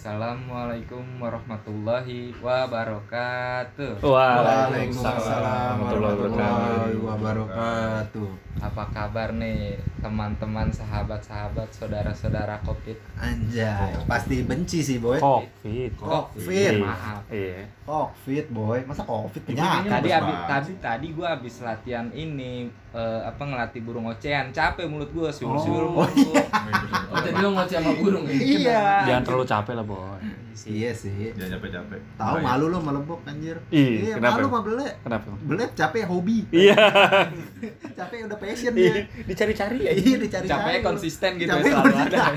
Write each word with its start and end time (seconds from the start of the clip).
Assalamualaikum 0.00 1.20
warahmatullahi 1.20 2.32
wabarakatuh. 2.40 4.00
Waalaikumsalam 4.00 5.76
warahmatullahi 5.76 6.96
wabarakatuh. 6.96 8.28
Apa 8.64 8.88
kabar 8.96 9.36
nih 9.36 9.76
teman-teman, 10.00 10.68
sahabat-sahabat, 10.72 11.68
saudara-saudara 11.70 12.56
Covid? 12.64 12.96
Anjay, 13.20 13.94
pasti 14.08 14.42
benci 14.42 14.80
sih 14.80 14.98
boy. 14.98 15.20
Covid. 15.20 15.92
Covid. 16.00 16.80
Maaf. 16.80 17.22
Iya. 17.28 17.68
Covid 17.84 18.46
boy, 18.50 18.80
masa 18.88 19.04
covid 19.04 19.42
Tadi 19.44 19.54
penyakit? 19.54 19.90
tadi 19.92 20.08
abis, 20.10 20.36
tadi 20.48 20.72
tadi 20.80 21.06
gua 21.12 21.36
habis 21.36 21.54
latihan 21.60 22.08
ini 22.16 22.72
eh, 22.96 23.20
apa 23.22 23.42
ngelatih 23.44 23.84
burung 23.84 24.08
ocehan. 24.08 24.50
Capek 24.50 24.88
mulut 24.88 25.12
gua 25.12 25.28
siul-siul. 25.28 25.94
Oh, 25.94 26.02
mulu. 26.02 26.32
Oh, 27.12 27.18
tadi 27.20 27.36
lo 27.38 27.48
ngoceh 27.54 27.76
sama 27.78 27.92
burung 28.00 28.24
ya? 28.26 28.34
Iya. 28.40 28.84
Jangan 29.06 29.22
terlalu 29.22 29.44
capek 29.46 29.74
lah, 29.76 29.84
Boy. 29.86 30.20
Iya 30.62 30.90
sih. 30.90 31.32
Jangan 31.32 31.56
capek-capek. 31.56 32.00
Tahu 32.14 32.34
Baik. 32.34 32.44
malu 32.44 32.66
lo 32.66 32.78
melebok 32.78 33.20
anjir. 33.22 33.56
Iya, 33.68 34.14
kenapa? 34.14 34.34
malu 34.34 34.46
mah 34.48 34.62
belek. 34.62 34.94
Kenapa? 35.00 35.26
Belek 35.40 35.70
capek 35.72 36.04
hobi. 36.04 36.38
Iya. 36.50 36.76
capek 37.98 38.16
udah 38.24 38.36
passion 38.36 38.72
Iya, 38.72 38.92
dia. 38.92 39.24
dicari-cari 39.24 39.78
ya. 39.80 39.92
Iya, 39.92 40.16
dicari 40.18 40.46
Capeknya 40.46 40.80
konsisten 40.82 41.30
gitu 41.36 41.48
Capek 41.48 41.70
selalu 41.70 41.94
ada. 41.96 42.20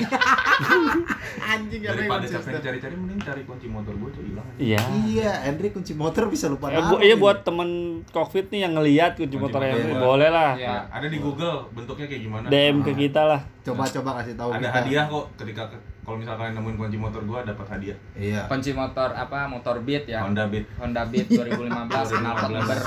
Anjing 1.45 1.81
capek 1.81 1.97
Daripada 1.99 2.21
capek 2.21 2.33
konsisten. 2.33 2.61
cari-cari 2.61 2.95
mending 2.95 3.19
cari 3.19 3.41
kunci 3.43 3.67
motor 3.67 3.93
gue 3.93 4.09
tuh 4.11 4.23
hilang. 4.23 4.47
Iya. 4.55 4.79
Iya, 5.03 5.31
Andre 5.45 5.67
kunci 5.69 5.93
motor 5.93 6.23
bisa 6.27 6.45
lupa 6.47 6.67
Eh, 6.67 6.75
naruh 6.75 6.89
bu- 6.89 7.01
iya 7.01 7.15
buat 7.15 7.41
temen 7.41 7.69
Covid 8.07 8.45
nih 8.49 8.59
yang 8.61 8.73
ngeliat 8.73 9.11
kunci 9.15 9.31
Kunci 9.31 9.43
motor 9.43 9.59
gua. 9.61 9.99
boleh 10.05 10.29
lah. 10.29 10.51
Iya. 10.55 10.87
Ada 10.89 11.07
di 11.07 11.17
Google 11.17 11.67
bentuknya 11.71 12.05
kayak 12.05 12.21
gimana? 12.21 12.45
DM 12.47 12.77
ke 12.81 12.91
kita 12.97 13.21
lah. 13.21 13.41
Coba-coba 13.61 14.19
kasih 14.19 14.35
tahu 14.35 14.49
Ada 14.53 14.67
hadiah 14.69 15.05
kok 15.05 15.25
ketika 15.35 15.63
kalau 16.03 16.19
misalnya 16.19 16.39
kalian 16.43 16.55
nemuin 16.59 16.75
kunci 16.75 16.97
motor 16.99 17.21
gue 17.23 17.39
dapat 17.47 17.65
hadiah. 17.71 17.97
Iya. 18.13 18.41
Kunci 18.51 18.75
motor 18.75 19.15
apa? 19.15 19.47
Motor 19.47 19.79
Beat 19.81 20.03
ya. 20.03 20.19
Honda 20.27 20.51
Beat 20.51 20.67
Honda 20.75 21.07
Beat 21.07 21.31
2015 21.31 22.19
knalpot 22.19 22.49
number. 22.51 22.77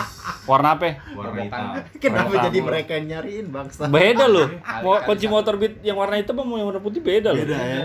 Warna 0.47 0.69
apa? 0.77 0.87
warna 1.17 1.41
hitam. 1.43 1.65
Kenapa 2.03 2.29
Pertama. 2.29 2.45
jadi 2.47 2.59
mereka 2.61 2.93
yang 3.01 3.07
nyariin 3.11 3.47
bangsa? 3.49 3.89
Beda 3.89 4.29
loh. 4.29 4.47
Mau 4.85 5.01
kunci 5.03 5.27
motor 5.27 5.57
beat 5.57 5.81
yang 5.81 5.97
warna 5.97 6.21
hitam 6.21 6.37
sama 6.37 6.61
yang 6.61 6.69
warna 6.69 6.83
putih 6.85 7.01
beda 7.01 7.33
loh. 7.33 7.41
Beda 7.41 7.57
ya. 7.57 7.83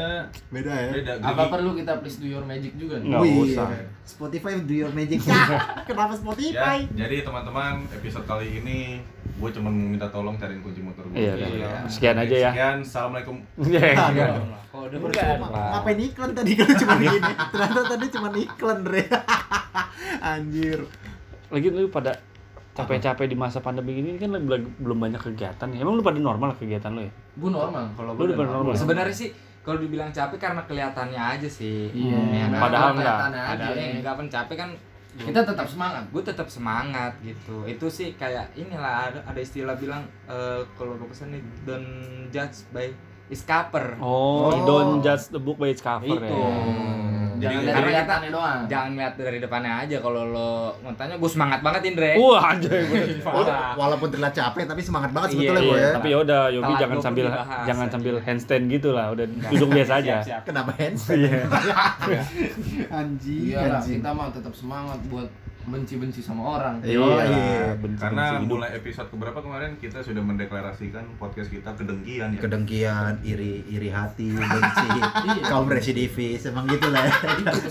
Beda. 0.51 0.73
Ya. 0.75 0.89
Beda. 0.91 1.11
Apa 1.23 1.43
perlu 1.47 1.73
kita 1.73 2.03
please 2.03 2.19
do 2.19 2.27
your 2.27 2.43
magic 2.43 2.75
juga 2.75 2.99
nih? 2.99 3.09
Nggak 3.09 3.21
Wih, 3.23 3.55
usah. 3.55 3.67
Spotify 4.03 4.59
do 4.59 4.75
your 4.75 4.91
magic. 4.91 5.23
Kenapa 5.89 6.13
Ya, 6.13 6.19
Spotify? 6.19 6.77
jadi 6.91 7.23
teman-teman 7.23 7.87
episode 7.89 8.27
kali 8.27 8.59
ini 8.59 8.99
gue 9.41 9.49
cuma 9.51 9.69
minta 9.69 10.05
tolong 10.07 10.37
cariin 10.37 10.61
kunci 10.61 10.79
motor 10.79 11.01
gue. 11.03 11.17
Iya, 11.17 11.33
Iya. 11.33 11.67
kan. 11.67 11.89
Sekian 11.89 12.15
aja 12.15 12.35
ya. 12.37 12.51
Sekian, 12.53 12.77
assalamualaikum. 12.79 13.35
Iya. 13.59 13.81
Aduh. 13.97 14.45
Kok 14.69 14.81
udah 14.87 14.99
Percuma. 15.01 15.45
Pak. 15.49 15.65
Ngapain 15.73 15.99
iklan 15.99 16.31
tadi 16.31 16.51
kalau 16.53 16.73
cuma 16.77 16.93
gini? 16.95 17.31
Ternyata 17.49 17.81
tadi 17.89 18.05
cuma 18.07 18.27
iklan, 18.31 18.79
Re. 18.85 19.03
Anjir. 20.31 20.79
Lagi 21.49 21.67
lu 21.67 21.89
pada 21.89 22.11
capek-capek 22.71 23.25
di 23.25 23.35
masa 23.35 23.59
pandemi 23.59 23.99
ini 23.99 24.15
kan 24.15 24.31
belum 24.77 24.97
banyak 25.01 25.19
kegiatan. 25.19 25.67
ya. 25.67 25.79
Emang 25.81 25.97
lu 25.97 26.01
pada 26.01 26.15
normal 26.17 26.55
kegiatan 26.55 26.91
lu 26.91 27.01
ya? 27.01 27.11
Gue 27.35 27.49
normal. 27.49 27.83
Kalau 27.93 28.11
Lu 28.13 28.17
gua 28.17 28.25
udah 28.27 28.35
udah 28.37 28.47
normal. 28.47 28.73
Sebenarnya 28.77 29.11
sih 29.11 29.29
kalau 29.61 29.77
dibilang 29.77 30.09
capek 30.09 30.39
karena 30.39 30.61
kelihatannya 30.63 31.19
aja 31.19 31.49
sih. 31.49 31.91
Iya. 31.91 32.19
Ya 32.31 32.45
kan? 32.47 32.61
Padahal 32.61 32.89
enggak. 32.91 33.03
kelihatannya 33.03 33.41
aja. 33.41 33.49
Padahal 33.51 33.73
enggak 33.75 34.13
kan 34.15 34.27
capek 34.29 34.55
kan 34.55 34.69
Kita 35.13 35.43
tetap 35.43 35.67
semangat. 35.67 36.07
gue 36.07 36.23
tetap 36.23 36.47
semangat 36.47 37.13
gitu 37.19 37.67
itu 37.67 37.85
sih 37.87 38.15
kayak 38.15 38.55
inilah 38.55 38.95
ada, 39.05 39.19
ada 39.21 39.37
istilah 39.37 39.75
bilang 39.75 40.07
eh, 40.25 40.63
kalau 40.73 40.95
gue 40.95 41.05
pesan 41.05 41.31
nih 41.31 41.43
don't 41.61 41.91
judge 42.29 42.63
by 42.69 42.87
its 43.27 43.43
cover 43.43 43.95
Oh, 43.97 44.49
Oh. 44.49 44.63
don't 44.63 44.99
judge 44.99 45.27
the 45.27 45.37
book 45.37 45.55
by 45.55 45.67
its 45.67 45.79
cover 45.79 46.03
itu 46.05 46.31
ya. 46.31 46.51
Jangan 47.41 47.61
dari 47.61 47.73
karena 47.73 47.91
kita 47.97 48.15
doang. 48.29 48.59
jangan 48.65 48.89
lihat 48.93 49.13
dari 49.15 49.39
depannya 49.39 49.73
aja 49.79 49.97
kalau 49.97 50.21
lo 50.23 50.51
mau 50.79 50.93
tanya 50.93 51.15
gue 51.15 51.29
semangat 51.29 51.59
banget 51.59 51.81
Indre 51.87 52.11
Wah, 52.15 52.43
anjay. 52.47 52.83
Walaupun 53.81 54.07
terlihat 54.09 54.33
capek 54.33 54.63
tapi 54.63 54.81
semangat 54.81 55.09
banget 55.09 55.27
Iya, 55.27 55.35
sebetulnya 55.35 55.61
gue 55.61 55.71
Iya, 55.71 55.81
ya. 55.81 55.91
tapi 55.91 56.07
ya 56.07 56.17
udah 56.19 56.41
Yogi 56.49 56.73
jangan 56.77 56.97
sambil 56.99 57.25
jangan 57.63 57.87
sambil 57.89 58.15
handstand 58.19 58.63
gitu 58.67 58.89
lah, 58.91 59.05
udah 59.09 59.25
duduk 59.25 59.69
biasa 59.71 59.93
aja. 59.99 60.15
Kenapa 60.41 60.71
handstand? 60.77 61.19
Iya. 61.19 61.41
Iya 63.21 63.57
anjing. 63.71 63.97
kita 63.97 64.09
mah 64.11 64.29
tetap 64.29 64.53
semangat 64.53 64.99
buat 65.07 65.27
benci-benci 65.63 66.19
sama 66.19 66.57
orang. 66.57 66.75
Iya, 66.79 66.97
Iya, 66.97 67.23
iya. 67.27 67.71
benci- 67.75 67.99
Karena 67.99 68.23
benci 68.23 68.35
hidup. 68.39 68.49
mulai 68.51 68.69
episode 68.73 69.07
keberapa 69.07 69.39
kemarin 69.39 69.71
kita 69.75 69.99
sudah 69.99 70.19
mendeklarasikan 70.19 71.03
podcast 71.15 71.47
kita 71.47 71.69
kedengkian 71.71 72.29
ya. 72.31 72.39
kedengkian, 72.39 73.13
iri 73.21 73.61
iri 73.67 73.89
hati, 73.89 74.31
benci, 74.37 74.87
Iya. 75.27 75.43
kaum 75.45 75.67
residivis, 75.67 76.41
emang 76.43 76.65
gitu 76.65 76.87
lah. 76.87 77.05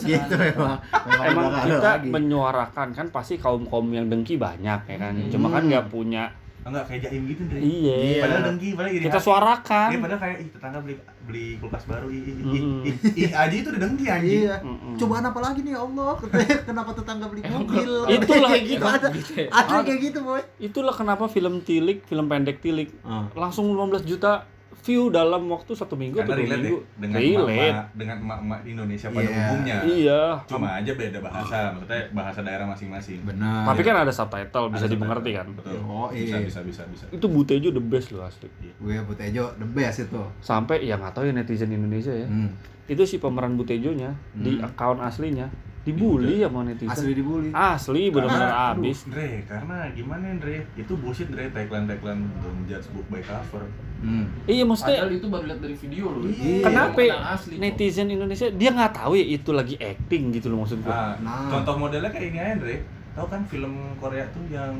ya. 0.01 0.23
gitu 0.23 0.35
memang. 0.35 0.79
Memang, 1.03 1.27
Emang 1.27 1.47
kita 1.63 1.91
lagi. 1.97 2.09
menyuarakan 2.09 2.89
kan 2.93 3.07
pasti 3.09 3.35
kaum 3.37 3.65
kaum 3.65 3.89
yang 3.89 4.07
dengki 4.07 4.35
banyak 4.35 4.81
ya 4.83 4.97
kan, 4.97 5.15
cuma 5.29 5.49
kan 5.49 5.63
Hmm. 5.63 5.71
nggak 5.71 5.87
punya. 5.89 6.25
Enggak 6.61 6.85
kayak 6.87 7.01
jaim 7.03 7.23
gitu 7.25 7.43
deh. 7.47 7.57
Iya. 7.57 8.21
Padahal 8.21 8.43
dengki, 8.47 8.69
padahal 8.73 8.93
iri 8.93 9.05
Kita 9.05 9.17
hati. 9.17 9.27
suarakan. 9.27 9.89
Iya, 9.89 9.99
padahal 9.99 10.21
kayak 10.21 10.37
ih 10.37 10.49
tetangga 10.51 10.79
beli 10.79 10.95
beli 11.23 11.47
kulkas 11.57 11.85
baru, 11.85 12.07
ih 12.07 12.21
ih 12.21 12.35
ih, 12.35 12.63
ih, 12.85 12.95
ih, 13.17 13.31
aja 13.33 13.55
itu 13.55 13.69
udah 13.69 13.81
dengki 13.81 14.07
anjing. 14.07 14.41
Iya. 14.45 14.57
Mm-mm. 14.61 14.95
Cobaan 14.95 15.25
apa 15.25 15.41
lagi 15.41 15.61
nih 15.61 15.73
ya 15.73 15.81
Allah? 15.81 16.13
Kenapa 16.69 16.91
tetangga 16.93 17.27
beli 17.27 17.41
mobil? 17.43 17.91
Itulah, 18.15 18.49
kayak 18.51 18.65
gitu 18.67 18.85
ada. 18.85 19.09
gitu 19.11 19.33
ya. 19.35 19.49
Ada 19.51 19.75
kayak 19.81 20.01
gitu, 20.03 20.19
boy. 20.21 20.43
Itulah 20.59 20.93
kenapa 20.93 21.25
film 21.27 21.55
Tilik, 21.61 22.05
film 22.05 22.27
pendek 22.27 22.61
Tilik 22.61 22.93
Ah. 23.01 23.25
langsung 23.35 23.65
15 23.67 24.05
juta 24.05 24.45
view 24.81 25.09
dalam 25.09 25.45
waktu 25.47 25.73
satu 25.73 25.93
minggu 25.93 26.17
Karena 26.17 26.27
atau 26.27 26.37
dua 26.37 26.47
relate 26.47 26.63
minggu. 26.63 26.79
deh 26.79 26.99
dengan 26.99 27.19
relate. 27.19 27.37
emak-emak 27.37 27.87
dengan 27.93 28.17
emak-emak 28.19 28.61
Indonesia 28.65 29.09
pada 29.09 29.21
Iya. 29.23 29.37
umumnya. 29.43 29.77
Iya. 29.83 30.21
Cuma 30.47 30.69
aja 30.75 30.93
beda 30.93 31.19
bahasa, 31.21 31.57
maksudnya 31.71 32.03
bahasa 32.11 32.41
daerah 32.41 32.67
masing-masing. 32.67 33.19
Benar. 33.23 33.63
Tapi 33.67 33.81
kan 33.83 33.97
ada 33.99 34.11
subtitle 34.11 34.67
bisa 34.69 34.85
Ada 34.85 34.91
dimengerti 34.91 35.31
kan. 35.33 35.47
Betul. 35.53 35.77
Oh, 35.83 36.09
Bisa 36.09 36.35
iya. 36.35 36.39
bisa 36.43 36.61
bisa 36.63 36.83
bisa. 36.87 37.05
Itu 37.09 37.27
Butejo 37.27 37.69
the 37.69 37.83
best 37.83 38.11
loh 38.11 38.23
asli. 38.23 38.49
gue 38.51 38.97
Butejo 39.03 39.53
the 39.55 39.69
best 39.69 40.03
itu. 40.03 40.21
Sampai 40.41 40.83
ya 40.83 40.97
nggak 40.97 41.13
tahu 41.13 41.25
ya 41.25 41.33
netizen 41.33 41.71
Indonesia 41.71 42.11
ya. 42.11 42.25
Hmm. 42.25 42.57
Itu 42.87 43.05
si 43.05 43.17
pemeran 43.17 43.55
Butejonya 43.55 44.11
di 44.33 44.57
Hmm. 44.57 44.67
akun 44.67 44.99
aslinya 44.99 45.47
dibully 45.81 46.39
sama 46.39 46.61
netizen. 46.63 46.93
Asli 46.93 47.13
dibully. 47.13 47.49
Asli 47.51 48.03
benar-benar 48.09 48.53
abis. 48.75 49.09
Dre, 49.09 49.43
karena 49.45 49.89
gimana 49.91 50.37
Dre? 50.37 50.69
Itu 50.75 50.93
bullshit 50.95 51.29
Dre, 51.29 51.49
tagline-tagline 51.49 52.21
don't 52.39 52.63
judge 52.65 52.85
book 52.91 53.07
by 53.09 53.21
cover. 53.21 53.65
Hmm. 54.01 54.29
Iya 54.45 54.65
maksudnya 54.65 54.97
Padahal 54.99 55.13
itu 55.15 55.27
baru 55.29 55.45
lihat 55.47 55.61
dari 55.61 55.77
video 55.77 56.05
loh. 56.11 56.25
Iya. 56.25 56.65
kenapa 56.65 56.99
Yang 56.99 57.25
asli 57.31 57.53
kok. 57.53 57.61
netizen 57.61 58.09
Indonesia 58.09 58.47
dia 58.51 58.71
nggak 58.71 58.93
tahu 58.95 59.13
ya 59.13 59.25
itu 59.31 59.51
lagi 59.51 59.75
acting 59.77 60.23
gitu 60.31 60.47
loh 60.49 60.59
maksud 60.59 60.79
gua. 60.81 60.93
Nah, 60.93 61.13
Nah. 61.21 61.49
contoh 61.51 61.75
modelnya 61.79 62.09
kayak 62.09 62.27
ini 62.27 62.39
aja 62.39 62.57
Dre. 62.57 62.77
Tahu 63.11 63.27
kan 63.27 63.41
film 63.45 63.73
Korea 63.97 64.25
tuh 64.31 64.45
yang 64.47 64.73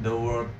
The 0.00 0.12
World 0.12 0.50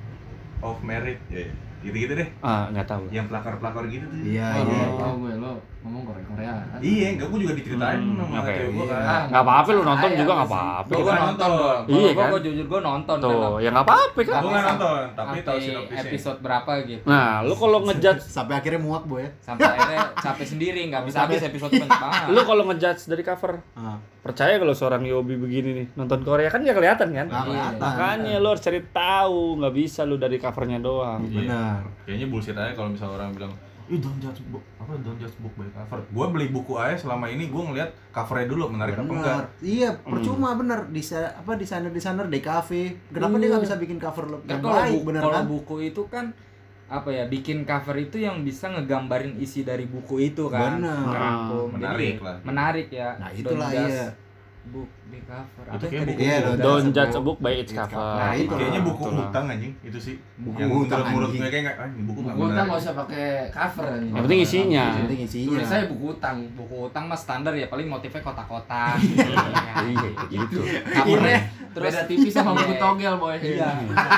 of 0.59 0.79
Merit 0.81 1.19
ya? 1.27 1.47
Gitu-gitu 1.81 2.15
deh. 2.15 2.27
Ah 2.41 2.67
nggak 2.67 2.83
tahu. 2.85 3.07
Yang 3.09 3.27
pelakor-pelakor 3.29 3.83
gitu 3.87 4.05
tuh. 4.05 4.17
Iya, 4.23 4.47
Oh, 4.53 4.63
iya. 4.65 4.87
tahu 4.93 5.13
gue 5.21 5.33
lo 5.37 5.53
ngomong 5.85 6.01
Korea 6.03 6.25
Korea. 6.25 6.53
Iya, 6.77 7.05
enggak 7.13 7.27
gua 7.27 7.39
juga 7.39 7.53
diceritain 7.53 7.99
Hmm, 8.01 8.17
sama 8.17 8.35
ya? 8.35 8.41
cewek 8.49 8.71
gua 8.71 8.83
Iya. 8.83 8.97
kan. 8.97 9.23
Nggak 9.27 9.43
apa-apa 9.45 9.69
lu 9.69 9.81
nonton 9.83 10.09
juga 10.11 10.31
nggak 10.33 10.49
apa-apa. 10.49 10.89
gue 10.89 10.97
Kita 10.97 11.13
nonton 11.21 11.49
gue 11.51 11.73
Iya 11.87 12.01
gue 12.07 12.13
kan? 12.15 12.27
gue 12.27 12.41
jujur 12.43 12.65
gue 12.65 12.79
nonton 12.81 13.15
Tuh, 13.17 13.53
ya 13.55 13.69
nggak 13.69 13.85
apa-apa 13.85 14.19
kan. 14.19 14.41
Nggak 14.41 14.63
nonton, 14.67 15.01
tapi 15.13 15.37
tahu 15.39 15.57
sinopsisnya. 15.59 16.01
episode 16.03 16.39
berapa 16.39 16.71
gitu 16.83 17.03
Nah, 17.05 17.29
lu 17.41 17.53
kalau 17.53 17.77
ngejudge 17.83 18.23
Sampai 18.35 18.53
akhirnya 18.57 18.81
muak, 18.81 19.03
boy. 19.05 19.25
sampai 19.39 19.63
akhirnya 19.67 20.01
capek 20.17 20.47
sendiri 20.47 20.79
nggak 20.87 21.03
bisa 21.05 21.17
habis 21.21 21.41
episode 21.43 21.71
banyak 21.71 21.87
banget 21.95 22.27
lu 22.33 22.41
kalau 22.41 22.63
ngejudge 22.65 23.01
dari 23.05 23.21
cover 23.21 23.53
Ah. 23.75 23.97
percaya 24.19 24.57
kalau 24.57 24.73
seorang 24.73 25.05
Yobi 25.05 25.37
begini 25.37 25.69
nih 25.75 25.87
nonton 25.93 26.19
Korea 26.19 26.49
kan 26.49 26.59
nggak 26.59 26.73
kelihatan 26.73 27.09
kan 27.11 27.27
makanya 27.75 28.37
lu 28.37 28.49
harus 28.49 28.59
cari 28.59 28.81
tahu 28.83 29.59
nggak 29.59 29.73
bisa 29.75 30.01
lu 30.01 30.15
dari 30.15 30.35
covernya 30.35 30.79
doang 30.79 31.21
Iya. 31.23 31.39
Benar. 31.39 31.79
Kayaknya 32.03 32.27
bullshit 32.27 32.53
aja 32.55 32.73
kalau 32.73 32.89
misalnya 32.91 33.13
orang 33.15 33.31
bilang, 33.31 33.53
"Ih, 33.87 33.97
don't 33.97 34.17
judge 34.17 34.41
book, 34.45 34.63
apa 34.75 34.97
don't 34.97 35.15
judge 35.15 35.37
book 35.37 35.53
by 35.53 35.67
cover." 35.69 35.99
Gua 36.09 36.25
beli 36.27 36.47
buku 36.47 36.73
aja 36.73 36.95
selama 36.95 37.25
ini 37.25 37.47
gua 37.47 37.67
ngeliat 37.67 37.89
covernya 38.09 38.47
dulu 38.47 38.63
menarik 38.67 38.95
apa 38.95 39.05
enggak. 39.07 39.35
Benar. 39.35 39.47
Iya, 39.59 39.89
percuma 39.99 40.49
bener 40.53 40.79
Disa 40.87 41.19
apa 41.31 41.53
desainer-desainer 41.53 42.25
DKV. 42.27 42.69
Kenapa 43.09 43.33
dia 43.33 43.41
Iya. 43.41 43.49
nggak 43.51 43.63
bisa 43.63 43.75
bikin 43.75 43.97
cover 43.97 44.25
le- 44.27 44.43
yang 44.43 44.59
kalau 44.59 44.75
baik, 44.75 44.91
buku, 44.91 45.05
bener 45.05 45.21
kalau 45.21 45.35
kan? 45.35 45.45
buku 45.45 45.75
itu 45.83 46.01
kan 46.07 46.25
apa 46.85 47.09
ya 47.09 47.25
bikin 47.25 47.57
cover 47.61 47.95
itu 47.95 48.17
yang 48.19 48.41
bisa 48.41 48.69
ngegambarin 48.69 49.33
isi 49.35 49.61
dari 49.61 49.85
buku 49.85 50.21
itu 50.23 50.45
kan 50.47 50.77
Benar. 50.77 51.01
Ngerangkum. 51.03 51.67
Jadi 51.67 51.77
Menarik 51.79 52.15
lah. 52.19 52.35
menarik 52.41 52.87
ya 52.89 53.09
Nah, 53.15 53.29
itulah 53.31 53.69
iya. 53.69 54.05
book 54.65 54.89
di 55.15 55.23
cover 55.23 55.63
Itu 55.71 55.85
kayak 55.87 56.03
buku- 56.05 56.19
Iya, 56.19 56.35
Don't 56.41 56.59
Don't 56.59 56.87
judge 56.91 57.15
a 57.15 57.21
book 57.21 57.37
by 57.37 57.53
its 57.55 57.71
cover. 57.71 57.87
cover. 57.89 58.17
Nah, 58.17 58.31
itu. 58.33 58.51
Kayaknya 58.51 58.81
buku 58.81 59.03
hutang 59.09 59.45
anjing 59.47 59.73
itu 59.81 59.97
sih. 59.97 60.15
Buku 60.37 60.57
yang 60.57 60.69
hutang, 60.69 60.99
menurut 61.05 61.27
anjing. 61.27 61.41
gue 61.41 61.49
kayak 61.49 61.63
nggak, 61.65 61.75
ini 61.87 62.03
buku 62.03 62.19
Buku 62.19 62.27
utang 62.27 62.37
menarik. 62.45 62.65
nggak 62.65 62.79
usah 62.79 62.93
pakai 62.95 63.25
cover 63.49 63.85
anjing. 63.89 64.11
Yang 64.11 64.23
penting 64.23 64.41
isinya. 64.41 64.85
Yang 64.85 65.01
penting 65.01 65.21
isinya. 65.23 65.49
Tulis 65.49 65.67
saya 65.67 65.83
buku 65.85 66.05
utang. 66.11 66.37
buku 66.53 66.75
utang 66.85 67.03
mah 67.05 67.15
standar 67.15 67.53
ya 67.53 67.65
paling 67.65 67.87
motifnya 67.87 68.21
kotak-kotak 68.21 68.95
Iya, 69.85 70.09
gitu. 70.27 70.59
covernya 70.85 71.39
Terus 71.71 71.91
beda 71.91 72.01
tipis 72.09 72.31
sama 72.31 72.51
buku 72.53 72.71
Iya. 72.71 72.81
togel 72.81 73.13
boy. 73.17 73.35
iya 73.37 73.69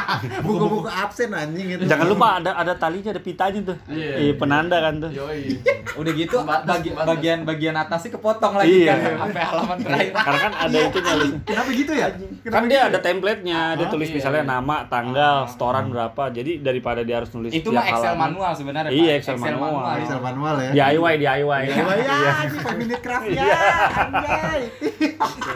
Buku-buku 0.46 0.88
absen 0.88 1.30
anjing 1.32 1.68
itu. 1.72 1.84
Jangan 1.84 2.08
lupa 2.08 2.28
ada 2.38 2.52
ada 2.54 2.74
talinya, 2.74 3.10
ada 3.10 3.20
pitanya 3.20 3.60
tuh. 3.64 3.78
Iya. 3.88 4.14
Iya, 4.20 4.34
penanda 4.36 4.78
kan 4.80 4.94
tuh. 5.00 5.12
Yoi. 5.12 5.58
udah 5.98 6.14
gitu 6.14 6.38
Batas, 6.40 6.70
bagi, 6.70 6.90
batas. 6.92 7.08
bagian 7.10 7.40
bagian 7.42 7.76
atasnya 7.76 8.12
kepotong 8.14 8.54
lagi 8.56 8.70
Iya. 8.80 8.94
kan 8.94 8.98
sampai 9.20 9.42
halaman 9.44 9.78
terakhir 9.80 10.12
Karena 10.14 10.40
kan 10.40 10.54
ada 10.60 10.78
nyali. 10.94 11.28
Kenapa 11.44 11.70
gitu 11.70 11.92
ya? 11.92 12.08
Kan 12.44 12.64
dia 12.66 12.82
ada 12.86 12.98
template-nya, 12.98 13.60
dia 13.74 13.84
Ah, 13.84 13.90
tulis 13.90 14.08
iya, 14.08 14.16
misalnya 14.16 14.42
iya. 14.42 14.50
nama, 14.50 14.76
tanggal, 14.86 15.36
setoran 15.46 15.86
berapa. 15.88 16.24
Jadi 16.30 16.60
daripada 16.60 17.02
dia 17.02 17.18
harus 17.18 17.32
nulis 17.32 17.52
itu 17.52 17.68
mah 17.68 17.84
Excel 17.84 18.12
halaman. 18.12 18.24
manual 18.32 18.52
sebenarnya 18.54 18.90
Iya, 18.90 19.04
Pak. 19.10 19.20
Excel 19.20 19.38
manual. 19.38 19.84
Excel 19.98 20.20
manual 20.20 20.56
ya. 20.58 20.72
DIY, 20.74 21.14
DIY. 21.18 21.64
Ya, 21.66 21.76
ya, 22.00 22.32
anjing 22.38 22.62
5 22.64 22.78
minute 22.78 23.02
craft 23.02 23.28
ya. 23.28 23.44
Anjay. 23.44 24.62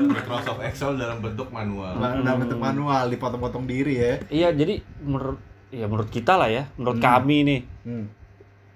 Microsoft 0.02 0.62
Excel 0.62 0.92
dalam 0.96 1.18
bentuk 1.20 1.48
manual. 1.50 1.94
Dalam 1.96 2.38
bentuk 2.40 2.60
manual 2.60 3.04
dipotong-potong 3.08 3.66
diri 3.66 3.94
ya. 3.96 4.14
Iya, 4.28 4.50
jadi 4.52 4.74
menurut 5.00 5.40
ya 5.70 5.86
menurut 5.86 6.10
kita 6.10 6.36
lah 6.36 6.48
ya, 6.48 6.68
menurut 6.76 6.98
Hmm. 6.98 7.08
kami 7.08 7.38
nih, 7.42 7.60
Hmm. 7.82 8.06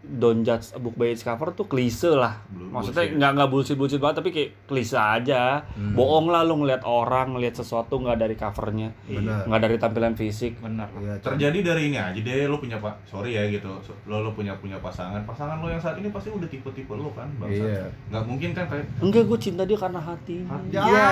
Don't 0.07 0.41
judge 0.41 0.69
a 0.71 0.79
book 0.79 0.93
by 0.93 1.09
its 1.09 1.21
cover 1.21 1.49
tuh 1.49 1.65
klise 1.65 2.07
lah. 2.07 2.45
Belum 2.47 2.69
Maksudnya 2.69 3.03
bullshit. 3.03 3.17
nggak 3.17 3.31
nggak 3.33 3.49
bullshit 3.49 3.75
bullshit 3.75 3.97
banget 3.97 4.15
tapi 4.21 4.29
kayak 4.29 4.49
klise 4.65 4.93
aja. 4.93 5.65
Hmm. 5.73 5.93
Bohong 5.93 6.29
lah 6.29 6.41
lu 6.41 6.61
ngeliat 6.61 6.85
orang, 6.85 7.33
ngeliat 7.33 7.55
sesuatu 7.55 7.97
nggak 7.97 8.17
dari 8.17 8.35
covernya, 8.35 8.93
Benar. 9.03 9.43
nggak 9.45 9.61
dari 9.61 9.75
tampilan 9.75 10.13
fisik. 10.13 10.57
bener 10.57 10.87
Iya, 10.95 11.17
Terjadi 11.19 11.59
dari 11.61 11.81
ini 11.89 11.97
aja 11.97 12.15
deh, 12.15 12.45
lo 12.45 12.57
punya 12.57 12.77
pak, 12.77 13.01
sorry 13.03 13.33
ya 13.33 13.43
gitu, 13.47 13.67
lo 14.05 14.15
lo 14.21 14.31
punya 14.31 14.53
punya 14.55 14.77
pasangan, 14.77 15.25
pasangan 15.25 15.57
lo 15.57 15.67
yang 15.67 15.81
saat 15.81 15.97
ini 15.97 16.07
pasti 16.07 16.29
udah 16.29 16.45
tipe-tipe 16.45 16.93
lo 16.93 17.09
kan, 17.11 17.27
bangsa. 17.35 17.65
Iya. 17.65 17.83
Nggak 18.13 18.23
mungkin 18.23 18.49
kan 18.53 18.65
kayak 18.69 18.85
Enggak, 19.01 19.23
gue 19.25 19.39
cinta 19.41 19.63
dia 19.63 19.75
karena 19.75 19.99
hati. 19.99 20.37
hati. 20.45 20.69
Ya. 20.69 20.83
Iya, 20.85 21.09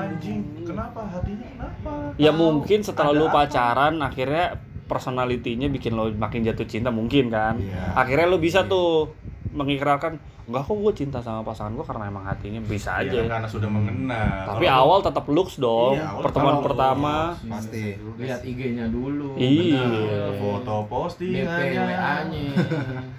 anjing, 0.00 0.40
kenapa 0.62 1.00
hatinya 1.02 1.46
kenapa? 1.50 1.92
Ya 2.16 2.30
mungkin 2.30 2.78
setelah 2.80 3.10
lu 3.10 3.26
apa? 3.26 3.44
pacaran 3.44 3.98
akhirnya 3.98 4.46
personalitinya 4.90 5.70
bikin 5.70 5.94
lo 5.94 6.10
makin 6.10 6.42
jatuh 6.42 6.66
cinta 6.66 6.90
mungkin 6.90 7.30
kan. 7.30 7.54
Iya. 7.56 7.94
Akhirnya 7.94 8.26
lu 8.26 8.36
bisa 8.36 8.66
tuh 8.66 9.14
mengikrarkan 9.50 10.18
enggak 10.42 10.66
kok 10.66 10.76
gue 10.76 10.92
cinta 10.96 11.22
sama 11.22 11.42
pasangan 11.42 11.70
gue 11.70 11.86
karena 11.86 12.04
emang 12.06 12.26
hatinya 12.26 12.58
bisa 12.60 12.98
Iya, 12.98 13.22
aja. 13.22 13.38
karena 13.38 13.46
sudah 13.46 13.70
mengenal. 13.70 14.50
Tapi 14.50 14.66
Kalau- 14.66 14.82
awal 14.82 14.98
tetap 15.00 15.24
looks 15.26 15.54
dong. 15.56 15.94
Iya, 15.94 16.10
awal 16.10 16.22
Pertemuan 16.26 16.56
pertama. 16.60 17.14
looks. 17.30 17.46
Pasti. 17.46 17.84
Lihat 18.18 18.40
IG-nya 18.42 18.86
dulu. 18.88 19.38
Iya. 19.38 19.78
Benar. 19.78 20.34
foto 20.36 20.74
DP 20.76 20.90
postingannya, 20.90 21.70
WA-nya. 21.70 22.42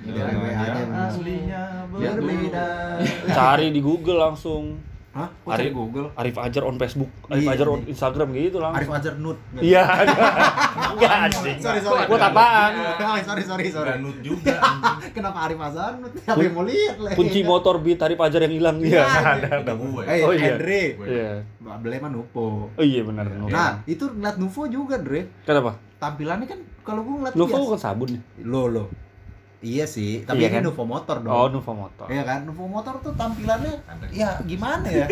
Iya, 0.03 0.23
WA-nya 0.27 0.83
aslinya 1.01 1.63
berbeda. 1.89 2.68
Cari 3.29 3.68
di 3.71 3.79
Google 3.79 4.19
langsung. 4.21 4.91
Hah? 5.12 5.28
Kok 5.44 5.52
Arif- 5.52 5.75
Google? 5.75 6.08
Arif 6.16 6.36
Ajar 6.40 6.63
on 6.63 6.80
Facebook, 6.80 7.12
Arif 7.28 7.44
Iya, 7.44 7.52
Ajar 7.52 7.68
on 7.68 7.81
iya. 7.81 7.92
Instagram 7.92 8.28
gitu 8.31 8.58
langsung. 8.58 8.80
Arif 8.80 8.92
Ajar 8.96 9.13
nude. 9.19 9.42
Iya. 9.60 9.84
Enggak 10.96 11.13
anjing. 11.22 11.58
Sorry, 11.60 11.80
sorry. 11.84 12.06
Buat 12.08 12.22
apaan? 12.25 12.72
Oh, 12.80 13.18
sorry, 13.28 13.44
sorry, 13.44 13.66
sorry. 13.68 14.00
Nut 14.00 14.18
juga. 14.24 14.56
anjing. 14.56 15.12
Kenapa 15.19 15.38
Arif 15.44 15.60
Ajar 15.60 15.92
nude? 16.00 16.16
Siapa 16.18 16.40
yang 16.40 16.56
mau 16.56 16.63
lihat? 16.63 16.96
Le? 16.98 17.10
Kunci 17.12 17.40
motor 17.44 17.75
beat 17.78 18.00
Arif 18.00 18.19
Ajar 18.19 18.40
yang 18.42 18.54
hilang. 18.54 18.78
Iya, 18.80 19.04
ada. 19.04 19.50
Itu 19.60 19.74
gue. 19.75 20.04
Eh, 20.08 20.19
Oh, 20.22 20.31
iya. 20.31 20.56
Andre. 20.56 20.81
Iya. 21.04 21.31
Beli 21.60 21.98
mah 21.98 22.10
Nupo. 22.10 22.72
Oh 22.72 22.84
iya 22.84 23.02
benar. 23.04 23.28
Iya. 23.28 23.48
Nah, 23.48 23.72
itu 23.84 24.07
ngeliat 24.07 24.38
Nuvo 24.38 24.64
juga, 24.66 24.96
Dre. 24.96 25.28
Kenapa? 25.44 25.75
Tampilannya 25.98 26.48
kan 26.48 26.60
kalau 26.81 27.04
gua 27.04 27.16
ngeliat 27.19 27.34
Nuvo 27.36 27.56
bukan 27.62 27.78
sabun 27.78 28.10
ya? 28.12 28.22
Lo, 28.42 28.66
lo. 28.66 28.84
Iya 29.62 29.86
sih, 29.86 30.25
tapi 30.25 30.42
Iya 30.42 30.50
ini 30.50 30.56
kan? 30.58 30.63
Nuvo 30.66 30.84
motor 30.84 31.22
dong. 31.22 31.30
Oh, 31.31 31.46
Nuvo 31.48 31.72
motor. 31.78 32.10
Iya 32.10 32.25
kan, 32.25 32.40
Nuvo 32.44 32.66
motor 32.66 32.98
tuh 32.98 33.13
tampilannya 33.13 33.78
ya 34.10 34.42
gimana 34.42 34.90
ya? 34.90 35.06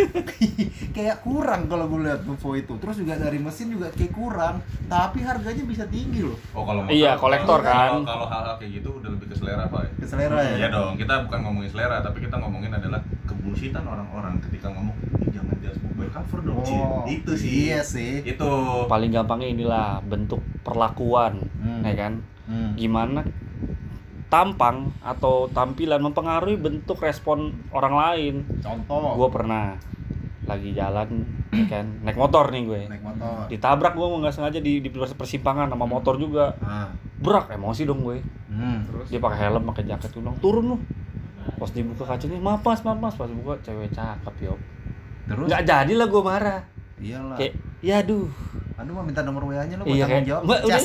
kayak 0.96 1.22
kurang 1.22 1.66
kalau 1.66 1.86
gue 1.86 2.01
lihat 2.01 2.25
Nuvo 2.25 2.50
itu. 2.54 2.74
Terus 2.75 2.98
juga 2.98 3.13
dari 3.16 3.38
mesin 3.38 3.69
juga 3.69 3.94
kayak 3.94 4.10
kurang, 4.10 4.57
tapi 4.86 5.22
harganya 5.22 5.62
bisa 5.63 5.86
tinggi 5.86 6.25
loh. 6.25 6.34
Oh 6.51 6.66
kalau 6.66 6.81
motor, 6.81 6.98
Iya, 6.98 7.13
kolektor 7.16 7.62
kalau- 7.62 8.01
kan. 8.01 8.10
Kalau 8.10 8.25
hal-hal 8.25 8.56
kayak 8.57 8.72
gitu 8.75 8.90
udah 8.92 9.10
lebih 9.12 9.28
ke 9.28 9.36
selera 9.38 9.63
pak. 9.66 9.81
Ke 9.96 10.06
selera 10.07 10.40
ya. 10.42 10.56
Iya 10.57 10.68
dong, 10.72 10.94
kita 10.95 11.13
bukan 11.24 11.40
ngomongin 11.40 11.69
selera, 11.69 11.98
tapi 12.02 12.18
kita 12.19 12.36
ngomongin 12.36 12.72
adalah 12.72 13.00
kebullshitan 13.24 13.86
orang-orang 13.86 14.34
ketika 14.42 14.68
ngomong 14.68 14.98
"Ih, 15.22 15.30
jangan 15.30 15.56
book 15.80 15.94
by 15.95 16.10
cover 16.10 16.40
dong, 16.42 16.60
Cin." 16.66 16.81
Oh, 16.81 17.06
Itu 17.06 17.31
sih. 17.38 17.69
Iya 17.69 17.86
sih. 17.86 18.25
Itu. 18.25 18.50
Paling 18.90 19.13
gampangnya 19.13 19.45
inilah 19.48 19.88
bentuk 20.02 20.42
perlakuan, 20.62 21.38
Hmm. 21.62 21.86
ya 21.86 21.94
kan? 21.95 22.13
Hmm. 22.50 22.74
Gimana 22.74 23.22
tampang 24.30 24.94
atau 25.02 25.50
tampilan 25.50 26.00
mempengaruhi 26.00 26.56
bentuk 26.62 27.02
respon 27.02 27.50
orang 27.74 27.94
lain. 27.98 28.36
Contoh. 28.62 29.18
Gue 29.18 29.30
pernah 29.34 29.74
lagi 30.50 30.74
jalan, 30.74 31.26
ya 31.54 31.66
kan, 31.70 31.86
naik 32.02 32.18
motor 32.18 32.50
nih 32.50 32.64
gue. 32.66 32.81
naik 32.90 33.06
motor. 33.06 33.46
Ditabrak 33.50 33.94
gue 33.94 34.08
nggak 34.08 34.34
sengaja 34.34 34.58
di, 34.58 34.81
di 34.81 34.90
persimpangan 34.90 35.70
sama 35.70 35.86
motor 35.86 36.18
juga. 36.18 36.58
Ah. 36.62 36.90
Berak 37.22 37.54
emosi 37.54 37.86
dong 37.86 38.02
gue. 38.02 38.18
Hmm. 38.50 38.86
Dia 39.06 39.22
pakai 39.22 39.38
helm, 39.46 39.70
pakai 39.70 39.86
jaket, 39.86 40.10
gue 40.10 40.22
bilang 40.26 40.40
turun 40.42 40.74
lu. 40.74 40.78
Pas 41.58 41.70
dibuka 41.70 42.06
kacanya, 42.06 42.42
maaf 42.42 42.66
mas, 42.66 42.81
maaf 42.81 42.98
mas. 42.98 43.14
Pas 43.14 43.30
dibuka 43.30 43.58
cewek 43.62 43.94
cakep 43.94 44.36
yo. 44.42 44.54
Terus? 45.30 45.48
Nggak 45.50 45.64
jadi 45.66 45.94
lah 45.94 46.08
gue 46.10 46.22
marah. 46.26 46.62
Iyalah. 46.98 47.38
Kayak, 47.38 47.54
ya 47.86 48.02
aduh. 48.02 48.30
Aduh 48.80 48.96
mah 48.96 49.04
minta 49.04 49.22
nomor 49.28 49.44
WA-nya 49.44 49.76
lo 49.76 49.84
buat 49.84 49.92
Iya, 49.92 50.08
tanggung 50.08 50.16
kayak- 50.16 50.30
jawab. 50.31 50.42
Mbak, 50.42 50.60
udah. 50.64 50.81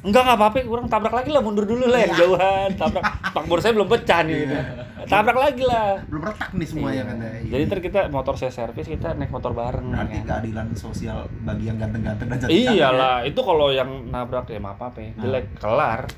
Enggak 0.00 0.22
enggak 0.24 0.36
apa-apa, 0.40 0.56
kurang 0.64 0.86
tabrak 0.88 1.14
lagi 1.14 1.30
lah, 1.30 1.42
mundur 1.44 1.64
dulu 1.68 1.84
lah 1.84 2.00
yang 2.00 2.14
jauhan. 2.16 2.68
Tabrak, 2.80 3.04
spakbor 3.28 3.58
saya 3.60 3.72
belum 3.76 3.88
pecah 3.88 4.20
nih. 4.24 4.36
gitu. 4.40 4.56
Tabrak 5.04 5.38
lagi 5.38 5.62
lah. 5.68 5.88
Belum 6.08 6.22
retak 6.24 6.50
nih 6.56 6.66
semua 6.66 6.90
ya 6.90 7.04
kan 7.04 7.16
ya. 7.20 7.30
Jadi 7.44 7.62
ntar 7.68 7.78
kita 7.84 8.00
motor 8.08 8.34
saya 8.40 8.48
servis, 8.48 8.88
kita 8.88 9.12
naik 9.12 9.28
motor 9.28 9.52
bareng. 9.52 9.92
Berarti 9.92 10.16
kan. 10.16 10.26
keadilan 10.26 10.66
sosial 10.72 11.28
bagi 11.44 11.68
yang 11.68 11.76
ganteng-ganteng 11.76 12.26
dan 12.26 12.36
cantik 12.40 12.56
Iyalah, 12.56 13.16
itu 13.28 13.40
kalau 13.44 13.68
yang 13.68 13.90
nabrak 14.08 14.48
ya 14.48 14.60
maaf 14.60 14.80
apa 14.80 14.98
ya, 14.98 15.10
jelek, 15.20 15.60
kelar. 15.60 16.08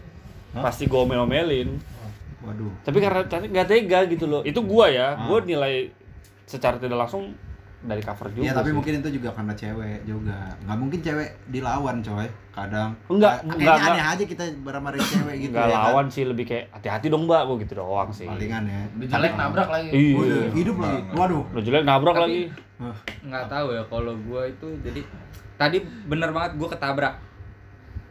Hah? 0.55 0.63
Pasti 0.63 0.87
gue 0.87 1.01
omel-omelin. 1.01 1.83
Waduh. 2.43 2.71
Tapi 2.83 2.99
karena 2.99 3.23
tadi 3.27 3.47
nggak 3.49 3.67
tega 3.67 3.99
gitu 4.07 4.27
loh. 4.27 4.43
Itu 4.43 4.63
gua 4.63 4.91
ya, 4.91 5.15
gua 5.27 5.39
nilai 5.41 5.95
secara 6.43 6.75
tidak 6.77 6.99
langsung 6.99 7.33
dari 7.83 7.99
cover 7.99 8.31
juga. 8.31 8.41
Iya 8.41 8.53
tapi 8.53 8.69
sih. 8.69 8.75
mungkin 8.75 8.93
itu 8.99 9.09
juga 9.13 9.29
karena 9.33 9.53
cewek 9.53 9.99
juga. 10.03 10.39
Nggak 10.61 10.77
mungkin 10.79 10.99
cewek 11.01 11.29
dilawan 11.49 11.97
coy. 11.99 12.27
Kadang. 12.53 12.91
Enggak, 13.07 13.35
Kayaknya 13.41 13.57
enggak, 13.57 13.75
aneh 13.75 13.91
enggak. 13.93 14.13
aja 14.13 14.25
kita 14.25 14.45
marah-marahin 14.61 15.03
cewek 15.05 15.37
gitu 15.41 15.53
nggak 15.53 15.67
ya 15.67 15.75
kan. 15.75 15.85
lawan 15.89 16.07
sih 16.07 16.23
lebih 16.23 16.45
kayak 16.45 16.65
hati-hati 16.71 17.07
dong 17.09 17.25
mbak, 17.25 17.43
gua 17.43 17.57
gitu 17.59 17.75
doang 17.75 18.11
sih. 18.11 18.25
Palingan 18.25 18.63
ya. 18.65 18.81
Udah 18.93 19.09
jelek 19.11 19.33
nabrak 19.35 19.69
lagi. 19.69 19.89
Iya. 19.91 20.15
Waduh, 20.15 20.47
hidup 20.53 20.77
lagi. 20.79 21.01
Waduh. 21.13 21.43
Udah 21.49 21.63
jelek 21.63 21.83
nabrak 21.83 22.15
Tapi- 22.15 22.25
lagi. 22.25 22.43
nggak 23.23 23.45
tahu 23.47 23.67
ya 23.71 23.83
kalau 23.87 24.11
gue 24.13 24.43
itu 24.49 24.69
jadi 24.81 25.01
tadi 25.57 25.79
bener 26.05 26.31
banget 26.31 26.59
gue 26.59 26.67
ketabrak 26.69 27.15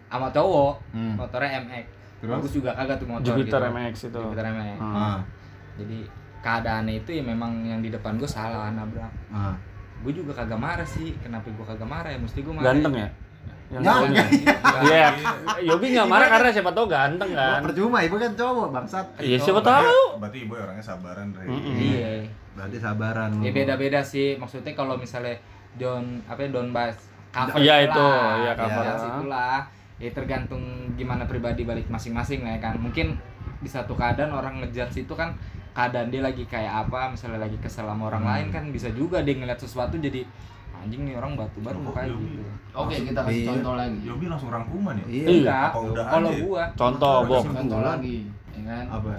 sama 0.08 0.28
cowok 0.30 0.80
Hmm. 0.90 1.16
motornya 1.18 1.60
MX 1.62 1.86
Terus? 2.18 2.32
bagus 2.32 2.52
juga 2.54 2.72
kagak 2.74 2.96
tuh 2.96 3.08
motor 3.10 3.36
Jupiter 3.36 3.60
gitu. 3.60 3.68
MX 3.70 3.94
itu. 4.06 4.20
Jupiter 4.22 4.46
MX 4.48 4.78
Hmm. 4.78 5.20
Jadi 5.74 6.00
keadaannya 6.42 6.94
itu 6.98 7.10
ya 7.12 7.24
memang 7.24 7.64
yang 7.64 7.80
di 7.80 7.88
depan 7.88 8.18
gue 8.18 8.26
salah 8.26 8.70
nabrak 8.70 9.10
ah. 9.30 9.54
gue 10.02 10.12
juga 10.12 10.34
kagak 10.34 10.58
marah 10.58 10.84
sih 10.84 11.14
kenapa 11.18 11.48
gue 11.48 11.62
kagak 11.64 11.86
marah 11.86 12.10
ya 12.10 12.18
mesti 12.18 12.40
gue 12.40 12.50
marah 12.50 12.68
Ganteng 12.68 12.94
ya? 12.96 13.10
Yang 13.72 13.82
Ya, 13.82 13.88
cowoknya. 13.88 14.26
Iya. 14.84 15.08
Yobi 15.64 15.86
nggak 15.96 16.04
marah 16.06 16.28
karena 16.28 16.50
siapa 16.52 16.72
tahu 16.72 16.86
ganteng 16.86 17.32
kan. 17.32 17.64
percuma 17.64 18.04
ibu 18.04 18.20
kan 18.20 18.36
cowok 18.36 18.68
bangsat. 18.70 19.06
Iya 19.18 19.40
siapa 19.40 19.64
Berarti- 19.64 19.88
tahu. 19.88 20.02
Berarti 20.20 20.38
ibu 20.42 20.54
orangnya 20.54 20.84
sabaran, 20.84 21.28
Re. 21.32 21.48
Mm-mm. 21.48 21.76
iya 21.80 22.12
Berarti 22.52 22.78
sabaran 22.78 23.32
ya 23.40 23.48
beda 23.50 23.80
beda 23.80 24.04
sih 24.04 24.36
maksudnya 24.36 24.76
kalau 24.76 25.00
misalnya 25.00 25.40
Don 25.80 26.20
apa 26.28 26.36
ya 26.38 26.50
Don 26.52 26.76
Bass 26.76 27.00
cover 27.32 27.56
Iya, 27.56 27.76
itu, 27.88 28.08
iya, 28.44 28.52
cover. 28.60 28.84
Ya, 28.84 28.94
itulah 29.00 29.58
ya 29.98 30.10
tergantung 30.12 30.64
gimana 31.00 31.24
pribadi 31.24 31.64
balik 31.64 31.88
masing-masing 31.88 32.44
lah 32.44 32.52
ya 32.52 32.60
kan 32.62 32.76
mungkin 32.76 33.16
di 33.62 33.70
satu 33.70 33.96
keadaan 33.96 34.34
orang 34.34 34.60
ngejudge 34.60 35.00
itu 35.00 35.14
kan 35.14 35.32
keadaan 35.72 36.08
dia 36.08 36.22
lagi 36.22 36.44
kayak 36.44 36.74
apa 36.82 37.10
misalnya 37.10 37.40
lagi 37.42 37.56
kesel 37.58 37.84
sama 37.84 38.04
orang 38.06 38.22
Hmm. 38.22 38.32
lain 38.32 38.48
kan 38.50 38.64
bisa 38.70 38.92
juga 38.92 39.22
dia 39.22 39.34
ngeliat 39.34 39.56
sesuatu 39.56 39.96
jadi 39.96 40.28
anjing 40.74 41.06
nih 41.06 41.14
orang 41.14 41.38
batu 41.38 41.62
Oh, 41.62 41.94
kayak 41.94 42.10
Yobi. 42.10 42.26
gitu 42.34 42.44
Oke, 42.74 42.96
kita 43.04 43.20
kasih 43.22 43.38
Iya. 43.38 43.50
contoh 43.52 43.74
lagi. 43.76 44.00
Yobi 44.02 44.26
langsung 44.26 44.50
rangkuman 44.50 44.96
ya? 44.96 45.06
Iya. 45.06 45.28
enggak 45.30 45.70
udah 45.76 46.06
kalau 46.08 46.30
aja? 46.30 46.42
gua 46.42 46.64
Contoh, 46.74 47.16
Bob. 47.24 47.44
Contoh 47.46 47.80
lagi, 47.82 48.18
ya 48.50 48.62
kan? 48.66 48.86
Apa? 48.90 49.12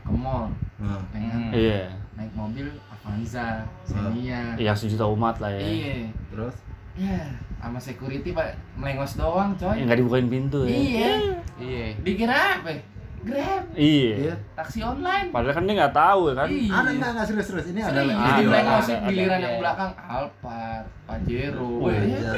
Ke 0.00 0.10
mall, 0.10 0.44
Nah. 0.78 1.00
ya 1.10 1.18
kan? 1.20 1.36
Hmm. 1.36 1.50
Iya. 1.52 1.80
Naik 2.14 2.32
mobil 2.32 2.66
Avanza, 2.88 3.46
Xenia. 3.84 4.40
Iya 4.56 4.72
sejuta 4.72 5.04
umat 5.04 5.36
lah 5.36 5.50
ya. 5.50 5.60
Iya. 5.60 5.94
Terus? 6.30 6.54
Ya, 6.96 7.20
sama 7.58 7.76
security 7.76 8.32
Pak 8.32 8.46
melengos 8.72 9.14
doang, 9.14 9.52
coy. 9.52 9.76
Yang 9.76 9.84
nggak 9.84 9.98
dibukain 10.00 10.28
pintu 10.28 10.64
ya. 10.64 10.72
Iya. 10.72 11.12
iya 11.60 11.84
Dikira 12.00 12.38
apa? 12.56 12.72
Grab, 13.26 13.62
Iya. 13.74 14.14
Iya. 14.16 14.34
taksi 14.54 14.78
online. 14.80 15.28
Padahal 15.28 15.52
kan 15.52 15.62
dia 15.66 15.74
nggak 15.74 15.94
tahu 15.94 16.20
ya 16.30 16.34
kan. 16.36 16.48
Iya. 16.48 16.70
Ada 16.72 16.88
enggak 16.88 17.10
enggak 17.10 17.26
serius 17.26 17.46
serius 17.46 17.66
ini 17.68 17.80
ada 17.80 17.98
jadi 17.98 18.12
ada, 18.14 18.60
ada. 18.78 18.94
giliran 19.04 19.40
yang 19.42 19.56
belakang 19.58 19.90
Alphard, 19.98 20.84
Pajero. 21.04 21.70
Ya, 21.84 22.00
iya. 22.00 22.30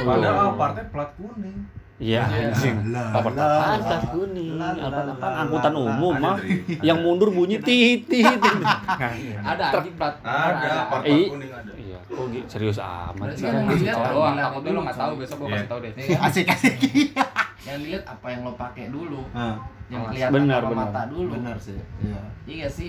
Padahal 0.00 0.34
Oh. 0.34 0.44
Alphardnya 0.48 0.84
plat 0.88 1.10
kuning. 1.14 1.58
Iya 2.00 2.24
Iya. 2.24 2.48
anjing. 2.48 2.76
Apa 3.12 3.28
lah. 3.28 4.00
kuning? 4.08 4.56
Apa 4.56 5.00
lah, 5.04 5.32
angkutan 5.44 5.74
umum 5.76 6.14
mah? 6.16 6.36
Yang 6.80 6.98
mundur 6.98 7.28
bunyi 7.28 7.60
tit 7.60 8.08
tit. 8.08 8.24
Ada 8.24 9.64
anjing 9.70 9.94
plat. 9.94 10.14
Ada, 10.24 10.88
plat 10.88 11.02
kuning 11.04 11.52
ada. 11.52 11.70
Iya, 12.10 12.26
gitu? 12.34 12.46
serius 12.48 12.78
amat 12.78 13.14
Berarti 13.16 13.36
sih. 13.36 13.46
kan 13.46 13.62
dilihat 13.68 13.96
doang, 14.04 14.34
dulu, 14.58 14.68
lu 14.68 14.80
nggak 14.82 14.98
tahu 14.98 15.12
besok 15.16 15.36
gua 15.36 15.46
Iya. 15.46 15.54
kasih 15.54 15.68
tahu 15.68 15.78
deh. 15.80 15.92
Iya? 15.94 16.18
Asik 16.26 16.46
asik. 16.48 16.76
Yang 17.60 17.78
dilihat 17.80 18.04
apa 18.04 18.26
yang 18.26 18.40
lo 18.42 18.52
pakai 18.54 18.84
dulu, 18.88 19.20
Ah, 19.30 19.54
yang 19.86 20.00
Oh, 20.00 20.08
kelihatan 20.08 20.32
benar, 20.34 20.60
sama 20.60 20.70
benar. 20.70 20.86
mata 20.86 21.02
dulu. 21.06 21.30
benar 21.32 21.56
sih. 21.56 21.78
Iya. 22.00 22.20
Iya 22.44 22.66
sih. 22.68 22.88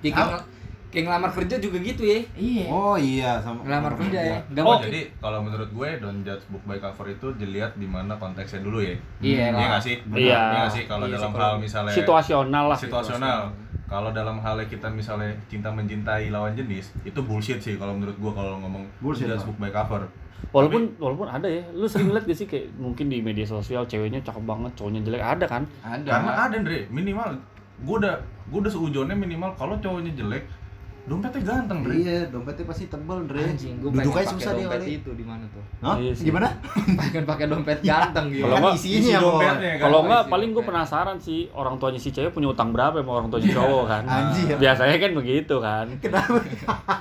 Kayak 0.00 0.14
ngel- 0.16 0.46
kayak 0.90 1.04
ngelamar 1.04 1.30
kerja 1.34 1.56
juga 1.58 1.78
gitu 1.80 2.02
ya. 2.02 2.20
Iya. 2.32 2.64
Oh 2.66 2.94
iya 2.94 3.30
sama 3.38 3.60
Ngelamar 3.60 3.92
kerja 3.94 4.20
ya. 4.20 4.38
Enggak 4.46 4.62
Oh, 4.62 4.70
mau 4.70 4.80
Jadi 4.80 5.00
kalau 5.18 5.38
menurut 5.40 5.68
gue 5.68 5.88
don't 5.98 6.22
judge 6.22 6.44
book 6.46 6.62
by 6.62 6.78
cover 6.78 7.06
itu 7.08 7.26
dilihat 7.34 7.74
di 7.74 7.84
mana 7.84 8.14
konteksnya 8.14 8.60
dulu 8.60 8.78
ya. 8.78 8.94
Iya 9.18 9.34
Iya 9.42 9.46
lah. 9.50 9.60
nggak 9.68 9.82
sih? 9.82 9.96
Iya. 10.06 10.40
Iya 10.54 10.64
sih 10.70 10.82
kalau 10.84 11.04
Iya, 11.04 11.18
dalam 11.18 11.32
hal 11.34 11.52
misalnya 11.58 11.92
Situasional 11.92 12.64
lah. 12.66 12.78
situasional. 12.78 13.40
Kalau 13.84 14.10
dalam 14.16 14.40
halnya 14.40 14.64
kita 14.64 14.88
misalnya 14.88 15.28
cinta 15.44 15.68
mencintai 15.68 16.32
lawan 16.32 16.56
jenis, 16.56 16.88
itu 17.04 17.20
bullshit 17.20 17.60
sih 17.60 17.76
kalau 17.76 17.92
menurut 17.92 18.16
gua 18.16 18.32
kalau 18.32 18.56
ngomong 18.64 18.88
Bullshit, 19.04 19.28
judge 19.28 19.44
Bang. 19.44 19.48
book 19.52 19.58
by 19.60 19.70
cover. 19.70 20.02
Walaupun 20.52 20.82
walaupun 20.96 21.28
ada 21.28 21.48
ya, 21.48 21.60
lu 21.72 21.84
sering 21.84 22.12
lihat 22.12 22.24
gak 22.24 22.36
sih 22.36 22.48
kayak 22.48 22.72
mungkin 22.80 23.12
di 23.12 23.20
media 23.20 23.44
sosial 23.44 23.84
ceweknya 23.84 24.24
cakep 24.24 24.44
banget, 24.44 24.72
cowoknya 24.76 25.00
jelek 25.04 25.24
ada 25.24 25.46
kan? 25.48 25.62
Ada. 25.84 26.08
Karena 26.08 26.32
ada 26.48 26.56
Andre, 26.56 26.88
minimal 26.88 27.28
gua 27.84 27.96
udah 28.00 28.14
gua 28.48 28.58
udah 28.64 28.72
seujonnya 28.72 29.16
minimal 29.16 29.52
kalau 29.56 29.76
cowoknya 29.76 30.16
jelek, 30.16 30.48
dompetnya 31.04 31.40
ganteng 31.42 31.78
Andre. 31.80 31.94
Iya, 31.94 32.16
dompetnya 32.26 32.64
pasti 32.64 32.84
tebel, 32.86 33.18
Dre. 33.24 33.44
Anjing, 33.44 33.76
gua 33.76 33.90
Duduk 33.90 34.08
pengen 34.08 34.18
aja 34.18 34.32
susah 34.32 34.50
dia 34.50 34.64
dompet 34.64 34.80
kali. 34.80 34.96
itu 34.96 35.10
di 35.12 35.22
mana 35.22 35.44
tuh? 35.46 35.64
Hah? 35.78 35.96
Iya 35.96 36.12
sih. 36.12 36.24
Gimana? 36.24 36.48
Pengen 36.98 37.24
pakai 37.24 37.46
dompet 37.46 37.78
ganteng 37.78 38.26
gitu. 38.30 38.42
Kalau 38.42 38.54
Kan 38.54 38.62
nggak, 38.64 38.74
isinya, 38.74 38.96
isi 38.96 39.12
dompetnya 39.14 39.52
kan. 39.70 39.80
Kalau 39.80 39.98
enggak 40.00 40.22
paling 40.26 40.48
gue 40.50 40.64
penasaran 40.64 41.16
sih 41.18 41.40
orang 41.52 41.74
tuanya 41.76 41.98
si 41.98 42.08
cewek 42.08 42.30
punya 42.30 42.48
utang 42.48 42.70
berapa 42.70 42.96
sama 42.96 43.12
orang 43.14 43.28
tuanya 43.28 43.48
cowok 43.52 43.84
kan. 43.84 44.02
Anjir. 44.14 44.56
Biasanya 44.56 44.96
kan 44.96 45.10
begitu 45.14 45.54
kan. 45.58 45.86
Kenapa? 45.98 46.38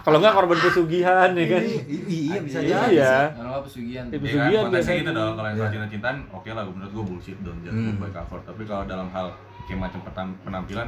Kalau 0.02 0.18
enggak 0.20 0.34
korban 0.34 0.58
pesugihan 0.60 1.30
ya 1.32 1.46
kan. 1.50 1.62
Iya, 1.64 1.82
iya 2.06 2.38
bisa 2.42 2.60
Iya. 2.60 2.68
jadi. 2.76 2.92
Iya. 2.94 3.16
Kalau 3.34 3.60
pesugihan. 3.62 4.06
Iya. 4.06 4.12
Iya 4.12 4.20
kan, 4.20 4.22
Pesugihan 4.22 4.64
biasanya. 4.70 5.00
gitu 5.00 5.12
dong. 5.14 5.34
Kalau 5.34 5.48
yang 5.48 5.56
soal 5.56 5.64
Iya. 5.64 5.74
cinta-cintaan, 5.74 6.16
oke 6.30 6.50
lah, 6.52 6.64
menurut 6.66 6.92
gua 6.92 7.04
bullshit 7.06 7.38
don't 7.40 7.60
judge 7.62 7.72
Hmm. 7.74 7.96
by 7.98 8.10
cover. 8.10 8.40
Tapi 8.44 8.62
kalau 8.64 8.84
dalam 8.84 9.08
hal 9.10 9.28
kayak 9.64 9.80
macam 9.80 10.00
penampilan, 10.44 10.88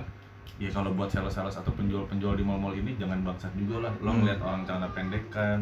ya 0.56 0.70
kalau 0.70 0.92
buat 0.92 1.08
sales-sales 1.08 1.54
atau 1.54 1.72
penjual-penjual 1.72 2.34
di 2.34 2.42
mall-mall 2.42 2.72
ini 2.72 2.96
jangan 2.96 3.20
bangsat 3.22 3.52
juga 3.54 3.84
lah. 3.84 3.94
Lo 4.00 4.10
Hmm. 4.10 4.22
ngeliat 4.22 4.40
orang 4.40 4.62
celana 4.64 4.88
pendek 4.90 5.28
kan, 5.28 5.60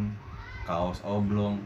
kaos 0.64 1.02
oblong, 1.02 1.58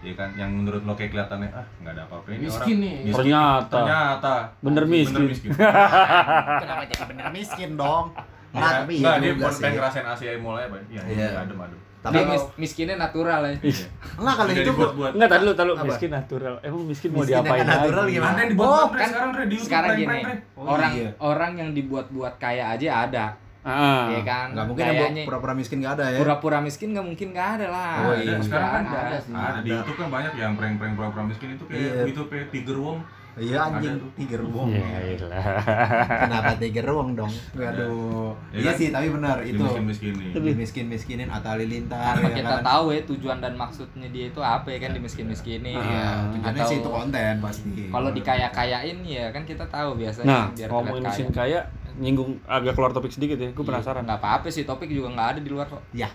ya 0.00 0.12
kan, 0.12 0.32
yang 0.32 0.50
menurut 0.54 0.82
lo 0.82 0.92
kayak 0.92 1.10
kelihatannya 1.10 1.50
ah 1.50 1.66
nggak 1.78 1.92
ada 1.92 2.02
apa-apa 2.04 2.26
ini 2.30 2.42
Miskin 2.42 2.56
orang 2.72 2.80
nih. 2.80 2.94
miskin. 3.02 3.14
Ternyata. 3.20 3.68
ternyata 3.70 4.34
Bener 4.60 4.84
miskin. 4.86 5.24
Kenapa 6.60 6.82
jadi 6.84 7.04
bener 7.06 7.26
miskin 7.30 7.70
dong? 7.74 8.06
Nah, 8.50 8.60
Nah, 8.60 8.70
tapi 8.80 8.94
nggak, 8.96 9.16
dia 9.18 9.32
pengen 9.34 9.72
ngerasain 9.76 10.06
Asia 10.06 10.30
mall 10.38 10.56
ya, 10.56 10.66
Pak. 10.68 10.80
Iya, 10.86 11.02
Iya. 11.04 11.26
iya, 11.26 11.40
adem 11.42 11.58
adem. 11.58 11.80
Tapi 12.04 12.20
mis- 12.26 12.50
miskinnya 12.58 12.96
natural 12.96 13.40
ya. 13.42 13.54
Iya. 13.64 13.86
enggak 14.14 14.34
kalau 14.36 14.50
itu 14.50 14.62
dibuat-buat. 14.66 15.10
Enggak 15.16 15.30
tadi 15.30 15.42
lu 15.42 15.52
tadi 15.52 15.70
miskin 15.82 16.10
natural. 16.12 16.54
Emang 16.60 16.82
miskin 16.84 17.08
mau 17.08 17.18
Miskin 17.18 17.32
yang 17.32 17.42
diapain 17.42 17.64
natural 17.66 18.04
lagi? 18.04 18.12
gimana? 18.12 18.28
Ada 18.28 18.38
yang 18.38 18.50
dibuat 18.52 18.68
Oh, 18.68 18.86
kan 18.86 19.08
sekarang 19.08 19.30
Re, 19.30 19.42
di 19.42 19.54
YouTube, 19.54 19.64
Sekarang 19.66 19.88
prank, 19.88 20.00
gini. 20.04 20.34
Oh, 20.54 20.64
orang 20.68 20.92
iya. 20.92 21.10
orang 21.18 21.52
yang 21.56 21.70
dibuat-buat 21.72 22.34
kaya 22.36 22.64
aja 22.70 22.88
ada, 23.02 23.26
Ah. 23.62 24.06
ya 24.10 24.20
kan? 24.22 24.46
Enggak 24.50 24.66
mungkin 24.66 24.82
yang 24.82 24.92
Kayaknya 24.94 25.22
pura-pura 25.24 25.52
miskin 25.54 25.76
enggak 25.80 25.94
ada 25.94 26.06
ya. 26.06 26.18
pura-pura 26.20 26.58
miskin 26.60 26.88
nggak 26.92 27.06
mungkin 27.06 27.28
nggak 27.32 27.48
ada 27.54 27.66
lah. 27.66 27.94
Oh, 28.02 28.14
iya. 28.14 28.36
sekarang 28.38 28.70
kan 28.70 28.82
ada. 28.84 28.98
ada 29.02 29.16
sih. 29.18 29.32
Ada 29.32 29.58
di. 29.58 29.70
YouTube 29.72 29.96
kan 29.96 30.08
banyak 30.12 30.32
yang 30.34 30.52
prank-prank 30.54 30.92
pura-pura 30.94 31.24
miskin 31.24 31.48
itu 31.50 31.64
kayak 31.64 31.80
Iya. 31.80 32.02
itu 32.06 32.22
kayak 32.26 32.46
Tiger 32.50 32.76
Worm. 32.76 33.00
Iya 33.34 33.58
anjing 33.60 33.98
tiger 34.14 34.46
wong. 34.46 34.70
Ya 34.70 34.94
ilah. 35.10 35.42
Kenapa 36.22 36.54
tiger 36.54 36.86
wong 36.86 37.12
dong? 37.12 37.32
Waduh. 37.52 38.30
Iya 38.48 38.56
Iya 38.56 38.70
kan? 38.70 38.78
sih, 38.78 38.88
tapi 38.88 39.06
benar 39.10 39.36
itu. 39.42 39.58
miskin 39.58 39.84
miskin 39.84 40.12
nih. 40.14 40.30
Dimiskin-miskinin 40.32 41.28
atau 41.28 41.50
halilintar 41.50 42.14
Tanpa 42.14 42.30
ya 42.30 42.36
kita 42.36 42.54
kan. 42.54 42.62
tahu 42.62 42.84
ya 42.90 43.00
tujuan 43.04 43.38
dan 43.38 43.54
maksudnya 43.54 44.06
dia 44.08 44.24
itu 44.28 44.38
apa 44.38 44.68
ya 44.68 44.78
kan 44.78 44.90
dimiskin-miskinin. 44.92 45.74
Iya, 45.74 46.06
tujuannya 46.30 46.54
Atau 46.56 46.70
sih 46.70 46.78
itu 46.78 46.88
konten 46.88 47.32
pasti. 47.38 47.70
Kalau 47.88 48.10
dikaya-kayain 48.10 48.98
ya 49.02 49.24
kan 49.28 49.42
kita 49.42 49.64
tahu 49.66 49.90
biasanya 49.96 50.26
Nah, 50.26 50.44
biar 50.50 50.68
ngomongin 50.70 51.02
mesin 51.04 51.28
kaya, 51.28 51.60
nyinggung 51.94 52.38
agak 52.44 52.72
keluar 52.72 52.90
topik 52.90 53.10
sedikit 53.10 53.34
ya. 53.36 53.50
Gue 53.50 53.64
penasaran. 53.64 54.02
Nggak 54.02 54.20
apa-apa 54.20 54.46
sih 54.48 54.62
topik 54.62 54.86
juga 54.86 55.10
nggak 55.10 55.28
ada 55.28 55.40
di 55.40 55.50
luar 55.50 55.66
kok. 55.66 55.82
Ya, 55.90 56.06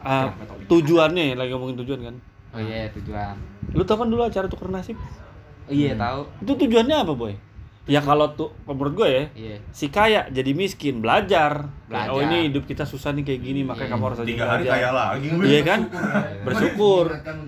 Ah, 0.00 0.30
tujuannya 0.64 1.34
lagi 1.34 1.50
ngomongin 1.50 1.76
tujuan 1.78 2.00
kan. 2.00 2.14
Oh 2.50 2.58
iya 2.58 2.86
tujuan. 2.90 3.34
Lu 3.70 3.82
tau 3.82 3.94
kan 3.96 4.06
dulu 4.06 4.22
acara 4.22 4.46
tuker 4.46 4.66
nasib? 4.66 4.94
Oh, 5.70 5.72
iya 5.72 5.92
Hmm. 5.92 6.00
tahu. 6.00 6.20
Itu 6.40 6.52
tujuannya 6.58 6.96
apa, 6.96 7.14
Boy? 7.14 7.34
Ya 7.86 7.98
kalau 7.98 8.26
tuh 8.30 8.54
menurut 8.64 8.94
gue 8.94 9.08
ya, 9.08 9.24
Iya. 9.32 9.56
si 9.70 9.86
kaya 9.88 10.26
jadi 10.28 10.52
miskin, 10.52 10.98
belajar. 10.98 11.66
Kayak, 11.84 11.88
Belajar. 11.88 12.12
Oh 12.12 12.20
ini 12.20 12.46
hidup 12.46 12.62
kita 12.64 12.84
susah 12.84 13.10
nih 13.10 13.24
kayak 13.24 13.40
gini, 13.40 13.60
makanya 13.62 13.82
Iya. 13.84 13.92
kamu 13.92 14.04
harus 14.04 14.18
rajin 14.20 14.30
Tiga 14.30 14.46
hari 14.46 14.64
kaya 14.64 14.90
lagi. 14.92 15.26
Iya 15.40 15.60
kan? 15.64 15.80
ya. 15.82 15.98
Bersyukur. 16.46 17.04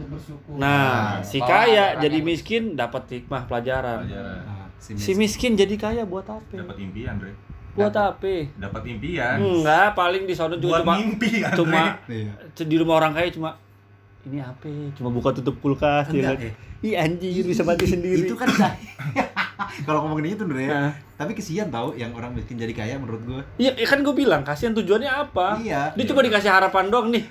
Bersyukur. 0.08 0.54
Nah, 0.56 1.20
si 1.20 1.38
kaya 1.38 1.94
jadi 1.96 2.10
yang- 2.12 2.26
miskin 2.26 2.62
dapat 2.74 3.02
hikmah 3.12 3.42
pelajaran. 3.44 4.02
Pelajaran. 4.02 4.38
Nah, 4.40 4.66
si 4.76 4.90
Si 4.96 5.12
miskin 5.14 5.54
jadi 5.54 5.74
kaya 5.76 6.02
buat 6.04 6.24
apa? 6.24 6.42
Dapat 6.50 6.76
impian, 6.80 7.14
Re. 7.16 7.32
Buat 7.72 7.94
apa? 7.94 8.34
Dapat 8.52 8.82
impian. 8.84 9.36
Enggak, 9.38 9.94
paling 9.94 10.22
di 10.24 10.34
sono 10.34 10.56
juga 10.56 10.76
Buat 10.76 10.82
cuma 10.82 10.94
mimpi, 10.98 11.30
Andre. 11.40 11.54
cuma 11.54 11.82
Iya. 12.04 12.32
di 12.58 12.76
rumah 12.76 12.94
orang 12.98 13.12
kaya 13.14 13.30
cuma 13.30 13.50
ini 14.22 14.38
apa? 14.38 14.64
ya? 14.64 14.88
Cuma 14.94 15.10
buka 15.10 15.30
tutup 15.32 15.58
kulkas 15.58 16.06
ya 16.08 16.12
Enggak, 16.12 16.34
kan. 16.36 16.46
eh. 16.46 16.54
Ih 16.82 16.94
anjir 16.94 17.42
bisa 17.42 17.62
mati 17.62 17.86
sendiri. 17.86 18.24
Itu 18.24 18.34
kan 18.34 18.50
kalau 19.86 20.02
ngomongin 20.02 20.34
itu 20.34 20.42
Ndre, 20.42 20.66
Nah. 20.66 20.90
tapi 21.14 21.32
kesian 21.32 21.68
tau 21.68 21.94
yang 21.94 22.10
orang 22.12 22.32
miskin 22.32 22.54
jadi 22.54 22.70
kaya 22.70 22.94
menurut 22.96 23.22
gue. 23.22 23.40
Iya, 23.58 23.74
ya 23.74 23.86
kan 23.86 24.00
gue 24.00 24.10
bilang 24.12 24.42
kasihan 24.42 24.72
tujuannya 24.72 25.06
apa? 25.06 25.58
Iya. 25.58 25.94
Dia 25.94 26.04
cuma 26.04 26.20
dikasih 26.20 26.50
harapan 26.50 26.86
doang 26.88 27.08
nih. 27.08 27.22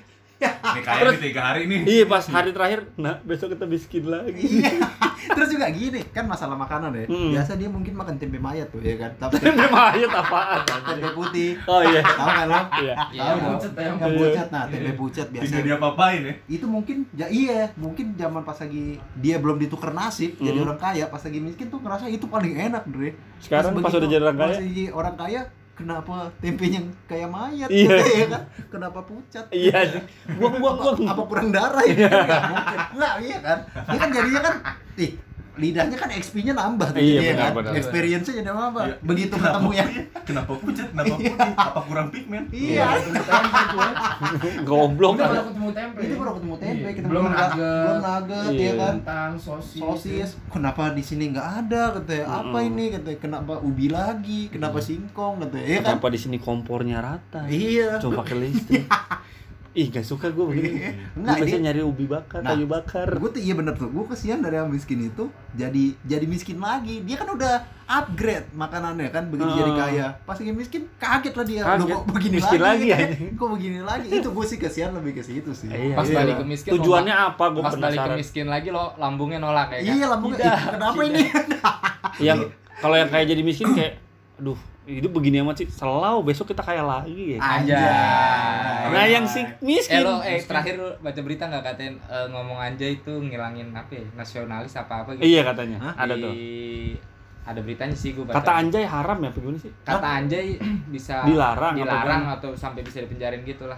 Nih 0.42 0.82
kaya 0.82 1.00
nih 1.06 1.20
tiga 1.22 1.42
hari 1.44 1.62
nih. 1.64 1.80
Iya 1.84 2.04
pas 2.04 2.24
hari 2.26 2.50
terakhir, 2.50 2.88
nah 2.96 3.20
besok 3.22 3.52
kita 3.52 3.62
miskin 3.62 4.04
lagi. 4.04 4.42
Iya. 4.42 4.72
Terus 5.22 5.48
juga 5.48 5.66
gini, 5.68 6.00
kan 6.10 6.24
masalah 6.24 6.54
makanan 6.54 6.90
ya. 6.94 7.06
Hmm. 7.06 7.30
Biasa 7.30 7.54
dia 7.54 7.68
mungkin 7.68 7.94
makan 7.94 8.14
tempe 8.16 8.36
mayat 8.36 8.66
tuh 8.68 8.80
ya 8.80 8.96
kan. 8.96 9.10
Tapi 9.22 9.38
Tempe 9.38 9.66
mayat 9.66 10.10
apaan? 10.10 10.60
tempe 10.64 11.08
putih. 11.12 11.50
Oh 11.64 11.78
iya. 11.80 12.00
Tahu 12.00 12.28
kan 12.28 12.46
lo? 12.46 12.60
Iya. 12.78 12.94
Iya, 13.08 13.20
Tahu 13.22 13.38
pucet 13.48 13.72
ya. 13.72 13.82
Yang 13.92 14.12
pucat 14.16 14.48
nah, 14.48 14.64
tempe 14.66 14.92
pucat 14.94 15.26
biasa. 15.28 15.44
Tidak 15.44 15.62
diapa-apain 15.62 16.20
ya. 16.24 16.34
Itu 16.48 16.66
mungkin 16.66 16.96
ya 17.12 17.26
iya, 17.28 17.70
mungkin 17.74 18.14
zaman 18.14 18.42
pas 18.42 18.56
lagi 18.56 18.96
dia 19.14 19.36
belum 19.38 19.58
ditukar 19.58 19.90
nasib 19.90 20.34
jadi 20.34 20.54
Hmm. 20.54 20.66
orang 20.66 20.78
kaya, 20.78 21.04
pas 21.06 21.18
lagi 21.18 21.38
miskin 21.38 21.66
tuh 21.66 21.78
ngerasa 21.78 22.06
itu 22.06 22.26
paling 22.26 22.54
enak, 22.54 22.82
Dre. 22.86 23.14
Sekarang 23.38 23.74
pas 23.76 23.90
udah 23.90 24.06
jadi 24.06 24.22
orang 24.22 24.38
kaya? 24.38 24.48
Pas 24.48 24.58
jadi 24.60 24.84
orang 24.90 25.14
kaya, 25.16 25.40
kenapa 25.82 26.30
tempenya 26.38 26.80
kayak 27.10 27.28
mayat? 27.28 27.68
Iya. 27.68 27.96
ya 27.98 28.26
kan? 28.30 28.42
Kenapa 28.70 28.98
pucat? 29.02 29.44
Iya. 29.50 30.06
Buang 30.38 30.62
buang 30.62 30.76
buang. 30.78 30.98
apa 31.10 31.22
kurang 31.26 31.48
darah 31.50 31.82
ya? 31.82 32.06
Nggak 32.06 32.42
mungkin. 32.46 32.78
Enggak, 32.94 33.14
iya 33.26 33.38
kan? 33.42 33.58
Dia 33.66 33.98
kan 33.98 34.10
jadinya 34.14 34.40
kan 34.46 34.54
ih, 35.02 35.10
lidahnya 35.52 35.94
kan 35.94 36.08
XP-nya 36.08 36.52
nambah 36.52 36.88
tuh 36.90 36.98
Iya, 36.98 37.20
benar, 37.28 37.36
kan. 37.38 37.52
benar. 37.54 37.72
Experience-nya 37.74 38.34
jadi 38.34 38.48
nambah. 38.48 38.82
Iya. 38.82 38.94
Begitu 39.00 39.34
ketemu 39.34 39.70
yang 39.72 39.90
Kenapa 40.22 40.52
pucat? 40.54 40.86
Kenapa 40.88 41.14
putih? 41.14 41.52
Apa 41.52 41.80
kurang 41.82 42.08
pigmen? 42.08 42.42
Iya. 42.48 42.86
Ketemu 42.96 43.22
tempe 43.22 43.60
tuh 43.62 43.78
ya. 43.78 43.92
Goblok. 44.62 45.12
Itu 45.12 45.22
baru 45.22 45.44
ketemu 45.44 45.70
tempe. 45.70 45.98
Itu 46.00 46.14
baru 46.16 46.32
ketemu 46.32 46.54
tempe, 46.56 46.80
Iya. 46.82 46.92
kita 46.94 47.06
belum 47.06 47.22
nugget. 47.24 47.52
belum 47.82 47.98
nugget 48.00 48.50
Iya. 48.50 48.62
ya 48.62 48.72
kan. 48.72 48.94
Kentang, 48.94 49.32
sosis. 49.36 49.78
Sosis, 49.78 50.30
kenapa 50.48 50.82
di 50.90 51.02
sini 51.02 51.24
nggak 51.28 51.48
ada 51.60 51.82
katanya? 51.94 52.24
Apa 52.40 52.58
ini 52.60 52.84
katanya? 52.90 53.18
Kenapa 53.18 53.52
ubi 53.58 53.86
lagi? 53.88 54.40
Kenapa 54.48 54.78
singkong 54.78 55.34
katanya? 55.38 55.66
Iya 55.66 55.78
kan? 55.78 55.86
Kenapa 55.92 56.06
di 56.08 56.18
sini 56.18 56.36
kompornya 56.38 56.98
rata? 56.98 57.40
Iya. 57.44 57.98
Cuma 57.98 58.20
pakai 58.20 58.36
listrik. 58.42 58.86
Ih, 59.72 59.88
gak 59.88 60.04
suka 60.04 60.28
gue 60.28 60.44
begini. 60.44 60.68
Gue 60.76 60.92
Enggak, 61.16 61.36
biasanya 61.38 61.56
ini 61.56 61.64
nyari 61.64 61.80
ubi 61.82 62.04
bakar, 62.04 62.38
Nah, 62.38 62.52
kayu 62.52 62.66
bakar. 62.66 63.08
gue 63.10 63.30
tuh 63.30 63.40
iya 63.40 63.54
bener 63.54 63.72
tuh 63.72 63.88
gue 63.88 64.04
kesian 64.06 64.38
dari 64.38 64.54
yang 64.54 64.68
miskin 64.68 65.00
itu 65.02 65.24
jadi 65.50 65.84
jadi 66.02 66.24
miskin 66.24 66.58
lagi 66.58 67.00
dia 67.00 67.16
kan 67.16 67.28
udah 67.30 67.54
upgrade 67.86 68.52
makanannya 68.52 69.08
kan 69.08 69.26
begitu 69.26 69.48
Ah. 69.48 69.56
jadi 69.58 69.72
kaya 69.74 70.06
pas 70.22 70.34
lagi 70.34 70.52
miskin 70.52 70.84
kaget 70.94 71.32
lah 71.32 71.46
dia 71.46 71.60
Kaget. 71.62 71.80
Loh, 71.82 71.88
kok 71.94 72.02
begini 72.10 72.34
Miskin 72.36 72.60
lagi, 72.60 72.86
lagi, 72.86 73.00
anjing. 73.02 73.32
kok 73.40 73.48
begini 73.50 73.80
lagi 73.80 74.08
itu 74.10 74.28
gue 74.28 74.44
sih 74.46 74.58
kesian 74.58 74.90
lebih 74.92 75.12
ke 75.14 75.22
situ 75.22 75.50
sih 75.50 75.68
Iya, 75.68 75.94
Pas 75.94 76.04
iya. 76.04 76.16
balik 76.16 76.34
ke 76.34 76.44
miskin 76.46 76.70
Tujuannya 76.70 77.14
mau- 77.14 77.28
apa? 77.30 77.44
Gue 77.48 77.62
Pas 77.62 77.72
balik 77.72 77.80
ke 77.80 77.88
penasaran. 77.96 78.16
miskin 78.18 78.46
lagi 78.46 78.68
lo 78.68 78.92
lambungnya 78.94 79.38
nolak 79.38 79.66
kayak 79.70 79.82
iya 79.86 80.04
lambungnya 80.06 80.36
Tidak, 80.38 80.58
kenapa 80.70 81.00
tidak. 81.00 81.08
ini 81.08 81.22
Yang 82.28 82.38
kalau 82.76 82.96
yang 82.98 83.08
kayak 83.08 83.26
jadi 83.26 83.42
miskin 83.42 83.68
kayak 83.72 83.92
aduh, 84.34 84.56
hidup 84.84 85.12
begini 85.12 85.38
amat 85.38 85.56
sih. 85.56 85.68
Selau 85.68 86.20
besok 86.20 86.50
kita 86.50 86.60
kaya 86.60 86.80
lagi 86.80 87.34
ya. 87.34 87.38
Anjay. 87.38 87.78
Nah, 88.88 89.06
yang 89.06 89.24
si 89.24 89.40
Eh 89.40 89.48
miskin. 89.60 90.00
lo 90.00 90.18
eh 90.18 90.40
terakhir 90.40 90.74
baca 90.98 91.20
berita 91.20 91.44
nggak 91.44 91.62
katain 91.64 91.94
eh, 92.00 92.26
ngomong 92.28 92.56
anjay 92.56 92.96
itu 92.96 93.12
ngilangin 93.12 93.70
apa 93.70 93.92
ya 93.92 94.04
nasionalis 94.12 94.74
apa 94.74 95.02
apa 95.02 95.10
gitu 95.12 95.22
Iya 95.24 95.42
katanya. 95.44 95.78
Hah? 95.80 95.94
Ada 95.98 96.14
tuh. 96.16 96.30
di 96.30 96.44
ada 97.42 97.58
beritanya 97.58 97.90
sih 97.92 98.12
gue 98.12 98.22
baca 98.22 98.38
Kata 98.38 98.52
anjay 98.56 98.84
haram 98.84 99.18
ya 99.18 99.30
gimana 99.32 99.58
sih? 99.58 99.72
kata 99.82 100.08
anjay 100.16 100.54
bisa 100.86 101.26
Dilarang 101.26 101.74
dilarang 101.74 102.22
atau 102.30 102.54
sampai 102.54 102.80
bisa 102.80 102.98
dipenjarin 102.98 103.42
gitu 103.42 103.66
lah 103.66 103.74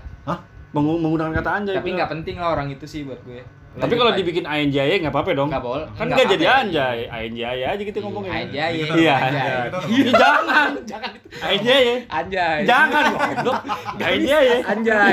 Mengu- 0.71 0.99
menggunakan 0.99 1.33
kata 1.35 1.51
anjay. 1.55 1.75
tapi 1.75 1.95
nggak 1.95 2.11
penting 2.11 2.37
lah 2.37 2.53
orang 2.53 2.69
itu 2.69 2.85
sih 2.85 3.03
buat 3.03 3.17
gue 3.23 3.41
Tapi 3.75 3.91
kalau 3.93 4.13
dibikin 4.13 4.45
anjay 4.45 4.97
nggak 4.97 5.11
apa-apa 5.11 5.35
dong. 5.35 5.51
nggak 5.51 5.59
boleh 5.61 5.87
Kan 5.93 6.07
nggak 6.07 6.31
jadi 6.31 6.45
anjay, 6.47 6.99
anjay 7.05 7.59
aja 7.65 7.83
gitu 7.83 7.99
ngomongnya. 7.99 8.33
anjay 8.41 8.71
Iya, 8.73 8.87
udah- 8.87 9.19
anjay. 9.19 9.51
udah 9.67 9.83
Ih, 9.85 10.07
jangan, 10.13 10.69
jangan 10.85 11.11
itu 11.11 11.27
anjay 11.37 11.81
ya. 11.83 11.97
anjay 12.09 12.59
Jangan 12.65 13.03
goblok. 13.11 13.59
Anjay 13.99 14.43
ya. 14.45 14.59
anjay 14.65 15.13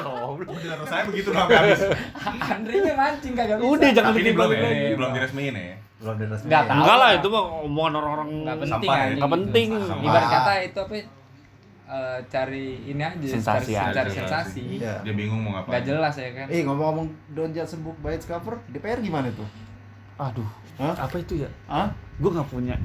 Goblok. 0.00 0.48
Oh, 0.48 0.56
di 0.56 0.66
saya 0.86 1.02
begitu 1.04 1.28
dong 1.28 1.44
habis. 1.46 1.80
Andre 2.24 2.74
nya 2.78 2.94
mancing 2.94 3.32
kagak 3.34 3.56
bisa 3.58 3.68
Udah 3.68 3.90
jangan 3.92 4.12
bikin 4.14 4.32
belum 4.32 4.50
ya, 4.50 4.60
belum 4.96 5.10
diresmiin 5.12 5.54
ya. 5.54 5.76
Belum 6.00 6.16
diresmiin. 6.16 6.48
Nggak 6.48 6.62
tahu. 6.64 6.76
Enggak 6.80 6.96
lah 6.96 7.10
itu 7.12 7.26
mah 7.28 7.44
omongan 7.60 7.92
orang-orang 7.94 8.28
nggak 8.40 8.56
penting 8.58 8.72
Sampah 8.72 8.96
ya? 9.12 9.26
penting. 9.28 9.68
Ibarat 10.00 10.28
kata 10.30 10.52
itu 10.62 10.78
apa 10.80 10.94
eh, 11.90 12.18
cari 12.24 12.66
ini 12.86 13.00
aja 13.00 13.26
Sensasi 13.32 13.72
cari, 13.72 13.90
aja. 13.90 13.96
cari 13.96 14.10
sensasi 14.12 14.62
Iya. 14.78 15.02
Dia 15.02 15.12
bingung 15.12 15.40
mau 15.40 15.52
ngapain. 15.52 15.70
nggak 15.72 15.84
jelas 15.84 16.14
ya 16.14 16.30
kan 16.32 16.46
Eh 16.46 16.62
ngomong-ngomong 16.62 17.06
Don't 17.28 17.50
Judge 17.50 17.74
Book 17.78 17.98
by 17.98 18.12
its 18.12 18.24
cover, 18.24 18.62
DPR 18.66 18.98
gimana 18.98 19.26
tuh? 19.30 19.48
Aduh, 20.16 20.46
Hah? 20.76 20.94
apa 21.00 21.16
itu 21.16 21.34
ya? 21.38 21.50
Hah? 21.66 21.90
Gue 22.16 22.30
nggak 22.30 22.46
punya. 22.46 22.76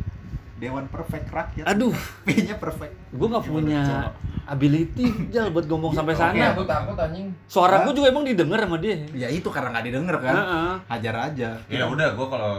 Dewan 0.56 0.88
Perfect 0.88 1.28
Rakyat. 1.30 1.68
Aduh, 1.68 1.92
P-nya 2.24 2.56
perfect. 2.56 2.96
gue 3.12 3.28
nggak 3.28 3.44
punya 3.46 4.08
ability 4.46 5.04
jal 5.28 5.50
buat 5.50 5.66
ngomong 5.66 5.92
sampai 5.92 6.14
Oke, 6.14 6.22
sana. 6.22 6.46
aku 6.50 6.64
takut 6.64 6.96
anjing. 6.96 7.28
Suara 7.46 7.84
gue 7.84 7.92
juga 7.92 8.08
emang 8.08 8.24
didengar 8.24 8.60
sama 8.60 8.78
dia. 8.78 8.96
Ya 9.12 9.28
itu 9.28 9.46
karena 9.48 9.70
nggak 9.70 9.86
didengar 9.86 10.16
kan. 10.18 10.34
Heeh. 10.34 10.74
Hajar 10.88 11.16
aja. 11.28 11.50
Ya 11.68 11.84
udah, 11.84 12.14
gua 12.14 12.28
kalau 12.30 12.54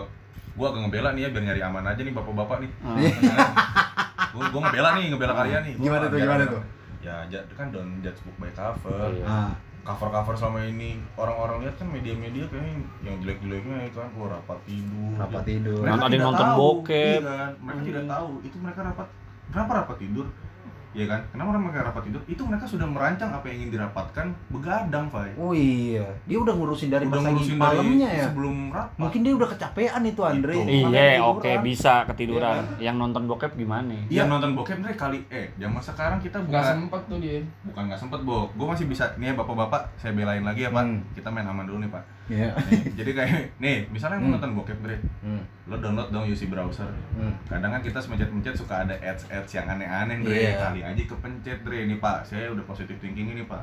gua 0.52 0.66
agak 0.70 0.80
ngebela 0.84 1.10
nih 1.10 1.22
ya 1.22 1.28
biar 1.30 1.44
nyari 1.46 1.60
aman 1.62 1.84
aja 1.86 2.00
nih 2.00 2.12
bapak-bapak 2.12 2.56
nih. 2.60 2.70
Heeh. 2.76 3.12
Gua, 4.36 4.44
gua 4.52 4.60
ngebela 4.62 4.90
nih, 4.94 5.04
ngebela 5.08 5.34
karya 5.34 5.58
nih. 5.62 5.72
Gua 5.74 5.84
Gimana 5.86 6.04
tuh, 6.06 6.18
gimana 6.18 6.44
tuh? 6.46 6.62
Ya, 7.00 7.14
kan 7.54 7.66
don't 7.70 7.92
judge 8.00 8.20
book 8.20 8.36
by 8.36 8.50
cover. 8.52 9.08
Iya. 9.10 9.24
Ah, 9.24 9.52
Cover-cover 9.86 10.34
selama 10.34 10.66
ini 10.66 10.98
orang-orang 11.14 11.62
lihat 11.62 11.78
kan 11.78 11.86
media-media 11.86 12.50
kayaknya 12.50 12.74
yang 13.00 13.22
jelek-jeleknya 13.22 13.86
itu 13.86 13.96
kan 13.96 14.10
gua 14.12 14.26
rapat 14.34 14.58
tidur. 14.66 15.14
Rapat 15.14 15.42
tidur. 15.46 15.78
Mereka 15.78 16.06
nonton 16.18 16.42
tahu, 16.44 16.58
bokep. 16.58 17.06
iya 17.16 17.22
kan? 17.22 17.50
Mereka 17.56 17.78
Hmm. 17.78 17.86
tidak 17.86 18.04
tahu 18.04 18.28
itu 18.42 18.56
mereka 18.58 18.80
rapat. 18.82 19.08
Kenapa 19.46 19.72
rapat 19.78 19.96
tidur? 20.02 20.26
Iya 20.96 21.06
kan? 21.06 21.20
Kenapa 21.28 21.60
mereka 21.60 21.84
rapat 21.84 22.02
tidur? 22.02 22.24
Itu 22.24 22.42
mereka 22.42 22.64
sudah 22.64 22.88
merancang 22.88 23.28
apa 23.28 23.44
yang 23.44 23.56
ingin 23.60 23.76
dirapatkan 23.76 24.26
begadang, 24.48 25.06
Fai. 25.06 25.28
Oh 25.36 25.52
iya, 25.52 26.08
dia 26.24 26.38
udah 26.38 26.50
ngurusin 26.50 26.88
dari 26.88 27.04
Udah 27.04 27.20
ngurusin 27.20 27.54
malamnya 27.54 28.08
dari 28.08 28.16
ya. 28.16 28.24
sebelum 28.26 28.56
rapat. 28.70 28.96
Mungkin 28.96 29.20
dia 29.20 29.32
udah 29.34 29.48
kecapean 29.50 30.02
itu 30.02 30.20
Andre. 30.22 30.52
Itu. 30.54 30.64
Makanya 30.64 31.04
Iya, 31.12 31.20
oke 31.22 31.52
bisa 31.60 31.94
ketiduran. 32.06 32.64
Iya 32.74 32.88
Yang 32.88 32.96
nonton 32.96 33.22
bokep 33.26 33.52
gimana? 33.54 33.92
Iya 34.08 34.24
nonton 34.24 34.56
bokep 34.56 34.78
nih 34.80 34.96
kali 34.96 35.18
eh 35.28 35.52
zaman 35.54 35.78
sekarang 35.78 36.18
kita 36.18 36.38
Nggak 36.38 36.48
bukan 36.48 36.64
sempet 36.80 37.02
tuh 37.06 37.18
dia. 37.18 37.38
bukan 37.62 37.82
nggak 37.84 38.00
sempet 38.00 38.20
bo 38.22 38.48
gue 38.48 38.66
masih 38.66 38.86
bisa 38.86 39.04
nih 39.14 39.26
ya 39.26 39.34
bapak-bapak 39.34 39.92
saya 39.96 40.12
belain 40.12 40.40
lagi 40.40 40.64
ya 40.64 40.70
pak 40.70 40.80
Hmm. 40.80 41.02
kita 41.12 41.28
main 41.28 41.44
aman 41.44 41.66
dulu 41.66 41.78
nih 41.78 41.90
pak 41.90 42.00
Nih, 42.26 42.42
jadi 42.92 43.10
kayak 43.12 43.30
nih 43.56 43.86
misalnya 43.86 44.16
Hmm. 44.16 44.26
mau 44.26 44.34
nonton 44.34 44.52
bokep 44.54 44.78
Dre 44.80 44.98
Hmm. 45.20 45.38
lo 45.64 45.76
download 45.76 46.10
dong 46.10 46.26
UC 46.26 46.46
browser 46.46 46.90
Hmm. 47.12 47.30
kadang 47.46 47.70
kan 47.70 47.80
kita 47.80 47.96
semencet-mencet 47.96 48.52
suka 48.52 48.82
ada 48.82 48.94
ads 48.96 49.26
ads 49.28 49.50
yang 49.52 49.66
aneh-aneh 49.68 50.20
Dre 50.20 50.34
Iya. 50.34 50.58
kali 50.60 50.80
aja 50.80 51.02
kepencet 51.04 51.62
Dre 51.62 51.78
ini 51.82 51.96
pak 51.96 52.24
saya 52.24 52.50
udah 52.50 52.64
positive 52.64 52.98
thinking 52.98 53.30
ini 53.30 53.42
pak 53.42 53.62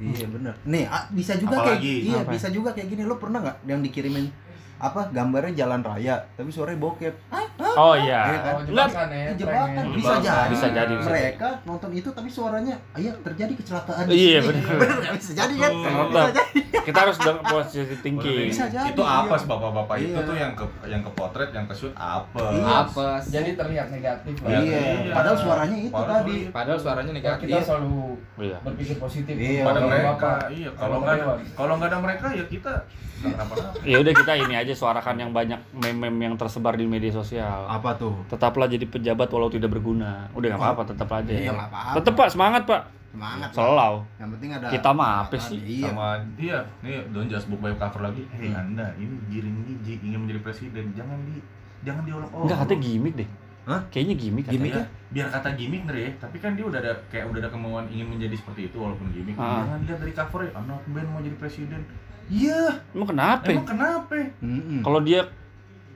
Iya 0.00 0.26
bener. 0.26 0.56
Nih 0.64 0.88
bisa 1.12 1.36
juga 1.36 1.60
Apalagi? 1.60 1.84
kayak 1.92 2.08
iya 2.08 2.18
Apa? 2.18 2.32
bisa 2.32 2.48
juga 2.48 2.72
kayak 2.72 2.88
gini. 2.88 3.04
Lo 3.04 3.14
pernah 3.14 3.36
nggak 3.38 3.68
yang 3.68 3.78
dikirimin 3.78 4.32
apa 4.80 5.00
gambarnya 5.10 5.52
jalan 5.54 5.80
raya 5.80 6.16
tapi 6.32 6.48
suaranya 6.48 6.80
bokep? 6.80 7.14
Ah, 7.28 7.44
Oh 7.70 7.94
Iya 7.94 8.02
iya. 8.02 8.40
kan? 8.40 8.54
Oh, 8.56 8.62
jebakan 8.64 9.08
ya. 9.10 9.30
Jebakan 9.36 9.84
bisa 9.92 10.14
jadi. 10.18 10.48
Bisa 10.48 10.66
jadi, 10.70 10.92
bisa 10.96 11.10
Mereka 11.12 11.48
nonton 11.62 11.90
itu 11.92 12.08
tapi 12.10 12.26
suaranya, 12.26 12.74
ayah 12.96 13.14
terjadi 13.20 13.52
kecelakaan. 13.52 14.04
Iya, 14.08 14.38
sini." 14.40 14.48
bener. 14.50 14.74
bener 14.74 14.96
nggak 14.98 15.14
bisa 15.14 15.32
jadi 15.36 15.54
kan? 15.54 15.70
Bisa 15.70 16.22
jadi. 16.32 16.60
kita 16.80 16.98
harus 16.98 17.16
dengan 17.20 17.36
positive 17.44 18.00
thinking. 18.00 18.48
Bisa 18.48 18.66
jadi, 18.66 18.88
itu 18.90 19.02
apa 19.02 19.34
iya. 19.36 19.46
bapak-bapak 19.46 19.96
itu 19.98 20.10
Iya. 20.10 20.24
tuh 20.24 20.34
yang 20.34 20.52
ke 20.56 20.64
yang 20.88 21.02
ke 21.04 21.10
potret 21.12 21.50
yang 21.52 21.66
ke 21.68 21.74
shoot 21.76 21.92
apa 21.94 22.40
Iya. 22.50 22.64
apa 22.82 23.06
Jadi 23.22 23.50
terlihat 23.54 23.86
negatif 23.92 24.34
lah. 24.40 24.50
Iya. 24.50 24.80
Iya. 25.04 25.12
Padahal 25.12 25.36
suaranya 25.36 25.76
itu 25.78 25.92
Padahal 25.92 26.10
tadi. 26.16 26.32
suaranya- 26.32 26.50
padahal 26.50 26.78
suaranya 26.80 27.10
Ya, 27.10 27.18
negatif 27.20 27.46
kita 27.46 27.60
selalu 27.62 27.94
Iya. 28.40 28.56
berpikir 28.64 28.96
positif. 28.96 29.34
Iya, 29.36 29.62
pada 29.62 29.78
iya. 29.78 29.86
mereka 29.86 30.32
iya 30.50 30.68
kalau 30.72 30.96
nggak 30.98 31.16
kalau 31.52 31.72
nggak 31.76 31.88
ada 31.88 31.98
mereka 32.00 32.26
ya 32.32 32.44
kita 32.46 32.72
Ya 33.84 34.00
udah 34.00 34.14
kita 34.16 34.32
ini 34.34 34.54
aja 34.56 34.69
suarakan 34.72 35.16
yang 35.16 35.30
banyak 35.30 35.56
meme-meme 35.72 36.20
yang 36.22 36.34
tersebar 36.34 36.74
di 36.74 36.84
media 36.84 37.10
sosial. 37.10 37.64
Apa 37.64 37.94
tuh? 37.94 38.14
Tetaplah 38.26 38.66
jadi 38.66 38.82
pejabat 38.82 39.28
walau 39.28 39.46
tidak 39.46 39.68
berguna. 39.68 40.28
Udah 40.30 40.48
nggak 40.48 40.60
apa-apa, 40.60 40.82
tetap 40.86 41.08
aja. 41.10 41.30
Iya, 41.30 41.50
nggak 41.50 41.68
apa-apa. 41.68 41.94
Tetap 41.96 42.12
Pak, 42.14 42.28
semangat 42.28 42.62
Pak. 42.64 42.82
Semangat. 43.10 43.50
Selalu. 43.50 43.98
Yang 44.16 44.30
penting 44.32 44.50
ada 44.52 44.66
Kita 44.68 44.90
mah 44.92 45.10
apa 45.20 45.34
sih? 45.36 45.58
Iya. 45.58 45.88
sama 45.88 46.06
dia 46.34 46.58
nih 46.80 47.02
don't 47.10 47.26
just 47.26 47.46
book 47.46 47.58
by 47.58 47.74
cover 47.74 48.00
lagi 48.00 48.22
hei 48.32 48.46
Hmm. 48.46 48.62
anda 48.70 48.86
ini 48.94 49.18
giring 49.26 49.56
gigi 49.64 49.98
ingin 50.00 50.20
menjadi 50.20 50.40
presiden 50.40 50.94
jangan 50.94 51.18
di 51.24 51.42
jangan 51.80 52.02
diolok-olok 52.04 52.46
Enggak 52.46 52.58
katanya 52.62 52.80
gimmick 52.80 53.14
deh. 53.16 53.28
Hah? 53.60 53.80
Kayaknya 53.88 54.14
gimmick 54.16 54.44
katanya. 54.44 54.54
Gimmick 54.56 54.72
Ya, 54.72 54.84
biar 55.10 55.26
kata 55.28 55.48
gimmick 55.52 55.82
nih 55.84 55.94
ya 56.00 56.10
tapi 56.16 56.36
kan 56.38 56.50
dia 56.54 56.64
udah 56.64 56.78
ada 56.78 56.92
kayak 57.08 57.26
udah 57.26 57.40
ada 57.40 57.50
kemauan 57.50 57.84
ingin 57.88 58.06
menjadi 58.08 58.34
seperti 58.36 58.60
itu 58.64 58.76
walaupun 58.78 59.10
gimmick 59.10 59.34
Ah. 59.34 59.66
jangan 59.66 59.78
lihat 59.82 59.98
dari 59.98 60.12
cover 60.12 60.40
ya 60.40 60.50
anak 60.54 60.80
band 60.86 61.08
mau 61.08 61.18
jadi 61.18 61.36
presiden 61.36 61.80
iya 62.30 62.60
Emang 62.90 63.08
kenapa? 63.08 63.44
emang 63.44 63.66
kenapa 63.66 64.14
Mm-mm. 64.38 64.80
Kalau 64.80 65.00
dia 65.00 65.20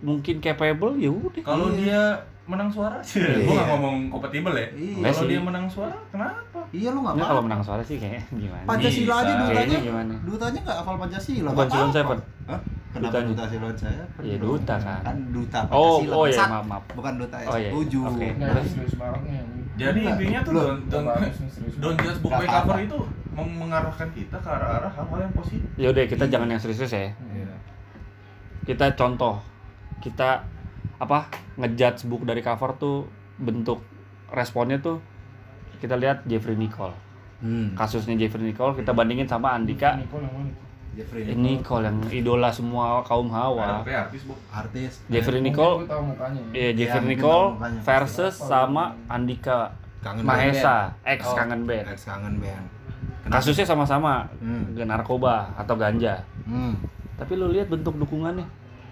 mungkin 0.01 0.37
capable 0.39 0.93
ya 0.97 1.09
udah. 1.09 1.43
kalau 1.43 1.71
Iya. 1.71 1.79
dia 1.79 2.01
menang 2.45 2.69
suara 2.69 3.01
sih 3.01 3.19
Iya. 3.19 3.41
gua 3.41 3.55
nggak 3.55 3.69
ngomong 3.71 3.97
kompatibel 4.11 4.53
ya 4.53 4.69
Iya. 4.71 4.95
Enggak 4.99 5.13
kalau 5.15 5.27
dia 5.27 5.41
menang 5.41 5.65
suara 5.67 5.97
kenapa 6.09 6.59
Iya 6.71 6.89
lu 6.91 6.99
nggak 7.01 7.13
Enggak 7.13 7.25
apa 7.25 7.31
kalau 7.31 7.43
menang 7.43 7.63
suara 7.63 7.81
sih 7.81 7.97
kayak 7.97 8.21
gimana? 8.43 8.65
Pancasila 8.65 9.15
aja 9.17 9.33
dutanya. 9.33 9.55
Kayaknya 9.55 9.79
gimana? 9.81 10.15
Dutanya 10.21 10.59
nggak 10.61 10.77
hafal 10.77 10.97
Pancasila. 10.99 11.49
Bukan 11.51 11.69
Silon. 11.69 11.91
Seven. 11.91 12.19
Hah? 12.45 12.61
Kenapa 12.91 13.11
Dutanya. 13.11 13.27
duta 13.29 13.45
Silon 13.49 13.75
saya? 13.75 14.05
Iya, 14.21 14.37
duta 14.39 14.75
kan. 14.77 15.01
Kan 15.03 15.17
duta 15.31 15.59
Oh, 15.67 15.99
Pancasila. 15.99 16.13
oh 16.13 16.25
ya 16.25 16.31
Bangsat. 16.33 16.49
maaf, 16.49 16.67
maaf. 16.69 16.85
Bukan 16.93 17.13
duta 17.17 17.37
Oh, 17.43 17.57
iya. 17.57 17.71
S7. 17.71 17.95
Oke. 18.05 18.27
Nggak, 18.29 18.51
Terus? 18.51 18.69
Jadi 19.75 20.01
intinya 20.07 20.41
tuh 20.41 20.53
Loh, 20.53 20.63
don't 20.87 21.03
don't, 21.03 21.19
don't 21.83 21.99
just 21.99 22.19
book 22.21 22.33
by 22.33 22.47
cover 22.47 22.79
itu 22.79 22.99
meng- 23.33 23.59
mengarahkan 23.59 24.09
kita 24.11 24.37
ke 24.37 24.49
arah-arah 24.49 24.87
hal-hal 24.89 25.19
yang 25.21 25.35
positif 25.35 25.67
Ya 25.75 25.91
udah 25.91 26.05
kita 26.05 26.25
Iya. 26.25 26.33
jangan 26.33 26.49
yang 26.49 26.61
serius 26.61 26.87
ya. 26.87 27.11
Iya. 27.11 27.51
Kita 28.65 28.95
contoh. 28.95 29.43
Kita 29.99 30.47
apa? 30.97 31.27
Ngejudge 31.55 32.07
book 32.07 32.23
dari 32.23 32.41
cover 32.41 32.71
tuh 32.75 32.97
bentuk 33.37 33.83
responnya 34.31 34.79
tuh 34.79 35.03
kita 35.77 35.95
lihat 35.95 36.23
Jeffrey 36.25 36.55
Nicole. 36.55 36.95
Hmm. 37.39 37.75
Kasusnya 37.75 38.15
Jeffrey 38.17 38.47
Nicole 38.47 38.73
kita 38.75 38.91
bandingin 38.91 39.27
sama 39.27 39.53
Andika 39.53 39.99
Nicole 39.99 40.23
yang 40.23 40.33
mana? 40.33 40.64
Jeffrey 40.95 41.23
Eh, 41.25 41.35
Nicole 41.35 41.85
yang 41.85 41.99
idola 42.09 42.49
semua 42.49 43.03
kaum 43.03 43.27
Hawa. 43.29 43.83
kayak 43.83 44.09
artis 44.09 44.23
bu 44.23 44.35
artis. 44.49 44.93
Jeffrey 45.07 45.41
Nicole 45.41 45.83
gue 45.83 45.91
tahu 45.91 46.03
mukanya. 46.07 46.41
ya. 46.41 46.53
Iya, 46.55 46.71
Jeffrey 46.73 47.01
mungkin 47.03 47.19
Nicole 47.19 47.47
mukanya. 47.53 47.81
versus 47.83 48.35
sama 48.37 48.85
Andika 49.07 49.59
Kangen 49.99 50.23
Mahesa, 50.23 50.93
ex 51.03 51.21
Oh. 51.23 51.33
kangen 51.33 51.65
band. 51.65 51.83
band. 51.83 51.87
Ex 51.91 52.01
kangen 52.05 52.37
band. 52.37 52.65
Kenapa? 53.21 53.35
Kasusnya 53.35 53.65
sama-sama 53.65 54.29
Hmm. 54.37 54.77
ke 54.77 54.83
narkoba 54.83 55.49
atau 55.55 55.75
ganja. 55.75 56.21
Hmm. 56.45 56.77
Tapi 57.15 57.33
lu 57.35 57.49
lihat 57.49 57.67
bentuk 57.67 57.97
dukungannya 57.97 58.45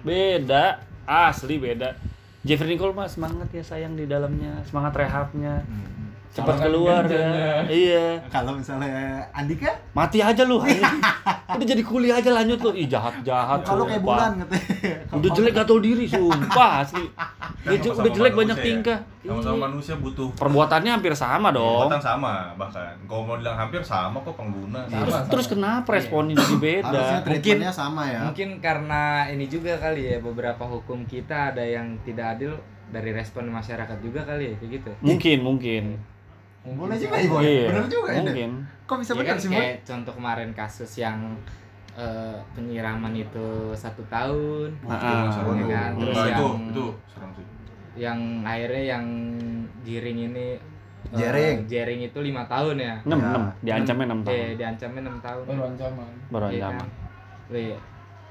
beda, 0.03 0.79
asli 1.05 1.57
beda. 1.57 1.95
Jeffrey 2.41 2.75
Nicole 2.75 2.91
mah 2.91 3.07
semangat 3.07 3.47
ya 3.51 3.61
sayang 3.61 3.93
di 3.93 4.03
dalamnya, 4.05 4.59
semangat 4.65 4.97
rehabnya, 4.97 5.63
Hmm. 5.63 6.12
Cepat 6.33 6.49
Sama 6.49 6.57
kan 6.57 6.65
keluar 6.65 7.03
ganjanya. 7.05 7.37
ya. 7.37 7.57
Iya, 7.69 8.07
Kalau 8.27 8.57
misalnya 8.57 9.21
Andika, 9.31 9.69
mati 9.93 10.19
aja 10.19 10.43
lu. 10.43 10.65
Udah 11.53 11.67
jadi 11.69 11.83
kuliah 11.83 12.17
aja 12.17 12.33
lanjut 12.33 12.57
lu. 12.59 12.73
Ih 12.73 12.89
jahat 12.89 13.21
jahat. 13.21 13.61
kalau 13.61 13.85
kayak 13.85 14.01
bulan 14.01 14.41
katanya. 14.41 14.97
Udah 15.13 15.31
jelek 15.31 15.53
gak 15.53 15.69
tau 15.69 15.77
diri 15.79 16.09
sumpah 16.09 16.81
asli. 16.81 17.05
Kan 17.63 17.77
udah 17.77 18.11
jelek 18.11 18.33
banyak 18.33 18.57
ya. 18.57 18.65
tingkah. 18.65 18.99
sama-sama 19.23 19.55
Iya. 19.55 19.63
manusia 19.63 19.95
butuh 19.95 20.27
Perbuatannya 20.35 20.91
hampir 20.91 21.13
sama 21.13 21.53
dong. 21.53 21.87
Kekuatan 21.87 22.01
sama 22.01 22.33
bahkan 22.57 22.97
kalau 23.05 23.23
mau 23.23 23.37
bilang 23.37 23.55
hampir 23.55 23.79
sama 23.79 24.17
kok 24.19 24.35
pengguna 24.35 24.83
Sama. 24.83 24.99
Terus, 24.99 25.17
terus 25.29 25.47
kenapa 25.47 25.89
responnya 25.93 26.35
jadi 26.35 26.57
beda? 26.59 27.01
Mungkin- 27.23 27.61
sama 27.71 28.03
ya. 28.05 28.21
mungkin 28.25 28.49
karena 28.59 29.03
ini 29.29 29.47
juga 29.47 29.77
kali 29.77 30.03
ya 30.07 30.19
beberapa 30.19 30.65
hukum 30.65 31.05
kita 31.05 31.53
ada 31.53 31.63
yang 31.63 32.01
tidak 32.03 32.35
adil 32.35 32.57
dari 32.89 33.09
respon 33.11 33.47
masyarakat 33.47 34.01
juga 34.01 34.21
kali 34.23 34.49
ya 34.49 34.55
kayak 34.59 34.71
gitu 34.75 34.91
Mungkin, 35.01 35.39
mungkin. 35.41 35.85
Boleh 36.65 36.95
juga 36.95 37.15
ya, 37.17 37.27
Boy. 37.27 37.43
Iya, 37.43 37.67
Bener 37.69 37.87
juga 37.89 38.09
ya. 38.09 38.23
Mungkin. 38.23 38.51
Kok 38.85 38.97
bisa 38.99 39.13
Ya 39.13 39.17
benar 39.17 39.29
kan 39.29 39.37
sih, 39.37 39.49
Boy? 39.49 39.57
kayak 39.59 39.77
contoh 39.83 40.13
kemarin 40.15 40.51
kasus 40.53 40.93
yang 40.97 41.19
eh, 41.93 42.37
penyiraman 42.53 43.13
itu 43.13 43.49
satu 43.75 44.01
tahun 44.07 44.71
Ah, 44.83 45.29
serem 45.29 45.61
ya 45.61 45.67
kan? 45.69 45.91
Terus 45.95 46.17
itu 46.17 46.31
yang- 46.33 46.65
itu 46.67 46.85
serem 47.07 47.31
sih 47.33 47.47
yang 47.93 48.19
akhirnya 48.43 48.97
yang 48.97 49.05
jiring 49.83 50.19
ini 50.25 50.57
eh, 51.05 51.13
Jering. 51.13 51.69
jering 51.69 52.01
itu 52.01 52.19
lima 52.19 52.49
tahun 52.49 52.81
ya 52.81 52.95
6, 53.05 53.13
Ya. 53.13 53.29
6. 53.29 53.45
Diancamnya 53.61 54.07
6 54.09 54.21
tahun. 54.23 54.39
Eh, 54.39 54.51
diancamnya 54.57 55.01
enam 55.03 55.17
tahun 55.21 55.45
baru 55.45 55.63
ancaman. 55.69 56.09
Baru 56.31 56.45
Iya 56.49 56.65
ancaman. 56.65 56.81
kan? 56.81 56.89
Wih, 57.53 57.77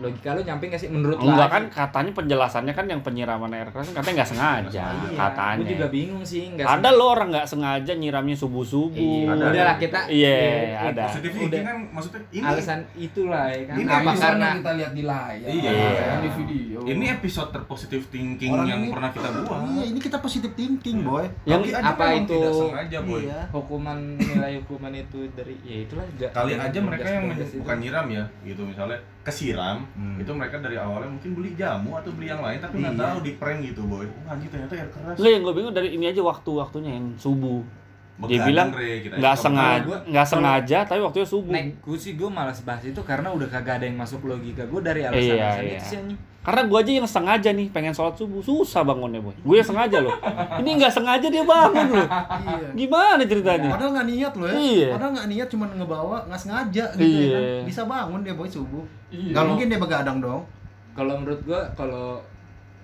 logika 0.01 0.29
lu 0.31 0.41
nyampe 0.41 0.63
nggak 0.65 0.77
sih 0.77 0.89
menurut 0.89 1.15
lu 1.15 1.29
Enggak 1.29 1.49
kan 1.49 1.63
katanya 1.69 2.11
penjelasannya 2.11 2.73
kan 2.73 2.85
yang 2.85 2.99
penyiraman 2.99 3.51
air 3.51 3.69
keras 3.69 3.87
kan 3.87 3.95
katanya 3.95 4.15
nggak 4.17 4.29
sengaja 4.29 4.85
Iya, 4.91 5.15
katanya. 5.15 5.57
Gue 5.57 5.69
juga 5.71 5.87
bingung 5.87 6.23
sih, 6.23 6.43
nggak 6.49 6.65
Ada 6.67 6.89
lo 6.89 7.05
orang 7.07 7.29
nggak 7.29 7.45
sengaja 7.45 7.91
nyiramnya 7.93 8.33
subuh 8.33 8.63
subuh. 8.63 8.97
Iya, 8.97 9.29
Ada. 9.29 9.45
udah 9.47 9.63
lah 9.63 9.77
kita. 9.77 9.99
Iya, 10.07 10.33
iya, 10.33 10.77
ada. 10.83 11.03
Positif 11.07 11.31
Udah. 11.31 11.39
thinking 11.39 11.63
kan 11.63 11.77
maksudnya 11.87 12.21
ini 12.31 12.43
Alasan 12.43 12.79
itulah 12.93 13.45
ya 13.47 13.63
kan. 13.63 13.75
Ini 13.77 13.87
Apa 13.87 14.11
karena 14.11 14.47
kita 14.55 14.71
lihat 14.75 14.91
di 14.91 15.03
layar 15.03 15.47
Iya. 15.47 15.71
kan 16.01 16.19
di 16.19 16.31
video 16.35 16.79
ini 16.81 17.05
episode 17.07 17.49
terpositif 17.51 18.01
thinking 18.09 18.49
Orang 18.49 18.65
yang 18.65 18.81
ini- 18.81 18.89
pernah 18.89 19.09
kita 19.09 19.29
buat. 19.39 19.59
Iya, 19.69 19.83
ini 19.87 19.99
kita 20.01 20.17
positive 20.17 20.53
thinking, 20.53 20.97
boy. 21.01 21.25
Yang 21.45 21.61
apa 21.77 21.93
memang 22.01 22.19
itu- 22.19 22.33
tidak 22.33 22.53
sengaja, 22.57 22.97
boy. 23.01 23.21
Iya. 23.21 23.39
hukuman 23.51 23.97
nilai 24.15 24.53
hukuman 24.57 24.91
itu 24.91 25.19
dari 25.31 25.53
ya 25.61 25.77
itulah 25.83 26.05
Kali 26.31 26.51
aja 26.55 26.79
mereka 26.79 27.05
yang 27.05 27.25
bukan 27.29 27.77
nyiram 27.77 28.07
ya, 28.07 28.23
gitu 28.41 28.61
misalnya 28.63 28.97
kesiram, 29.21 29.85
Hmm. 29.93 30.17
itu 30.17 30.31
mereka 30.31 30.57
dari 30.57 30.75
awalnya 30.75 31.09
mungkin 31.09 31.31
beli 31.33 31.53
jamu 31.53 31.93
atau 31.93 32.09
beli 32.09 32.27
yang 32.27 32.41
lain 32.41 32.57
tapi 32.57 32.81
nggak 32.81 32.95
Iya. 32.95 33.03
tahu 33.05 33.17
di 33.21 33.31
prank 33.37 33.59
gitu, 33.63 33.81
boy. 33.83 34.05
Oh, 34.05 34.31
anjir 34.31 34.49
ternyata 34.49 34.73
air 34.73 34.89
keras. 34.89 35.15
Enggak 35.15 35.31
yang 35.31 35.43
gue 35.43 35.53
bingung 35.53 35.75
dari 35.75 35.89
ini 35.93 36.05
aja 36.07 36.21
waktu-waktunya 36.21 36.91
yang 36.97 37.07
subuh. 37.15 37.61
Dia 38.27 38.39
bilang 38.43 38.69
nggak 39.07 39.35
sengaja, 39.35 39.95
nggak 40.05 40.27
sengaja 40.27 40.77
tapi 40.83 41.01
waktunya 41.01 41.25
subuh. 41.25 41.49
Nek, 41.49 41.79
gue 41.79 41.97
sih 41.97 42.13
gue 42.13 42.29
malas 42.29 42.61
bahas 42.61 42.83
itu 42.83 43.01
karena 43.01 43.29
udah 43.29 43.47
kagak 43.47 43.81
ada 43.81 43.85
yang 43.85 43.97
masuk 43.97 44.21
logika 44.23 44.61
gue 44.61 44.81
dari 44.81 45.01
alasan 45.01 45.21
Iya, 45.23 45.33
alasan 45.41 45.63
iya. 45.63 45.73
itu 45.73 45.85
sih 45.85 45.97
anjing. 45.97 46.19
Karena 46.41 46.61
gue 46.65 46.77
aja 46.81 46.91
yang 46.97 47.05
sengaja 47.05 47.49
nih 47.53 47.67
pengen 47.69 47.93
sholat 47.93 48.17
subuh 48.17 48.41
susah 48.41 48.81
bangunnya 48.81 49.21
boy. 49.21 49.29
Gue 49.45 49.61
yang 49.61 49.69
sengaja 49.69 50.01
loh. 50.01 50.17
Ini 50.57 50.69
nggak 50.73 50.89
sengaja 50.89 51.27
dia 51.29 51.43
bangun 51.45 51.87
loh. 51.93 52.07
Iya. 52.09 52.67
Gimana 52.73 53.21
ceritanya? 53.21 53.69
Padahal 53.77 53.91
nggak 53.93 54.07
niat 54.09 54.33
loh 54.33 54.47
ya. 54.49 54.55
Iya. 54.57 54.89
Padahal 54.97 55.11
nggak 55.13 55.29
niat 55.29 55.47
cuma 55.53 55.65
ngebawa, 55.69 56.17
nggak 56.25 56.41
sengaja 56.41 56.85
gitu 56.97 57.05
ya 57.05 57.21
Iya. 57.21 57.37
kan. 57.37 57.65
Bisa 57.69 57.81
bangun 57.85 58.19
dia 58.25 58.33
boy 58.33 58.49
subuh. 58.49 58.81
Iya. 59.13 59.37
Nggak 59.37 59.45
mungkin 59.45 59.65
dia 59.69 59.77
begadang 59.77 60.17
dong. 60.17 60.41
Kalau 60.97 61.13
menurut 61.21 61.41
gue 61.45 61.61
kalau 61.77 62.17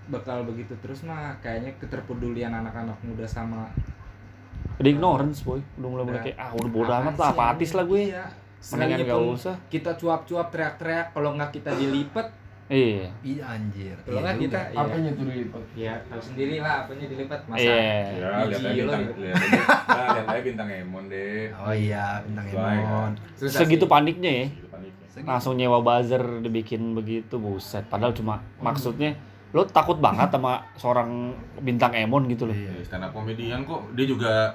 bakal 0.07 0.45
begitu 0.47 0.71
terus 0.79 1.03
mah 1.03 1.35
kayaknya 1.41 1.73
keterpedulian 1.81 2.53
anak-anak 2.53 2.95
muda 3.03 3.27
sama 3.27 3.67
Udah 4.77 4.89
ignorance 4.89 5.41
boy. 5.41 5.59
Udah 5.77 5.89
mulai 5.89 6.03
mulai 6.05 6.15
Udah. 6.17 6.25
kayak 6.25 6.37
ah 6.37 6.51
udah 6.53 6.71
bodo 6.71 6.91
amat 6.93 7.15
lah 7.17 7.27
apatis 7.33 7.71
lah 7.73 7.85
gue. 7.85 8.01
Iya. 8.13 8.25
Mendingan 8.73 8.99
nggak 9.05 9.21
usah. 9.37 9.55
Kita 9.69 9.91
cuap-cuap 9.97 10.47
teriak-teriak 10.49 11.07
kalau 11.13 11.29
nggak 11.37 11.51
kita 11.53 11.71
dilipet, 11.77 12.27
Iya. 12.67 13.07
Iya 13.23 13.43
anjir. 13.47 13.95
kalau 14.03 14.19
Iya 14.19 14.31
kita 14.35 14.59
iya. 14.59 14.83
apanya 14.83 15.09
tuh 15.15 15.23
dilipat 15.31 15.63
Ya, 15.71 15.93
tahu 16.11 16.19
sendiri 16.19 16.55
lah 16.59 16.83
apanya 16.83 17.05
dilipat 17.07 17.39
masa. 17.47 17.63
Iya. 17.63 17.79
Ya, 17.79 18.29
lihat 18.43 18.59
aja 18.59 18.71
bintang, 18.75 19.01
gitu. 19.07 19.19
lihat 19.23 19.37
aja, 19.39 19.61
Nah, 19.87 20.07
lihat 20.11 20.27
aja 20.27 20.41
bintang 20.43 20.67
Emon 20.75 21.03
deh. 21.07 21.47
Oh 21.55 21.71
iya, 21.71 22.05
bintang 22.27 22.45
Emon. 22.51 23.11
Susah 23.39 23.59
Segitu 23.63 23.85
paniknya 23.87 24.31
ya. 24.43 24.45
Langsung 25.23 25.55
nyewa 25.55 25.79
buzzer 25.79 26.43
dibikin 26.43 26.91
begitu 26.91 27.39
buset. 27.39 27.87
Padahal 27.87 28.11
cuma 28.11 28.43
maksudnya 28.59 29.15
lo 29.55 29.63
takut 29.63 29.95
banget 30.03 30.27
sama 30.27 30.59
seorang 30.75 31.39
bintang 31.63 31.95
Emon 31.95 32.27
gitu 32.27 32.51
loh. 32.51 32.53
Iya. 32.53 32.67
Ya, 32.75 32.83
stand 32.83 33.07
up 33.07 33.15
comedian 33.15 33.63
kok 33.63 33.95
dia 33.95 34.03
juga 34.03 34.51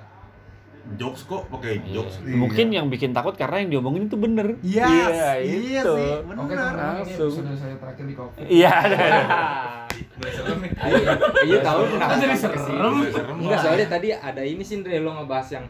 jokes 0.92 1.22
kok 1.24 1.46
pakai 1.48 1.78
Iya. 1.80 1.94
jokes. 1.96 2.14
Mungkin 2.22 2.66
yang 2.68 2.86
bikin 2.86 3.10
takut 3.10 3.32
karena 3.32 3.60
yang 3.60 3.70
diomongin 3.70 4.06
itu 4.06 4.16
bener. 4.16 4.58
Yes, 4.60 4.82
iya, 4.82 5.30
iya 5.38 5.80
itu. 5.80 5.94
sih, 5.94 6.10
oke 6.12 6.22
teman-teman 6.26 6.52
ini 6.52 6.76
langsung. 6.76 7.32
episode 7.32 7.56
saya 7.56 7.76
terakhir 7.76 8.04
di 8.04 8.14
covid 8.14 8.42
Iya. 8.44 8.72
Ayo, 10.22 10.98
Iya 11.42 11.58
tahu 11.60 11.80
kenapa 11.88 12.14
Jadi 12.16 12.36
serem. 12.36 12.94
Enggak, 13.38 13.58
soalnya 13.60 13.86
tadi 13.88 14.08
ada 14.10 14.42
ini 14.42 14.62
sih 14.62 14.78
Andre 14.78 14.98
lo 14.98 15.10
ngebahas 15.14 15.48
yang 15.52 15.64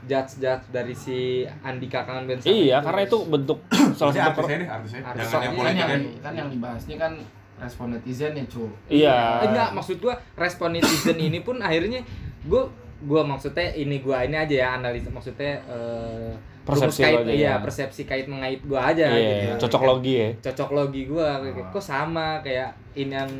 judge-judge 0.00 0.64
dari 0.70 0.94
si 0.94 1.18
Andika 1.60 2.06
Kangen 2.06 2.24
Ben 2.24 2.38
Iya, 2.40 2.80
karena 2.80 3.02
itu 3.02 3.18
bentuk 3.24 3.58
salah 3.92 4.14
satu 4.14 4.40
artisnya 4.40 4.56
deh, 4.56 4.68
artisnya. 4.70 5.00
Artis 5.02 5.20
Jangan 5.26 5.42
yang 5.42 5.52
soalnya 5.54 5.74
kan 5.82 5.98
yang 5.98 6.02
kan 6.18 6.32
yang 6.34 6.48
dibahasnya 6.48 6.96
kan 6.96 7.12
respon 7.58 7.86
netizen 7.90 8.32
ya 8.32 8.44
cu 8.46 8.64
Iya. 8.86 9.18
Enggak, 9.44 9.68
maksud 9.74 9.96
gua 9.98 10.14
respon 10.34 10.68
netizen 10.72 11.18
ini 11.18 11.38
pun 11.40 11.58
akhirnya 11.58 12.00
gua 12.44 12.70
gua 13.00 13.22
maksudnya 13.22 13.68
ini 13.72 13.98
gua 13.98 14.22
ini 14.22 14.34
aja 14.34 14.54
ya 14.56 14.68
analisa 14.74 15.08
maksudnya 15.08 15.60
eh 15.64 16.32
Persepsi 16.64 17.00
kait 17.00 17.14
lo 17.14 17.20
aja, 17.22 17.32
iya 17.32 17.48
ya. 17.48 17.54
persepsi 17.58 18.02
kait 18.04 18.26
mengait 18.26 18.60
gua 18.60 18.80
aja 18.86 19.08
Iya, 19.08 19.56
gitu. 19.56 19.64
cocok 19.64 19.82
logi 19.84 20.14
ya. 20.14 20.28
cocok 20.42 20.70
logi 20.70 21.02
gua 21.06 21.40
kayak, 21.40 21.64
kok 21.70 21.80
sama 21.82 22.26
kayak 22.40 22.68
ini 22.92 23.14
yang 23.14 23.32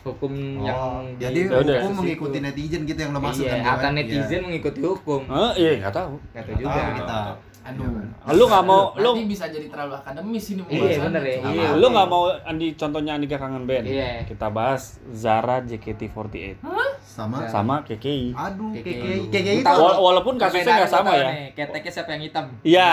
hukum 0.00 0.32
yang 0.60 0.72
Oh, 0.74 1.00
di 1.10 1.16
jadi 1.18 1.40
Ya 1.44 1.60
udah. 1.60 1.76
hukum 1.80 1.94
mengikuti 2.00 2.38
itu. 2.38 2.44
netizen 2.44 2.80
gitu 2.84 2.96
yang 2.98 3.12
lo 3.12 3.20
maksud 3.20 3.44
iya, 3.44 3.56
kan, 3.58 3.72
atau 3.74 3.88
netizen 3.92 4.40
mengikuti 4.42 4.80
hukum 4.80 5.20
Eh, 5.24 5.52
iya, 5.58 5.70
nggak 5.78 5.92
tahu. 5.92 6.12
nggak 6.30 6.40
tahu 6.42 6.52
Iya. 6.52 6.62
juga 6.62 6.80
kita. 6.94 7.18
aduh 7.64 7.88
Lu 8.30 8.44
nggak 8.46 8.64
mau 8.66 8.82
lu 8.94 9.10
nanti 9.10 9.24
bisa 9.26 9.44
jadi 9.46 9.66
terlalu 9.66 9.96
akademis 9.96 10.44
ini 10.50 10.62
Iya, 10.66 10.96
bener 11.02 11.22
ya, 11.22 11.36
cu. 11.38 11.48
iya. 11.50 11.68
lu 11.74 11.86
nggak 11.86 12.06
mau 12.06 12.22
Andi 12.42 12.66
contohnya 12.74 13.12
Andika 13.14 13.36
kangen 13.36 13.64
band. 13.64 13.84
Iya. 13.86 14.24
Kita 14.24 14.48
bahas 14.48 15.00
Zara 15.10 15.60
JKT48 15.60 16.60
Sama 17.04 17.44
sama 17.46 17.74
KKI. 17.80 18.32
Aduh, 18.32 18.72
KKI. 18.72 18.96
KKI, 18.96 19.18
KKI 19.28 19.56
itu. 19.60 19.68
Wala- 19.70 20.00
walaupun 20.00 20.34
kasusnya 20.34 20.72
nggak 20.74 20.90
sama 20.90 21.12
ya. 21.12 21.28
nih, 21.28 21.46
keteknya 21.52 21.92
siapa 21.92 22.10
yang 22.10 22.22
hitam 22.24 22.44
Iya, 22.64 22.90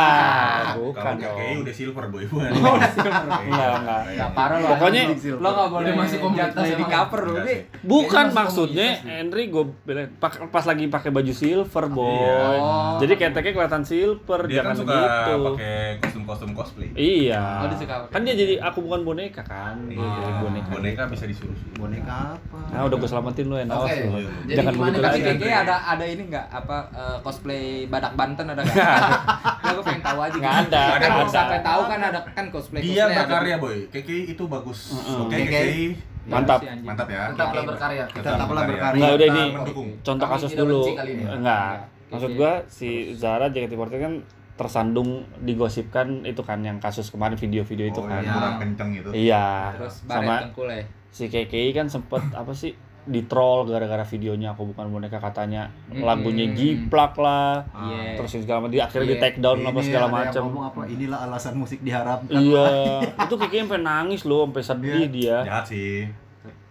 Kalau 0.68 0.76
bukan 0.86 1.14
KKI 1.16 1.24
dong. 1.24 1.58
udah 1.58 1.74
silver 1.74 2.06
boy 2.08 2.24
bukan. 2.28 2.52
Oh, 2.54 2.74
udah 2.76 2.92
silver. 2.92 3.24
Enggak, 3.42 3.70
enggak. 3.74 4.02
Nggak 4.12 4.30
parah 4.32 4.58
lo 4.58 4.68
Pokoknya- 4.70 5.06
lo 5.34 5.50
nggak 5.50 5.70
boleh 5.70 5.92
masuk 5.96 6.20
komunitas 6.20 6.66
di 6.70 6.86
cover 6.86 7.22
lo 7.24 7.32
Enggak. 7.34 7.60
Bukan 7.82 8.26
maksudnya. 8.32 8.88
Henry 9.02 9.44
gue 9.48 9.64
bilang 9.82 10.08
pas 10.22 10.64
lagi 10.64 10.86
pakai 10.86 11.10
baju 11.10 11.34
silver 11.34 11.86
boy. 11.88 12.20
Oh. 12.54 13.00
Jadi 13.00 13.14
keteknya 13.16 13.54
kelihatan 13.54 13.82
silver, 13.82 14.40
Dia 14.46 14.62
kan 14.62 14.76
suka 14.76 14.92
begitu. 14.92 15.34
pakai 15.48 15.78
kostum-kostum 15.98 16.50
cosplay. 16.52 16.90
Iya. 16.94 17.42
Oh, 17.58 17.66
dia 17.66 17.78
suka 17.80 17.94
pakai. 18.02 18.12
Kan 18.12 18.22
dia 18.22 18.36
jadi 18.36 18.54
aku 18.60 18.84
bukan 18.84 19.02
boneka 19.04 19.42
kan. 19.42 19.80
Iya, 19.88 19.98
jadi 20.20 20.32
boneka. 20.38 20.70
boneka 20.70 21.02
bisa 21.08 21.26
disuruh. 21.26 21.56
boneka 21.74 22.36
apa? 22.36 22.60
Nah, 22.70 22.86
udah 22.86 22.96
gue 22.96 23.10
selamatin 23.10 23.46
lu 23.48 23.56
ya, 23.56 23.66
Oke, 23.66 24.01
awas 24.04 24.14
lu. 24.18 24.30
jadi 24.42 24.56
Jangan 24.56 24.72
gimana 24.72 24.90
begitu 24.90 25.04
tapi 25.04 25.20
kayaknya 25.22 25.56
ada 25.60 25.76
ada 25.88 26.06
ini 26.06 26.24
nggak 26.28 26.46
apa 26.48 26.78
eh, 26.92 27.18
cosplay 27.20 27.64
badak 27.86 28.14
Banten 28.14 28.46
ada 28.48 28.62
nggak? 28.62 28.76
Nggak, 28.76 29.72
gue 29.76 29.84
pengen 29.84 30.02
tahu 30.02 30.20
aja. 30.20 30.36
Nggak 30.36 30.54
gitu. 30.54 30.70
ada, 30.70 30.84
Kan 30.94 31.12
ada. 31.12 31.24
sampai 31.28 31.60
tahu 31.62 31.82
kan 31.84 32.00
ada 32.02 32.20
kan 32.28 32.46
cosplay. 32.48 32.80
Dia 32.80 32.94
cosplay 32.98 33.06
ada. 33.12 33.22
berkarya 33.24 33.56
boy. 33.58 33.78
KKI 33.88 34.22
itu 34.30 34.44
bagus. 34.46 34.80
Oke. 34.94 35.36
KKI 35.38 35.84
Mantap. 36.22 36.62
Iya 36.62 36.78
mantap 36.80 37.08
ya. 37.08 37.22
tetaplah 37.30 37.64
berkarya 37.66 38.04
Tetaplah 38.08 38.62
berkarya. 38.64 38.94
Enggak 38.94 39.12
udah 39.12 39.28
ini 39.28 39.44
mendukung. 39.52 39.88
contoh 40.00 40.22
Kami 40.24 40.34
kasus 40.38 40.52
dulu. 40.54 40.80
Enggak. 40.88 41.06
Enggak. 41.34 41.74
Maksud 42.08 42.30
Oke. 42.30 42.38
gua 42.38 42.52
si 42.68 42.90
Zara 43.14 43.48
JKT48 43.48 43.90
kan 43.98 44.14
tersandung 44.54 45.10
digosipkan 45.42 46.22
itu 46.22 46.38
kan 46.40 46.62
yang 46.62 46.78
kasus 46.78 47.10
kemarin 47.10 47.34
video-video 47.34 47.88
itu 47.88 47.98
Oh, 47.98 48.06
kan. 48.06 48.22
kurang 48.22 48.56
kenceng 48.60 48.90
gitu. 48.94 49.10
Iya. 49.10 49.74
Terus 49.76 49.96
Sama 50.06 50.46
ya. 50.46 50.86
si 51.10 51.24
KKI 51.26 51.70
kan 51.74 51.88
sempet 51.88 52.22
apa 52.32 52.54
sih 52.54 52.72
di 53.04 53.22
troll 53.24 53.66
gara-gara 53.66 54.04
videonya 54.04 54.52
aku 54.52 54.68
bukan 54.68 54.86
boneka 54.88 55.18
katanya 55.18 55.68
Mm-mm. 55.88 56.02
lagunya 56.02 56.46
jiplak 56.50 57.16
lah 57.16 57.66
Iya. 57.72 58.14
terus 58.16 58.38
segala 58.38 58.62
macam 58.62 58.72
dia 58.72 58.84
akhirnya 58.84 59.04
Iya. 59.04 59.12
di 59.12 59.18
take 59.20 59.38
down 59.38 59.58
apa 59.60 59.80
segala 59.80 60.08
macam 60.08 60.42
ngomong 60.44 60.66
apa? 60.68 60.82
Inilah 60.86 61.20
alasan 61.24 61.54
musik 61.56 61.80
diharapkan. 61.80 62.30
iya 62.32 63.02
itu 63.26 63.34
KKI 63.36 63.60
sampai 63.64 63.82
nangis 63.82 64.22
loh 64.22 64.46
sampai 64.46 64.62
sedih 64.64 65.06
dia 65.08 65.38
Jahat 65.42 65.66
sih. 65.68 66.06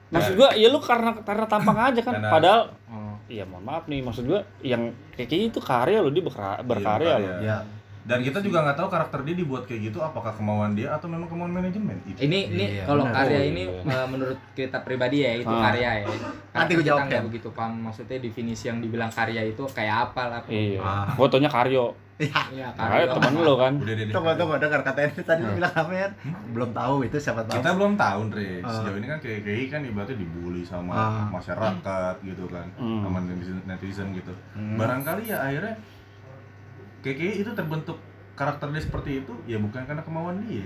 maksud 0.09 0.35
gua 0.35 0.51
ya 0.53 0.67
lu 0.67 0.79
karena 0.79 1.11
karena 1.21 1.45
tampang 1.45 1.79
aja 1.89 2.01
kan 2.01 2.15
Karena- 2.15 2.31
padahal 2.31 2.63
Oh. 2.87 3.15
iya 3.27 3.43
mohon 3.45 3.63
maaf 3.63 3.87
nih 3.87 3.99
maksud 4.01 4.23
gua 4.25 4.43
yang 4.61 4.91
KKI 5.13 5.49
itu 5.49 5.59
karya 5.59 5.99
loh 5.99 6.11
dia 6.11 6.21
berkara- 6.21 6.59
berkarya 6.61 7.15
berkarya. 7.15 7.15
loh 7.17 7.39
Ya. 7.41 7.59
Dan 8.01 8.19
kita 8.21 8.41
juga 8.41 8.63
nggak 8.63 8.77
tahu 8.77 8.89
karakter 8.89 9.21
dia 9.23 9.37
dibuat 9.37 9.65
kayak 9.65 9.81
gitu 9.87 9.99
apakah 10.01 10.33
kemauan 10.33 10.73
dia 10.73 10.89
atau 10.91 11.07
memang 11.07 11.27
kemauan 11.27 11.53
manajemen. 11.53 12.01
Itu. 12.03 12.17
Ini 12.19 12.39
ini 12.51 12.65
Iya, 12.73 12.85
kalau 12.85 13.05
benar. 13.05 13.17
karya 13.23 13.39
Oh, 13.39 13.45
ini 13.47 13.63
iya. 13.63 13.93
eh, 13.95 14.07
menurut 14.09 14.39
kita 14.53 14.79
pribadi 14.81 15.17
ya 15.21 15.33
itu 15.37 15.47
Ah. 15.47 15.63
karya 15.69 15.91
ya. 16.01 16.07
Nanti 16.51 16.73
gua 16.73 16.81
kita 16.81 16.89
jawab, 16.89 17.01
nggak 17.07 17.23
begitu 17.29 17.49
paham 17.53 17.73
maksudnya 17.83 18.19
definisi 18.19 18.65
yang 18.67 18.79
dibilang 18.79 19.09
karya 19.09 19.43
itu 19.45 19.63
kayak 19.69 20.11
apa 20.11 20.23
lah. 20.29 20.41
iya 20.47 20.81
Ah. 20.81 21.13
taunya 21.21 21.49
karyo 21.49 21.93
Iya, 22.21 22.69
karyo 22.77 23.17
temen 23.17 23.33
lu 23.39 23.55
kan 23.57 23.73
Udah 23.75 23.95
deh. 23.97 24.05
Tunggu, 24.07 24.33
tunggu, 24.37 24.55
dengar 24.59 24.81
kata 24.83 25.01
ini 25.03 25.23
tadi 25.23 25.41
lu 25.41 25.57
bilang 25.57 25.73
apa 25.75 25.89
ya? 25.95 26.09
Belum 26.53 26.69
tahu 26.71 26.95
itu 27.03 27.17
siapa 27.17 27.41
tahu. 27.43 27.57
Kita 27.57 27.73
belum 27.73 27.97
tahu, 27.97 28.19
Andre. 28.29 28.61
Ah. 28.61 28.69
Sejauh 28.71 28.97
ini 28.97 29.07
kan 29.09 29.19
KKI 29.19 29.65
kan 29.69 29.81
ibaratnya 29.83 30.17
dibully 30.19 30.61
sama 30.61 30.93
Ah. 30.93 31.25
masyarakat 31.31 32.15
gitu 32.21 32.45
kan, 32.47 32.69
Hmm. 32.77 33.01
sama 33.03 33.25
netizen, 33.25 33.57
netizen 33.65 34.09
gitu. 34.13 34.33
Hmm. 34.53 34.77
Barangkali 34.77 35.23
ya 35.27 35.41
akhirnya 35.41 35.73
KKI 37.01 37.41
itu 37.41 37.51
terbentuk 37.53 37.97
karakter 38.37 38.69
dia 38.71 38.81
seperti 38.81 39.11
itu 39.21 39.33
ya 39.45 39.57
bukan 39.57 39.85
karena 39.85 40.01
kemauan 40.01 40.41
dia, 40.45 40.65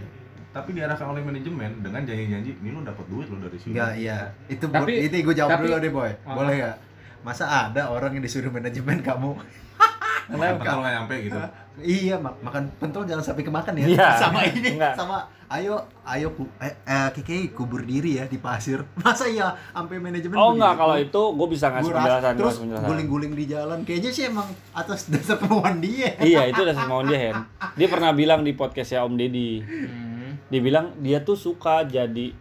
tapi 0.51 0.75
diarahkan 0.75 1.11
oleh 1.11 1.23
manajemen 1.23 1.83
dengan 1.83 2.03
janji-janji 2.03 2.55
ini 2.55 2.71
lu 2.71 2.83
dapat 2.83 3.03
duit 3.11 3.27
lo 3.27 3.39
dari 3.39 3.59
sini. 3.59 3.75
Enggak, 3.75 3.93
iya. 3.99 4.19
Itu 4.47 4.67
Tapi- 4.71 5.07
itu 5.07 5.15
gue 5.23 5.35
jawab 5.35 5.59
tapi- 5.59 5.67
dulu 5.67 5.77
deh, 5.79 5.91
Boy. 5.91 6.11
Ah. 6.23 6.35
Boleh 6.35 6.57
ya? 6.59 6.73
Masa 7.25 7.45
ada 7.49 7.89
orang 7.89 8.15
yang 8.15 8.23
disuruh 8.23 8.51
manajemen 8.51 9.01
kamu? 9.01 9.35
Makan 10.29 10.57
pentol 10.57 10.79
nggak 10.81 10.95
nyampe 10.97 11.15
gitu. 11.23 11.39
iya, 12.05 12.15
mak 12.17 12.35
makan 12.41 12.63
pentol 12.79 13.03
jangan 13.05 13.25
sampai 13.25 13.43
kemakan 13.43 13.75
ya. 13.77 13.87
Iya. 13.87 14.09
Sama 14.23 14.41
ini, 14.47 14.79
Enggak. 14.79 14.95
sama 14.95 15.17
ayo 15.45 15.77
ayo 16.03 16.33
ku, 16.33 16.49
eh, 16.59 16.73
eh 16.83 17.09
KKI 17.13 17.53
kubur 17.53 17.85
diri 17.85 18.17
ya 18.17 18.25
di 18.27 18.39
pasir. 18.39 18.81
Masa 19.05 19.29
ya 19.29 19.53
sampai 19.71 20.01
manajemen 20.01 20.35
oh 20.35 20.55
enggak 20.55 20.75
kalau 20.75 20.97
itu 20.97 21.23
gua 21.35 21.47
bisa 21.47 21.67
ngasih 21.69 21.93
Gua 21.93 21.99
penjelasan 22.01 22.33
terus 22.35 22.57
guling-guling 22.63 23.33
di 23.35 23.45
jalan 23.47 23.79
kayaknya 23.83 24.11
sih 24.11 24.25
emang 24.27 24.47
atas 24.73 25.11
dasar 25.11 25.37
kemauan 25.37 25.79
dia 25.79 26.17
iya 26.19 26.49
itu 26.49 26.59
udah 26.59 26.75
kemauan 26.75 27.07
dia 27.07 27.19
Hen 27.21 27.37
dia 27.77 27.87
pernah 27.87 28.11
bilang 28.11 28.41
di 28.41 28.53
podcastnya 28.53 29.05
Om 29.05 29.15
Deddy 29.15 29.53
Hmm. 29.61 30.41
dia 30.49 30.61
bilang 30.61 30.97
dia 30.99 31.21
tuh 31.21 31.37
suka 31.37 31.85
jadi 31.85 32.33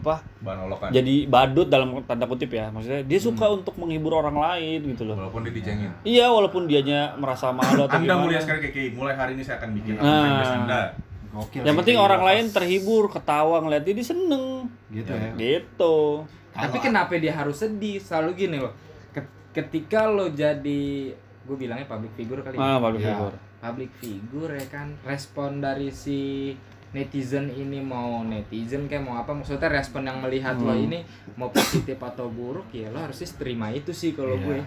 apa? 0.00 0.24
Bahan 0.40 0.58
olokan 0.64 0.88
jadi 0.90 1.14
badut 1.26 1.66
dalam 1.66 1.88
tanda 2.02 2.24
kutip 2.24 2.50
ya. 2.50 2.68
Maksudnya 2.68 3.00
dia 3.02 3.18
suka 3.18 3.46
untuk 3.46 3.76
menghibur 3.76 4.12
orang 4.14 4.34
lain 4.34 4.80
gitu 4.88 5.04
loh. 5.04 5.16
Walaupun 5.16 5.44
dia 5.44 5.52
dicengin 5.52 5.90
iya 6.02 6.26
walaupun 6.26 6.64
dianya 6.64 7.14
merasa 7.14 7.48
malu 7.50 7.84
atau 7.84 7.94
anda 7.94 8.10
gimana. 8.10 8.20
mulia 8.20 8.38
sekali 8.38 8.60
KKI 8.62 8.88
mulai 8.92 9.14
hari 9.14 9.32
ini 9.32 9.42
saya 9.42 9.58
akan 9.58 9.70
bikin 9.72 9.92
akun 9.94 10.04
Nah. 10.04 10.24
fanbase 10.24 10.56
anda. 10.58 10.82
Gokil 11.30 11.62
yang 11.62 11.76
penting 11.76 11.94
orang 11.96 12.22
lain 12.22 12.44
terhibur 12.48 13.06
ketawa 13.06 13.60
ngeliat 13.60 13.82
dia, 13.82 13.94
dia 13.94 14.02
seneng. 14.04 14.66
Gitu 14.88 15.06
ya. 15.08 15.30
gitu. 15.36 16.26
Tapi 16.50 16.76
kenapa 16.80 17.14
dia 17.14 17.30
harus 17.32 17.54
sedih? 17.56 17.96
Selalu 17.98 18.30
gini 18.36 18.56
loh. 18.58 18.74
Ke- 19.08 19.22
Ketika 19.52 20.04
lo 20.04 20.26
jadi 20.28 21.14
gue 21.40 21.56
bilangnya 21.56 21.86
public 21.86 22.12
figure 22.12 22.40
kali 22.40 22.54
ah 22.54 22.74
ya. 22.74 22.76
public 22.80 23.00
Iya. 23.00 23.08
figure. 23.08 23.36
Public 23.60 23.90
figure 23.94 24.52
ya 24.52 24.66
kan. 24.68 24.88
Respon 25.00 25.60
dari 25.60 25.88
si 25.88 26.50
netizen 26.90 27.46
ini 27.48 27.78
mau 27.78 28.20
netizen 28.20 28.84
kayak 28.84 29.00
mau 29.00 29.14
apa 29.16 29.30
maksudnya 29.30 29.68
respon 29.68 30.02
yang 30.02 30.18
melihat 30.18 30.54
lo 30.56 30.70
Hmm. 30.70 30.84
ini 30.84 30.98
mau 31.32 31.46
positif 31.48 31.94
atau 31.96 32.26
buruk 32.28 32.66
ya 32.70 32.88
lo 32.88 32.98
harusnya 33.00 33.30
terima 33.32 33.70
itu 33.70 33.90
sih 33.90 34.10
kalau 34.10 34.32
Iya. 34.32 34.42
gue 34.42 34.58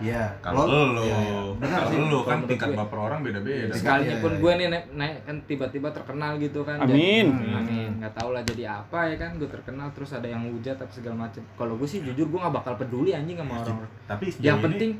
Iya. 0.00 0.24
kalau 0.38 0.64
Lo- 0.64 0.92
lo 0.92 1.02
iya, 1.02 1.16
iya. 1.18 1.40
Benar 1.54 1.80
sih. 1.86 1.96
lo 2.02 2.20
kan 2.22 2.38
tingkat 2.44 2.72
baper 2.74 2.98
orang 2.98 3.20
beda-beda 3.22 3.68
Sekali. 3.70 4.04
sekalipun 4.04 4.30
iya, 4.30 4.40
gue 4.40 4.52
nih 4.54 4.66
naik, 4.68 4.86
naik 4.94 5.16
kan 5.22 5.36
tiba-tiba 5.44 5.88
terkenal 5.90 6.32
gitu 6.36 6.60
kan 6.62 6.76
Amin. 6.78 7.26
jadi, 7.28 7.52
amin 7.54 7.90
nggak 7.98 8.12
tahu 8.14 8.28
lah 8.30 8.42
jadi 8.42 8.64
apa 8.74 8.98
ya 9.06 9.16
kan 9.16 9.30
gue 9.34 9.48
terkenal 9.48 9.88
terus 9.90 10.10
ada 10.10 10.24
yang 10.26 10.44
hujat 10.46 10.76
apa 10.76 10.88
segala 10.90 11.16
macem 11.22 11.40
kalau 11.54 11.74
gue 11.74 11.84
sih 11.84 12.00
jujur 12.02 12.26
gue 12.26 12.38
nggak 12.38 12.54
bakal 12.54 12.76
peduli 12.76 13.12
anjing 13.12 13.36
sama 13.36 13.56
orang 13.58 13.76
tapi 14.06 14.24
yang 14.38 14.56
ini- 14.56 14.64
penting 14.66 14.90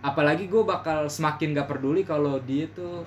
apalagi 0.00 0.46
gue 0.46 0.62
bakal 0.62 1.08
semakin 1.08 1.54
gak 1.54 1.66
peduli 1.66 2.02
kalau 2.02 2.36
dia 2.38 2.68
tuh 2.68 3.02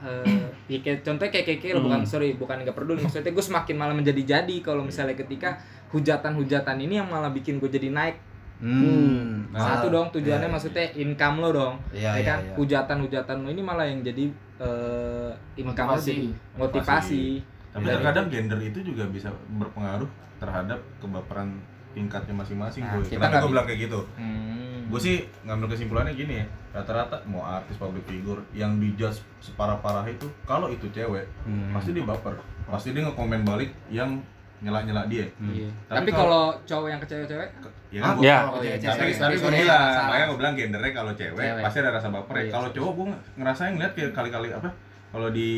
eh 0.00 0.46
ya 0.68 0.78
kayak 0.78 1.00
contohnya 1.00 1.32
kayak 1.32 1.46
keke 1.52 1.72
lo 1.72 1.80
bukan 1.80 2.00
Hmm. 2.00 2.08
sorry 2.08 2.32
bukan 2.32 2.60
gak 2.60 2.72
peduli 2.72 3.00
maksudnya 3.00 3.28
gue 3.28 3.42
semakin 3.42 3.74
malah 3.74 3.92
menjadi 3.92 4.22
jadi 4.36 4.56
kalau 4.60 4.82
misalnya 4.82 5.14
ketika 5.14 5.58
hujatan-hujatan 5.88 6.76
ini 6.78 6.94
yang 6.96 7.06
malah 7.06 7.28
bikin 7.28 7.56
gue 7.56 7.68
jadi 7.68 7.88
naik 7.88 8.16
Hmm. 8.58 9.46
satu 9.48 9.86
Malah- 9.86 9.90
dong 9.92 10.06
tujuannya 10.12 10.44
iya, 10.44 10.50
maksudnya 10.50 10.86
income 10.92 11.36
lo 11.38 11.50
dong 11.52 11.74
Iya, 11.88 12.10
ya 12.10 12.12
iya, 12.12 12.26
kan 12.26 12.38
iya. 12.40 12.54
hujatan-hujatan 12.54 13.36
lo 13.38 13.48
ini 13.48 13.62
malah 13.62 13.84
yang 13.84 14.02
jadi 14.02 14.24
eh 14.58 15.30
income 15.56 15.94
Motivasi. 15.94 16.06
jadi 16.08 16.26
motivasi 16.58 17.22
tapi 17.68 17.84
Dari- 17.84 17.94
terkadang 17.96 18.26
gender 18.28 18.58
itu 18.60 18.78
juga 18.84 19.06
bisa 19.06 19.30
berpengaruh 19.52 20.10
terhadap 20.36 20.78
kebaperan 20.98 21.54
tingkatnya 21.88 22.30
masing-masing 22.32 22.82
Nah, 22.82 22.98
kita 23.00 23.14
Kenapa 23.16 23.26
nggak 23.28 23.38
gue 23.38 23.44
bi- 23.44 23.52
bilang 23.52 23.66
kayak 23.66 23.80
gitu? 23.80 24.00
Hmm. 24.14 24.67
Gue 24.88 24.96
sih 24.98 25.16
ngambil 25.42 25.68
kesimpulannya 25.68 26.12
gini 26.12 26.40
ya, 26.40 26.46
rata-rata 26.72 27.20
mau 27.24 27.42
artis 27.42 27.76
public 27.76 28.04
figure 28.04 28.40
yang 28.50 28.76
dijudge 28.76 29.20
separah-parah 29.38 30.04
itu, 30.06 30.24
kalau 30.42 30.68
itu 30.68 30.88
cewek, 30.88 31.28
Hmm. 31.44 31.70
pasti 31.70 31.92
dia 31.92 32.02
baper, 32.02 32.40
pasti 32.64 32.90
dia 32.90 33.04
ngekomen 33.04 33.44
balik 33.44 33.68
yang 33.88 34.16
nyela-nyela 34.58 35.06
dia. 35.06 35.28
Iya. 35.38 35.68
Tapi 35.86 35.96
Tapi 36.02 36.10
kalau 36.10 36.50
cowok 36.64 36.88
yang 36.88 36.98
ke 36.98 37.06
cewek-cewek 37.06 37.48
Ya 37.88 38.04
Ah, 38.04 38.12
kan? 38.12 38.16
Ya. 38.18 38.36
kalau 38.42 38.52
Oh, 38.52 38.60
iya, 38.60 38.74
cewek- 38.74 38.80
cewek. 38.82 38.90
Tapi, 38.90 39.00
cewek- 39.00 39.16
tapi 39.18 39.36
sorry, 39.38 39.54
gue 39.54 39.64
bilang, 39.64 39.84
makanya 40.04 40.26
gue 40.26 40.38
bilang 40.38 40.54
gendernya 40.54 40.92
kalau 40.92 41.12
cewek, 41.14 41.40
Cewek. 41.40 41.62
pasti 41.64 41.78
ada 41.78 41.90
rasa 41.90 42.08
baper 42.10 42.34
ya. 42.34 42.42
Iya, 42.42 42.52
Kalau 42.52 42.68
cowok 42.68 42.92
gue 42.92 43.06
ngerasain 43.38 43.72
ngeliat 43.72 43.92
kayak 43.94 44.12
kali-kali 44.12 44.48
apa? 44.50 44.68
Kalau 45.08 45.28
di 45.30 45.50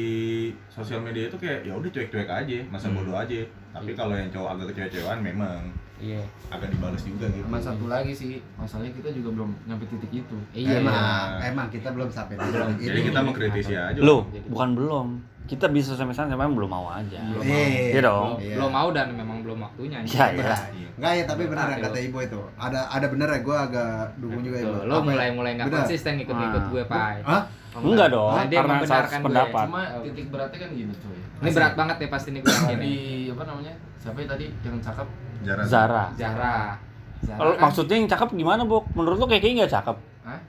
sosial 0.68 1.00
media 1.00 1.26
itu 1.26 1.34
kayak 1.34 1.62
ya 1.62 1.74
udah 1.74 1.90
cuek-cuek 1.90 2.28
aja, 2.28 2.58
masa 2.68 2.86
Hmm. 2.86 2.96
bodoh 2.96 3.16
aja. 3.16 3.40
Tapi 3.70 3.86
Iya. 3.88 3.96
kalau 3.96 4.14
yang 4.14 4.30
cowok 4.30 4.48
agak 4.48 4.66
kecewek-cewekan 4.68 5.18
memang 5.20 5.58
iya 5.98 6.22
agak 6.48 6.70
dibales 6.70 7.02
juga 7.02 7.26
gitu. 7.28 7.44
Sama 7.44 7.58
satu 7.60 7.84
lagi 7.86 8.12
sih, 8.12 8.38
masalahnya 8.54 8.92
kita 8.92 9.10
juga 9.12 9.28
belum 9.32 9.50
nyampe 9.64 9.84
titik 9.86 10.12
itu. 10.16 10.36
iya 10.50 10.78
emang, 10.78 10.96
emang 11.44 11.66
kita 11.68 11.88
belum 11.88 12.08
sampai 12.08 12.34
Belum. 12.36 12.72
titik 12.72 12.86
Jadi 12.86 12.96
itu. 12.96 13.06
kita 13.06 13.20
mengkritisi 13.20 13.74
aja. 13.74 13.98
lo 13.98 14.16
Jadi- 14.26 14.48
bukan 14.48 14.70
belum 14.72 15.06
kita 15.44 15.66
bisa 15.66 15.92
sampai 15.92 16.14
sana 16.14 16.30
memang 16.30 16.54
belum 16.54 16.70
mau 16.70 16.86
aja 16.88 17.18
Belum 17.20 17.42
Iya. 17.42 17.90
Iya 17.90 18.00
dong. 18.00 18.28
belum, 18.32 18.40
Iya. 18.40 18.54
belum 18.54 18.70
mau 18.72 18.88
dan 18.92 19.06
memang 19.12 19.38
belum 19.40 19.58
waktunya 19.60 19.98
Iya, 20.00 20.24
iya. 20.32 20.54
Iya. 20.70 20.88
Enggak 20.94 21.12
ya, 21.12 21.24
tapi 21.26 21.42
benar 21.44 21.66
yang 21.68 21.82
kata 21.82 21.98
ibu 22.00 22.18
itu. 22.20 22.40
Ada 22.56 22.80
ada 22.88 23.06
bener 23.08 23.28
ya, 23.28 23.38
gue 23.40 23.56
agak 23.58 23.90
dukung 24.16 24.42
juga 24.42 24.56
ibu. 24.58 24.70
Tuh, 24.72 24.84
lo 24.84 24.94
ya? 24.94 25.02
mulai 25.04 25.28
mulai 25.32 25.50
nggak 25.56 25.66
konsisten 25.74 26.14
ikut-ikut 26.18 26.62
Ah. 26.62 26.70
gue 26.70 26.82
pai 26.86 27.18
Hah? 27.24 27.42
Enggak 27.72 28.08
dong 28.08 28.32
Nah, 28.32 28.44
dia 28.44 28.58
karena 28.58 28.74
gue. 28.76 29.20
pendapat 29.22 29.66
Cuma 29.66 29.82
titik 30.02 30.26
beratnya 30.28 30.58
kan 30.58 30.70
gitu 30.72 30.94
coy. 30.98 31.18
ini 31.40 31.50
berat 31.50 31.74
banget 31.74 31.96
ya 31.96 32.08
pasti 32.10 32.28
nih 32.30 32.40
gue 32.40 32.50
Di 32.50 32.74
ini 32.74 32.92
apa 33.28 33.42
namanya? 33.44 33.72
Siapa 33.96 34.18
ya 34.18 34.26
tadi 34.26 34.46
yang 34.60 34.76
cakep? 34.76 35.06
Zara 35.40 35.62
Zara 35.64 36.04
Zara 36.12 36.56
Kalau 37.36 37.52
kan 37.52 37.60
maksudnya 37.62 37.96
yang 37.96 38.08
cakep 38.08 38.28
gimana, 38.32 38.62
Bok? 38.64 38.84
Menurut 38.92 39.16
lo 39.16 39.26
kayak 39.26 39.44
nggak 39.44 39.70
cakep? 39.70 39.96
Hah? 40.24 40.40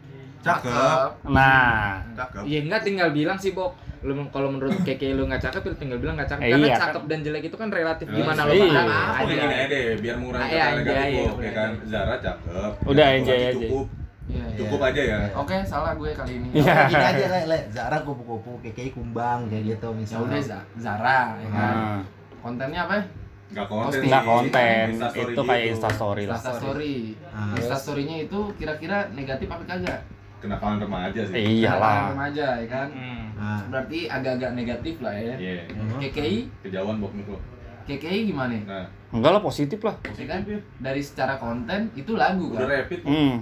Cakep. 0.42 1.10
Nah, 1.28 2.02
Cakep. 2.12 2.42
Iya 2.44 2.60
enggak 2.62 2.82
tinggal 2.82 3.10
bilang 3.12 3.38
sih 3.38 3.52
Bok 3.52 3.76
lu 4.02 4.18
kalau 4.34 4.50
menurut 4.50 4.74
keke 4.82 5.14
lu 5.14 5.30
nggak 5.30 5.38
cakep 5.40 5.62
lu 5.62 5.76
tinggal 5.78 6.02
bilang 6.02 6.18
nggak 6.18 6.26
cakep 6.26 6.42
Eh, 6.42 6.52
karena 6.52 6.68
iya, 6.68 6.78
cakep 6.82 7.04
dan 7.06 7.20
jelek 7.22 7.44
itu 7.46 7.54
kan 7.54 7.70
relatif 7.70 8.10
gimana 8.10 8.42
lo 8.42 8.52
Iya. 8.52 8.66
pandang 8.66 8.90
aja 8.90 9.22
gini 9.30 9.46
aja 9.54 9.66
deh, 9.70 9.84
biar 10.02 10.16
mengurangi 10.18 10.42
Ah, 10.42 10.50
iya, 10.50 10.66
iya, 10.74 10.82
iya, 10.82 11.22
ya 11.22 11.34
iya. 11.38 11.52
kan. 11.54 11.70
Zara 11.86 12.16
cakep. 12.18 12.72
Udah, 12.82 13.06
aja, 13.14 13.30
aja. 13.32 13.52
Cukup, 13.54 13.86
Iya. 14.32 14.46
cukup 14.58 14.80
aja 14.82 15.02
ya. 15.04 15.20
Oke, 15.34 15.58
salah 15.62 15.92
gue 15.94 16.10
kali 16.12 16.34
ini. 16.38 16.48
Iya. 16.54 16.88
Gini 16.88 17.04
aja, 17.06 17.26
Le, 17.28 17.42
Le. 17.52 17.60
Zara 17.68 17.98
kupu-kupu, 18.00 18.52
KKI 18.62 18.90
kumbang 18.92 19.46
kayak 19.46 19.64
gitu 19.70 19.88
Ya 19.88 19.98
misalnya. 19.98 20.26
udah 20.26 20.42
Z- 20.42 20.68
Zara 20.78 21.20
ya 21.36 21.48
kan. 21.48 21.74
nah. 21.76 22.00
Kontennya 22.40 22.82
apa? 22.84 22.96
ya? 22.96 23.04
Enggak 23.52 23.68
konten. 23.68 24.00
Nggak 24.02 24.24
konten, 24.24 24.86
itu 24.96 25.42
kayak 25.44 25.62
gitu. 25.62 25.72
instastory 25.74 26.24
lah. 26.24 26.38
Insta 26.40 26.52
story. 26.56 26.96
Ah. 27.30 27.52
Insta 27.54 27.76
story-nya 27.78 28.18
itu 28.24 28.40
kira-kira 28.56 28.98
negatif 29.12 29.48
apa 29.48 29.64
kagak? 29.68 30.00
Kenakalan 30.40 30.80
remaja 30.80 31.22
sih. 31.22 31.36
Iyalah. 31.60 31.78
Kenakalan 31.78 32.10
remaja 32.10 32.48
ya 32.58 32.68
kan. 32.68 32.88
Hmm. 32.90 33.24
Nah, 33.36 33.62
Berarti 33.68 34.00
agak-agak 34.08 34.52
negatif 34.56 34.96
lah 35.00 35.14
ya. 35.14 35.36
Iya. 35.36 35.64
KKI, 36.00 36.38
Kejauhan 36.64 36.98
bok 36.98 37.14
lo. 37.28 37.38
KKI 37.84 38.20
gimana? 38.26 38.56
Nah, 38.64 38.86
Enggak 39.12 39.32
lah 39.36 39.42
positif 39.44 39.84
lah. 39.84 39.96
Ya 40.16 40.26
kan? 40.26 40.40
Dari 40.80 41.02
secara 41.04 41.36
konten 41.36 41.92
itu 41.94 42.16
lagu 42.16 42.56
udah 42.56 42.64
kan. 42.64 42.74
rapid. 42.80 43.00
Hmm. 43.04 43.36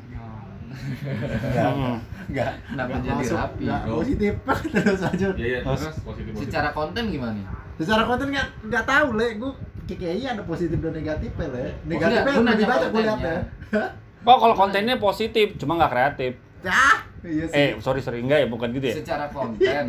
Enggak. 0.69 1.69
Hmm. 1.69 1.97
Enggak. 2.29 2.51
Kenapa 2.63 2.89
Nggak 2.89 3.01
jadi 3.01 3.15
masuk, 3.17 3.37
rapi? 3.37 3.63
nggak 3.63 3.81
positif 3.89 4.33
terus 4.75 5.01
aja. 5.01 5.27
Iya 5.33 5.47
iya. 5.47 5.59
Terus? 5.61 5.79
Terus 5.81 5.97
positif 6.01 6.29
positif. 6.29 6.45
Secara 6.45 6.69
konten 6.71 7.03
gimana? 7.07 7.41
Secara 7.75 8.03
konten 8.03 8.27
nggak 8.29 8.47
nggak 8.65 8.83
tahu, 8.85 9.07
Le. 9.13 9.27
Gue 9.35 9.51
KKI 9.85 10.21
ada 10.23 10.43
positif 10.43 10.77
dan 10.77 10.93
negatif 10.93 11.31
ya, 11.31 11.47
Le. 11.47 11.65
Negatifnya 11.83 12.31
nanya 12.35 12.51
lebih 12.51 12.65
banyak 12.65 12.89
gue 12.89 13.01
lihat 13.01 13.19
ya. 13.19 13.37
Oh, 14.21 14.37
kalau 14.43 14.55
kontennya 14.55 14.95
positif, 14.97 15.57
cuma 15.57 15.73
nggak 15.75 15.89
kreatif. 15.89 16.33
Ah, 16.59 17.07
iya 17.23 17.47
sih. 17.47 17.55
Eh, 17.55 17.69
sorry 17.79 18.03
sorry 18.03 18.19
enggak 18.19 18.43
ya, 18.43 18.47
bukan 18.51 18.67
gitu 18.69 18.85
ya. 18.85 18.95
Secara 18.99 19.25
konten. 19.33 19.83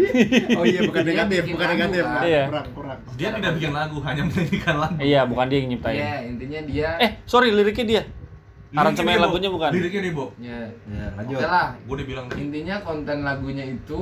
Oh 0.55 0.63
iya, 0.63 0.81
bukan 0.87 1.03
Dia 1.03 1.11
negatif, 1.13 1.43
bukan 1.51 1.67
negatif. 1.69 2.03
kan? 2.03 2.23
Iya. 2.23 2.45
Kurang, 2.47 2.67
kurang. 2.73 2.99
Dia 3.19 3.29
tidak 3.35 3.53
bikin 3.59 3.73
lagu, 3.75 3.97
hanya 4.01 4.23
menyanyikan 4.23 4.77
lagu. 4.79 4.97
Iya, 5.03 5.21
bukan 5.27 5.45
dia 5.51 5.59
yang 5.59 5.69
nyiptain. 5.69 5.99
Iya, 5.99 6.15
intinya 6.25 6.61
dia 6.65 6.89
Eh, 6.97 7.11
sorry 7.27 7.51
liriknya 7.51 7.85
dia. 7.85 8.03
Aransemen 8.73 9.19
lagunya 9.19 9.49
bukan. 9.49 9.71
Liriknya 9.71 10.01
nih, 10.01 10.13
Bo. 10.13 10.27
ya. 10.37 10.61
Ya, 10.87 11.07
lanjut. 11.15 11.37
Oke 11.37 11.47
lah, 11.47 11.69
Gue 11.81 11.95
udah 11.97 12.07
bilang 12.07 12.25
tadi. 12.27 12.39
intinya 12.41 12.77
konten 12.81 13.19
lagunya 13.21 13.65
itu 13.65 13.99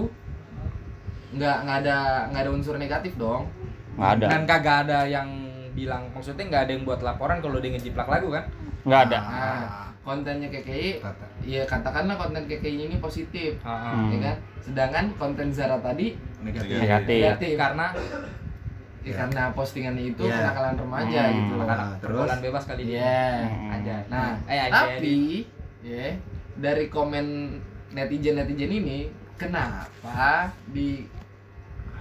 nggak 1.31 1.57
nggak 1.63 1.79
ada 1.83 1.97
nggak 2.27 2.43
ada 2.43 2.51
unsur 2.51 2.75
negatif 2.75 3.13
dong 3.15 3.53
Nggak 3.95 4.11
ada. 4.15 4.27
dan 4.27 4.41
kagak 4.45 4.77
ada 4.83 4.99
yang 5.05 5.29
bilang 5.71 6.09
maksudnya 6.11 6.41
nggak 6.43 6.63
ada 6.65 6.73
yang 6.73 6.83
buat 6.83 7.01
laporan 7.01 7.39
kalau 7.39 7.59
dia 7.59 7.71
ngejiplak 7.71 8.07
lagu 8.07 8.29
kan 8.31 8.45
Nggak 8.83 9.01
ada. 9.07 9.19
nah 9.21 9.65
kontennya 10.01 10.49
KKI 10.49 10.91
Kata. 10.99 11.27
ya 11.43 11.63
katakanlah 11.63 12.17
konten 12.17 12.43
KKI 12.43 12.89
ini 12.89 12.97
positif 12.97 13.61
Hmm. 13.61 14.09
ya 14.09 14.19
kan 14.23 14.37
sedangkan 14.59 15.05
konten 15.15 15.49
Zara 15.51 15.77
tadi 15.79 16.17
Negatif. 16.39 16.81
Negatif. 16.81 17.21
negatif 17.21 17.51
karena 17.55 17.87
ya, 19.01 19.15
karena 19.17 19.43
postingannya 19.53 20.05
itu 20.09 20.23
Iya. 20.23 20.37
kenakalan 20.43 20.75
remaja 20.77 21.21
Hmm. 21.23 21.35
gitu 21.35 21.53
loh 21.55 21.67
Nah, 21.67 21.95
terus? 21.99 22.29
bebas 22.41 22.65
kali 22.65 22.83
dia 22.85 22.99
Iya. 22.99 23.45
Hmm. 23.45 23.75
aja 23.75 23.97
nah 24.07 24.29
eh 24.45 24.61
aja 24.61 24.73
tapi 24.91 25.47
ya 25.81 26.07
dari 26.55 26.85
komen 26.87 27.27
netizen 27.91 28.35
netizen 28.37 28.71
ini 28.75 28.99
kenapa 29.35 30.51
di 30.67 31.07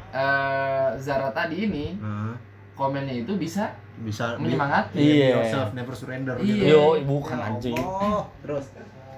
eh, 0.09 0.89
Zara 0.97 1.29
tadi 1.29 1.63
ini 1.63 1.95
Nah, 1.95 2.33
komennya 2.73 3.13
itu 3.17 3.35
bisa 3.35 3.69
bisa 3.97 4.37
menyemangati 4.37 4.97
Iya. 4.97 5.13
Iya. 5.13 5.29
yourself, 5.35 5.69
never 5.73 5.89
surrender 5.91 6.37
Iya. 6.37 6.45
gitu. 6.47 6.63
Yo, 6.69 6.83
bukan 7.03 7.33
Ya 7.35 7.45
anjing. 7.47 7.73
Allah. 7.75 8.23
Terus. 8.39 8.65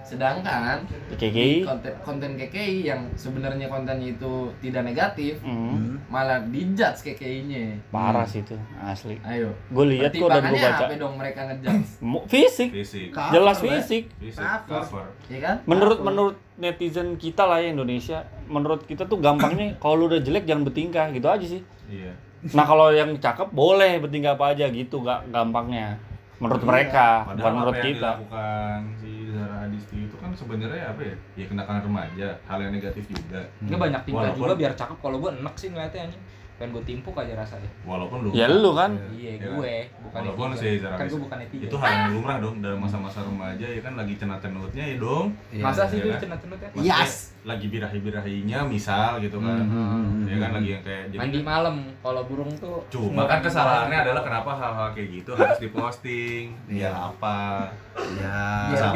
Sedangkan 0.09 0.77
KKI. 1.11 1.61
konten 1.61 1.93
konten 1.99 2.31
KKI 2.35 2.77
yang 2.83 3.01
sebenarnya 3.13 3.65
kontennya 3.65 4.09
itu 4.09 4.31
tidak 4.59 4.83
negatif 4.83 5.37
Hmm. 5.39 5.69
Hmm. 5.69 5.95
malah 6.07 6.41
dijudge 6.43 6.79
KKI-nya 7.05 7.77
Parah 7.87 8.23
sih 8.23 8.41
itu, 8.41 8.57
asli. 8.79 9.21
ayo 9.21 9.53
Gue 9.69 9.85
lihat 9.91 10.09
kok 10.11 10.25
dan 10.25 10.41
gue 10.43 10.57
baca. 10.57 10.69
apa 10.81 10.95
dong 10.95 11.15
mereka 11.15 11.39
ngejudge 11.45 11.87
Fisik, 12.31 12.69
Fisik. 12.73 13.07
Cover, 13.11 13.31
jelas 13.31 13.57
fisik. 13.59 14.03
Fisik. 14.15 14.41
Cover. 14.41 14.81
Cover. 14.81 15.05
ya 15.27 15.39
kan 15.39 15.55
Menurut 15.63 15.97
Cover. 15.97 16.07
menurut 16.07 16.35
netizen 16.55 17.15
kita 17.15 17.43
lah 17.43 17.57
ya 17.57 17.69
Indonesia, 17.69 18.19
menurut 18.45 18.83
kita 18.83 19.05
tuh 19.05 19.17
gampangnya 19.17 19.75
kalau 19.81 19.95
lu 19.95 20.05
udah 20.07 20.19
jelek 20.19 20.43
jangan 20.43 20.63
bertingkah 20.63 21.07
gitu 21.09 21.25
aja 21.25 21.45
sih. 21.45 21.61
Iya. 21.87 22.11
Nah 22.49 22.63
kalau 22.63 22.89
yang 22.89 23.15
cakep 23.15 23.47
boleh 23.49 23.97
bertingkah 23.97 24.33
apa 24.33 24.51
aja 24.51 24.67
gitu, 24.67 24.99
gak 24.99 25.27
gampangnya. 25.27 25.95
Menurut 26.37 26.57
Iya. 26.57 26.69
mereka, 26.69 27.07
bukan 27.21 27.27
Padahal 27.29 27.51
menurut 27.53 27.67
apa 27.69 27.77
yang 27.77 27.87
kita. 27.89 27.99
dilakukan 28.09 28.79
si 28.95 29.11
Zara 29.29 29.55
Adisti 29.61 29.97
itu 30.01 30.15
kan 30.15 30.28
sebenarnya 30.39 30.83
apa 30.95 31.01
ya? 31.03 31.15
Ya 31.35 31.45
kenakalan 31.51 31.83
remaja, 31.83 32.27
hal 32.47 32.59
yang 32.63 32.71
negatif 32.71 33.03
juga. 33.11 33.43
Nggak 33.59 33.79
banyak 33.79 34.01
tingkah 34.07 34.31
juga 34.31 34.53
biar 34.55 34.73
cakep 34.79 34.97
kalau 35.03 35.17
gue 35.19 35.31
enak 35.35 35.55
sih 35.59 35.67
ngeliatnya 35.67 36.01
anjing 36.07 36.23
pengen 36.59 36.75
gue 36.75 36.83
timpuk 36.85 37.15
aja 37.15 37.33
rasanya 37.33 37.71
walaupun 37.81 38.17
lu 38.19 38.29
Ya 38.31 38.45
lu 38.45 38.75
kan. 38.75 38.91
iya 39.09 39.31
Iya 39.31 39.47
gue 39.49 39.75
bukan 40.03 40.19
walaupun 40.27 40.47
Zara 40.53 40.91
kan 40.93 41.07
gue 41.07 41.21
bukan 41.21 41.37
netizen 41.39 41.65
itu 41.65 41.75
hal 41.77 41.87
yang 41.89 42.11
lumrah 42.13 42.37
dong 42.37 42.55
dalam 42.59 42.77
masa-masa 42.77 43.23
remaja 43.23 43.63
ya 43.63 43.79
kan 43.79 43.95
lagi 43.95 44.13
cenat-cenutnya 44.13 44.83
ya 44.85 44.95
dong 44.97 45.25
Iya. 45.49 45.63
masa 45.63 45.81
sih 45.85 45.95
Iya 45.95 46.03
dulu 46.03 46.11
kan? 46.11 46.21
cenut-cenut 46.21 46.59
ya 46.59 46.67
Maksudnya 46.69 46.97
Yes. 46.99 47.13
lagi 47.41 47.65
birahi-birahinya 47.65 48.59
misal 48.65 49.11
gitu 49.17 49.37
kan 49.37 49.63
Hmm. 49.63 50.27
ya 50.27 50.35
kan 50.37 50.51
lagi 50.53 50.69
yang 50.69 50.83
kayak 50.83 51.03
jadi 51.07 51.17
mandi 51.17 51.39
malam 51.41 51.75
kalau 51.97 52.21
burung 52.23 52.51
tuh 52.53 52.83
cuma 52.89 53.23
kan 53.23 53.39
kesalahannya 53.39 53.97
adalah 53.97 54.21
kenapa 54.21 54.51
hal-hal 54.51 54.87
kayak 54.91 55.09
gitu 55.15 55.31
harus 55.33 55.57
diposting 55.57 56.51
biar 56.65 56.91
apa 56.91 57.71
Ya. 58.11 58.43
Biar 58.69 58.91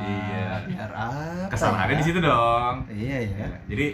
iya 0.00 0.46
Biar 0.64 0.90
apa? 0.90 1.48
kesalahannya 1.48 1.94
ya? 1.94 1.98
di 1.98 2.04
situ 2.04 2.18
dong 2.20 2.76
Iya 2.86 3.16
ya. 3.24 3.36
Ya, 3.40 3.48
jadi 3.66 3.86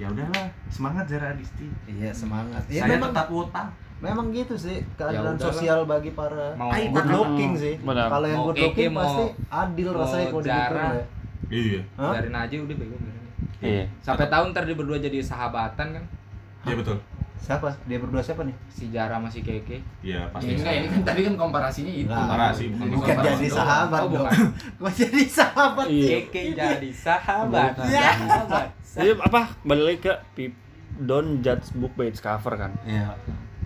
ya 0.00 0.08
udahlah 0.08 0.48
semangat 0.66 1.04
Zara 1.06 1.26
Adisti 1.30 1.68
Iya 1.84 2.08
semangat. 2.10 2.62
Ya 2.66 2.80
saya 2.80 2.96
memang 2.96 3.12
tetap 3.12 3.28
utang 3.28 3.68
memang 4.00 4.32
gitu 4.32 4.56
sih 4.56 4.80
keadilan 4.96 5.36
udahlah. 5.36 5.44
sosial 5.46 5.78
bagi 5.84 6.10
para 6.10 6.56
Mau- 6.56 6.72
Ay, 6.72 6.88
good 6.88 7.04
looking 7.06 7.52
sih. 7.54 7.74
Benar. 7.78 8.08
Kalau 8.08 8.26
yang 8.26 8.40
good 8.42 8.56
looking 8.58 8.90
mau- 8.90 9.04
pasti 9.04 9.24
adil 9.46 9.88
mau 9.90 10.00
rasanya 10.00 10.26
kalau 10.26 10.40
Zara. 10.42 10.56
dipikir 10.56 10.80
ya. 10.80 11.04
iya 11.52 11.80
Hah? 11.94 12.10
biarin 12.10 12.34
aja 12.34 12.54
udah 12.58 12.76
bego. 12.76 12.96
Iya. 13.60 13.84
sampai 14.00 14.26
tahun 14.26 14.46
ntar 14.50 14.64
dia 14.64 14.72
berdua 14.72 14.96
jadi 14.96 15.20
sahabatan 15.20 15.86
kan 15.92 16.04
iya 16.64 16.74
betul 16.74 16.96
Siapa? 17.40 17.72
Dia 17.84 17.96
berdua 17.96 18.20
siapa 18.20 18.42
nih? 18.42 18.52
si 18.68 18.88
Jara 18.88 19.16
masih 19.16 19.40
keke 19.40 19.80
iya 20.00 20.20
Ya, 20.20 20.30
pasti 20.30 20.52
enggak, 20.52 20.74
ini 20.74 20.86
kan 20.86 21.00
tadi 21.02 21.20
kan 21.22 21.34
komparasinya 21.34 21.90
itu. 21.90 22.06
Nah, 22.06 22.20
Komparasi, 22.22 22.64
bukan 22.68 22.86
Bukan 22.90 23.00
komparasi 23.10 23.32
jadi 23.34 23.48
sahabat 23.50 24.00
Oh, 24.00 24.08
dong. 24.08 24.26
bukan. 24.78 24.92
Jadi 24.94 25.22
sahabat? 25.26 25.86
Iya. 25.86 26.08
keke 26.20 26.42
jadi 26.52 26.90
sahabat 26.92 27.72
Ya. 27.90 28.08
sahabat 28.14 28.66
Jadi 28.84 29.10
apa? 29.18 29.40
Balik 29.62 29.84
lagi 29.84 29.98
ke 30.00 30.12
peop- 30.32 30.60
don't 31.00 31.40
judge 31.40 31.72
book 31.74 31.92
by 31.94 32.06
its 32.06 32.20
cover 32.20 32.54
kan. 32.54 32.72
Iya. 32.82 33.16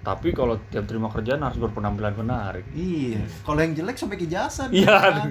Tapi 0.00 0.30
kalau 0.30 0.60
tiap 0.64 0.84
terima 0.84 1.08
kerjaan 1.08 1.40
harus 1.40 1.56
berpenampilan 1.56 2.14
menarik. 2.14 2.64
Iya. 2.70 3.24
Kalau 3.40 3.58
yang 3.58 3.72
jelek 3.72 3.96
sampai 3.96 4.16
ke 4.16 4.26
jasa. 4.26 4.68
Iya. 4.68 5.26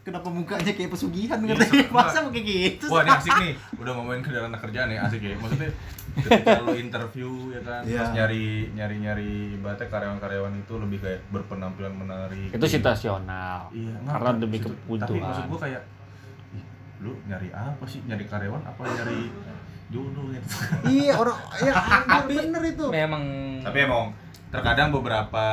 Kenapa 0.00 0.28
mukanya 0.28 0.68
kayak 0.68 0.90
pesugihan 0.90 1.40
Iya, 1.40 1.56
Masa 1.88 2.20
mau 2.20 2.28
kayak 2.28 2.44
gitu? 2.44 2.84
Wah 2.86 3.00
ini 3.00 3.10
asik 3.10 3.32
nih, 3.34 3.52
udah 3.74 3.92
ngomongin 3.94 4.20
kerjaan 4.20 4.52
kerjaan 4.54 4.88
ya 4.88 5.00
asik 5.02 5.16
ya. 5.18 5.32
Maksudnya 5.34 5.72
ketika 6.16 6.60
lu 6.60 6.74
interview 6.74 7.30
ya 7.50 7.60
kan, 7.60 7.80
Iya. 7.82 7.96
terus 7.96 8.10
nyari 8.12 8.44
nyari 8.70 8.96
nyari 8.98 9.30
ibaratnya 9.54 9.88
karyawan-karyawan 9.88 10.54
itu 10.56 10.74
lebih 10.76 10.98
kayak 10.98 11.20
berpenampilan 11.28 11.90
menarik. 11.92 12.48
Itu 12.48 12.66
situasional. 12.68 13.70
Iya, 13.70 13.94
Karena 14.00 14.30
nggak, 14.30 14.40
demi 14.40 14.56
situ- 14.56 14.70
kebutuhan. 14.70 15.10
Tapi 15.10 15.18
maksud 15.20 15.44
gua 15.48 15.60
kayak, 15.60 15.82
lu 17.00 17.12
nyari 17.24 17.48
apa 17.50 17.84
sih? 17.84 18.00
Nyari 18.02 18.24
karyawan 18.24 18.62
apa 18.62 18.80
nyari 18.82 19.20
jodoh 19.86 20.24
gitu? 20.28 20.46
Iya 20.86 21.12
orang 21.14 21.38
ya 21.60 21.72
bener, 22.22 22.44
bener 22.48 22.62
itu. 22.66 22.84
memang 22.88 23.22
tapi 23.60 23.78
emang 23.80 24.04
terkadang 24.48 24.88
beberapa 24.90 25.44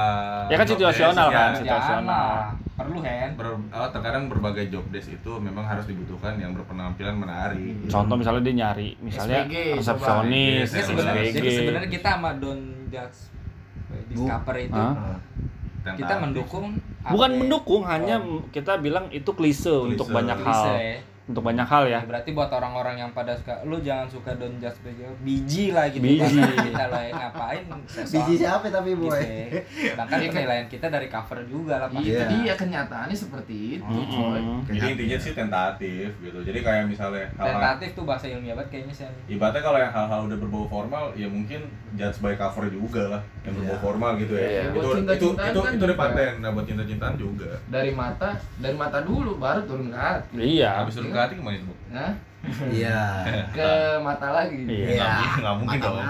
Ya 0.45 0.55
kan 0.55 0.67
situasional 0.67 1.27
kan, 1.27 1.51
ya, 1.51 1.57
situasional. 1.57 2.29
Perlu 2.83 2.99
Hen 2.99 3.29
ber- 3.33 3.61
oh, 3.69 3.89
terkadang 3.89 4.23
berbagai 4.25 4.65
job 4.67 4.85
desk 4.87 5.09
itu 5.11 5.31
memang 5.37 5.63
harus 5.63 5.85
dibutuhkan 5.85 6.35
yang 6.35 6.51
berpenampilan 6.51 7.15
menarik. 7.15 7.75
Contoh 7.85 8.15
misalnya 8.15 8.41
dia 8.41 8.55
nyari 8.57 8.89
misalnya 8.97 9.45
resepsionis, 9.45 10.67
coba. 10.67 10.73
Jadi 10.73 10.85
sebenarnya 10.85 11.23
SPG. 11.23 11.35
jadi 11.35 11.49
sebenarnya 11.55 11.89
kita 11.89 12.09
sama 12.11 12.29
Don 12.33 12.59
Judge 12.87 13.19
Discover 14.07 14.55
itu 14.57 14.83
Tentatif. 15.81 15.97
kita 15.97 16.13
mendukung 16.17 16.65
Bukan 17.01 17.29
ya? 17.29 17.37
mendukung, 17.37 17.81
hanya 17.83 18.15
Oh. 18.17 18.45
kita 18.47 18.77
bilang 18.77 19.09
itu 19.09 19.25
klise, 19.31 19.73
untuk 19.73 20.05
Klise. 20.05 20.15
banyak 20.15 20.37
Klise 20.37 20.53
hal. 20.63 20.77
ya. 20.77 20.97
Untuk 21.23 21.43
banyak 21.43 21.63
hal 21.63 21.83
ya. 21.85 21.91
Ya, 21.93 22.01
berarti 22.03 22.29
buat 22.31 22.49
orang-orang 22.49 22.97
yang 22.97 23.11
pada 23.11 23.31
suka 23.31 23.61
lu 23.61 23.77
jangan 23.79 24.03
suka 24.05 24.33
Don 24.33 24.57
Just 24.57 24.81
Beggar 24.81 25.13
biji 25.19 25.69
lah 25.69 25.85
gitu 25.85 26.01
Biji. 26.01 26.41
kita 26.41 26.85
lah 26.87 26.97
ya. 26.99 27.13
ngapain 27.13 27.61
Biji 27.85 28.33
siapa 28.35 28.65
tapi 28.67 28.91
boy? 28.93 29.13
Gitu 29.13 29.53
ya. 29.53 29.93
sedangkan 29.93 30.17
penilaian 30.27 30.65
kita 30.65 30.87
dari 30.87 31.07
cover 31.07 31.39
juga 31.45 31.77
lah. 31.77 31.87
Iya, 31.91 32.01
Iya. 32.01 32.25
dia 32.27 32.53
kenyataannya 32.55 33.13
seperti 33.13 33.77
itu, 33.77 33.85
coy. 34.07 34.39
Mm-mm. 34.39 34.65
Jadi 34.67 34.85
intinya 34.91 35.17
sih 35.19 35.31
tentatif 35.31 36.09
gitu. 36.17 36.39
Jadi 36.41 36.59
kayak 36.59 36.83
misalnya 36.87 37.29
hal-hal 37.31 37.53
tentatif 37.53 37.89
tuh 37.93 38.03
bahasa 38.03 38.25
ilmiah 38.25 38.53
banget 38.53 38.69
kayaknya 38.71 38.93
sih 38.95 39.05
ibaratnya 39.29 39.61
kalau 39.61 39.77
yang 39.77 39.91
hal-hal 39.91 40.21
udah 40.25 40.37
berbau 40.37 40.65
formal 40.67 41.03
ya 41.13 41.27
mungkin 41.27 41.61
judge 41.91 42.17
by 42.17 42.33
cover 42.33 42.65
juga 42.67 43.03
lah 43.09 43.21
yang 43.41 43.53
berbau 43.53 43.69
Iya. 43.71 43.79
formal 43.79 44.11
gitu 44.17 44.33
ya. 44.33 44.47
Iya. 44.49 44.61
Itu 44.63 44.73
Buat 44.73 44.97
itu 44.97 45.05
itu 45.05 45.27
kan 45.37 45.71
itu 45.71 45.77
di 45.77 45.85
juga. 45.85 45.93
paten. 45.95 46.31
Nah 46.39 46.49
buat 46.49 46.65
cinta-cintaan 46.65 47.13
juga. 47.15 47.51
Dari 47.67 47.91
mata, 47.91 48.29
dari 48.57 48.75
mata 48.75 48.99
dulu 48.99 49.37
baru 49.37 49.61
turun 49.63 49.87
ke 49.87 49.97
hati. 49.97 50.35
Iya. 50.35 50.81
Habis 50.81 50.97
turun 50.97 51.09
ke 51.09 51.19
hati 51.21 51.33
ke 51.33 51.41
mana 51.41 51.55
itu? 51.55 51.73
Nah, 51.87 52.11
Iya. 52.67 52.97
ke 53.51 53.69
mata 53.99 54.27
lagi. 54.31 54.57
Iya. 54.63 54.87
Iya. 54.91 55.09
Nggak 55.37 55.55
mungkin 55.55 55.77
Mata 55.77 55.87
dong. 55.87 56.01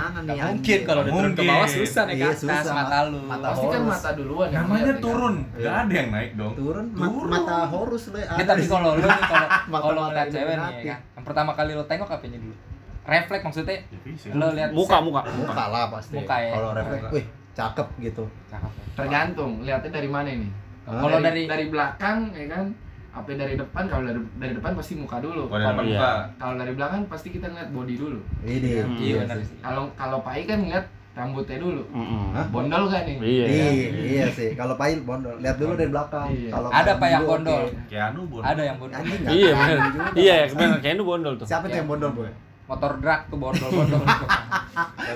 mungkin 0.48 0.80
kalau 0.82 1.02
udah 1.02 1.12
turun 1.12 1.32
ke 1.34 1.44
bawah 1.44 1.68
susah 1.68 2.04
nih 2.06 2.14
Iya, 2.14 2.24
ke 2.24 2.30
atas 2.30 2.40
susah, 2.42 2.74
mata 2.74 2.98
Mat. 2.98 3.06
lu 3.06 3.20
Mata 3.22 3.46
Pasti 3.46 3.66
kan 3.68 3.82
mata 3.84 4.10
duluan 4.14 4.48
yang 4.48 4.64
Namanya 4.64 4.94
turun, 4.98 5.36
Iya. 5.36 5.60
nggak 5.60 5.76
ada 5.78 5.94
yang 5.94 6.10
naik 6.10 6.32
dong. 6.34 6.54
Turun, 6.56 6.86
Turun. 6.90 7.28
mata 7.28 7.56
horus 7.68 8.04
le. 8.10 8.22
Ya, 8.22 8.44
tapi 8.46 8.64
kalau 8.66 8.90
lu 8.94 9.04
kalau 9.26 9.48
Mata- 9.68 9.84
kalau 9.84 10.02
ngeliat 10.06 10.28
cewek 10.30 10.56
nih 10.56 10.72
ya 10.80 10.84
kan 10.88 11.00
yang 11.12 11.26
pertama 11.26 11.52
kali 11.52 11.72
lu 11.74 11.84
tengok 11.84 12.08
apanya 12.10 12.40
dulu 12.40 12.56
refleks 13.02 13.44
maksudnya 13.44 13.78
Ya, 13.82 14.00
fisik. 14.00 14.30
lo 14.32 14.48
lihat 14.52 14.70
Muka, 14.72 14.98
muka. 15.00 15.22
Muka 15.28 15.64
lah 15.68 15.90
pasti. 15.90 16.14
Muka 16.14 16.36
ya. 16.38 16.54
Kalau 16.54 16.70
refleks, 16.72 17.12
wih 17.12 17.26
cakep 17.52 17.88
gitu. 18.00 18.24
Cakep 18.48 18.72
ya. 18.72 18.84
Tergantung, 18.96 19.52
lihatnya 19.60 19.92
dari 19.92 20.08
mana 20.08 20.30
ini. 20.30 20.48
Kalau 20.82 21.20
dari- 21.20 21.44
dari 21.46 21.66
belakang 21.68 22.32
ya 22.32 22.46
kan, 22.48 22.66
apa 23.12 23.28
dari 23.30 23.54
depan 23.54 23.84
kalau 23.86 24.04
dari 24.04 24.20
dari 24.38 24.54
depan 24.54 24.72
pasti 24.72 24.94
muka 24.96 25.20
dulu. 25.20 25.44
Kalau 25.46 25.60
dari 25.60 25.68
depan 25.70 25.86
Iya. 25.86 25.94
muka. 25.94 26.12
Kalau 26.38 26.54
dari 26.56 26.72
belakang 26.74 27.02
pasti 27.06 27.28
kita 27.30 27.46
ngeliat 27.46 27.70
body 27.70 27.96
dulu. 27.96 28.20
Ini. 28.42 28.70
Hmm. 28.78 28.96
iya 28.98 29.14
benar 29.22 29.38
sih. 29.38 29.48
sih 29.48 29.58
Kalau 29.60 29.84
kalau 29.94 30.18
Pai 30.22 30.42
kan 30.44 30.60
ngeliat 30.60 30.86
rambutnya 31.12 31.58
dulu. 31.60 31.84
Mm-mm. 31.92 32.32
Hah? 32.32 32.46
Bondol 32.48 32.84
kan 32.88 33.04
nih? 33.04 33.18
Iya. 33.20 33.46
Iya, 33.46 33.68
iya 34.00 34.26
sih. 34.32 34.56
Kalau 34.56 34.80
pahil 34.80 35.04
bondol, 35.04 35.36
lihat 35.38 35.60
dulu 35.60 35.76
dari 35.76 35.92
belakang. 35.92 36.32
Iya. 36.32 36.50
Kalau 36.50 36.68
Ada 36.72 36.92
Pak 36.96 37.08
yang 37.10 37.24
bondol. 37.28 37.62
oke. 37.62 37.76
Keanu 37.86 38.22
bon. 38.26 38.42
ada 38.42 38.62
yang 38.64 38.78
bondol 38.80 38.96
Anjing 38.96 39.22
Iya 39.28 39.52
benar. 39.52 39.78
Iya, 40.16 40.36
benar. 40.48 40.80
Itu 40.82 41.04
bondol 41.04 41.34
tuh. 41.36 41.46
Siapa 41.46 41.68
tuh 41.68 41.78
yang 41.78 41.90
bondol, 41.90 42.12
Boy? 42.14 42.32
motor 42.72 42.92
drag 43.04 43.28
tuh 43.28 43.36
bondol 43.36 43.68
bondol 43.68 44.00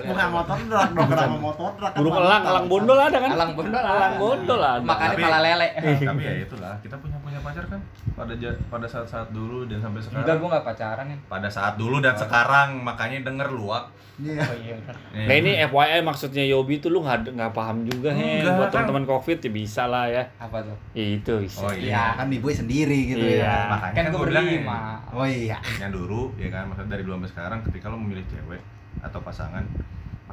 Bukan 0.05 0.27
motor 0.27 0.57
truk 0.59 0.89
dong, 0.91 1.07
kenapa 1.07 1.37
motor 1.39 1.71
truk? 1.71 1.87
kan 1.87 1.99
Burung 2.03 2.15
elang, 2.19 2.43
elang 2.43 2.65
bondol 2.67 2.97
ada 2.99 3.15
kan? 3.15 3.31
alang 3.31 3.51
bondol 3.55 3.79
Elang 3.79 4.15
bondol 4.19 4.59
ada. 4.59 4.83
makanya 4.83 5.15
malah 5.15 5.39
lele 5.39 5.67
Tapi 5.95 6.21
ya 6.21 6.33
itulah, 6.43 6.73
kita 6.83 6.95
punya 6.99 7.14
punya 7.35 7.43
pacar 7.43 7.65
kan 7.67 7.81
pada 8.15 8.31
ja- 8.33 8.59
pada 8.65 8.87
saat-saat 8.87 9.27
dulu 9.29 9.67
dan 9.67 9.75
sampai 9.77 9.99
enggak 9.99 10.07
sekarang. 10.23 10.39
gua 10.39 10.49
nggak 10.49 10.65
pacaran 10.65 11.05
ya 11.05 11.17
Pada 11.27 11.49
saat 11.49 11.73
dulu 11.75 11.99
dan 11.99 12.15
sekarang 12.15 12.79
makanya 12.79 13.19
denger 13.21 13.51
luak. 13.51 13.91
Iya. 14.15 14.39
oh 14.39 14.55
iya 14.55 14.73
benar 14.77 14.95
Nih. 15.11 15.25
Nah 15.27 15.35
ini 15.35 15.51
FYI 15.65 15.99
maksudnya 16.01 16.43
Yobi 16.45 16.79
tuh 16.79 16.87
lu 16.89 17.03
nggak 17.03 17.35
nggak 17.35 17.51
paham 17.51 17.83
juga 17.83 18.09
Hen. 18.09 18.39
Enggak, 18.39 18.55
Buat 18.55 18.63
kan. 18.65 18.73
teman-teman 18.81 19.03
covid 19.05 19.37
ya 19.37 19.51
bisa 19.51 19.83
lah 19.83 20.07
ya. 20.07 20.23
apa 20.39 20.57
tuh 20.61 20.77
Ya, 20.93 21.05
itu 21.13 21.33
bisa. 21.37 21.59
Oh 21.59 21.69
Iya. 21.69 21.83
iya. 21.83 22.03
Kan 22.15 22.31
boy 22.31 22.53
sendiri 22.53 22.99
gitu 23.09 23.19
Iya. 23.21 23.43
ya. 23.43 23.57
Makanya 23.69 23.91
kan 23.91 24.01
kan 24.01 24.11
gua 24.13 24.21
bilang 24.23 24.31
ya, 24.39 24.51
berlima 24.55 24.79
Oh 25.11 25.27
iya. 25.27 25.57
yang 25.75 25.91
dulu 25.91 26.31
ya 26.35 26.47
kan 26.47 26.63
maksudnya 26.65 26.89
dari 26.89 27.03
dulu 27.03 27.19
sampai 27.19 27.31
sekarang 27.33 27.59
ketika 27.61 27.85
lo 27.85 27.97
memilih 27.97 28.23
cewek 28.25 28.63
atau 28.97 29.19
pasangan 29.19 29.67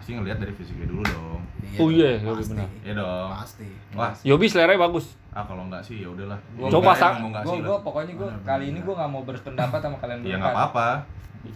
pasti 0.02 0.10
ngelihat 0.12 0.34
dari 0.36 0.50
fisiknya 0.52 0.84
dulu 0.84 1.02
dong 1.06 1.38
Oh 1.74 1.88
iya, 1.88 2.18
Yobi 2.18 2.42
pasti. 2.42 2.52
benar. 2.52 2.68
ya 2.82 2.92
dong 2.92 3.28
Pasti. 3.32 3.66
wah 3.92 4.10
Yobi 4.20 4.46
selera 4.46 4.74
bagus. 4.76 5.14
ah 5.30 5.40
kalau 5.40 5.62
enggak 5.64 5.78
sih 5.80 5.96
ya 5.96 6.08
udahlah 6.08 6.34
Gua 6.52 6.66
Coba 6.68 6.82
Enggak, 6.84 6.96
sang- 6.98 7.22
enggak 7.22 7.42
gua 7.42 7.54
gua 7.62 7.78
pokoknya 7.80 8.12
gua 8.12 8.28
Benar, 8.28 8.42
kali 8.44 8.64
ini 8.66 8.78
gua 8.80 8.94
nggak 8.98 9.10
mau 9.10 9.22
berpendapat 9.22 9.78
sama 9.78 9.96
kalian 9.96 10.18
ya 10.18 10.22
berempat. 10.26 10.36
nggak 10.36 10.52
apa-apa 10.52 10.88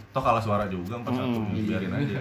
toh 0.09 0.19
kalah 0.21 0.39
suara 0.39 0.65
juga 0.65 0.93
empat 0.95 1.11
satu 1.13 1.37
Hmm, 1.37 1.53
biarin 1.53 1.91
aja 1.93 2.15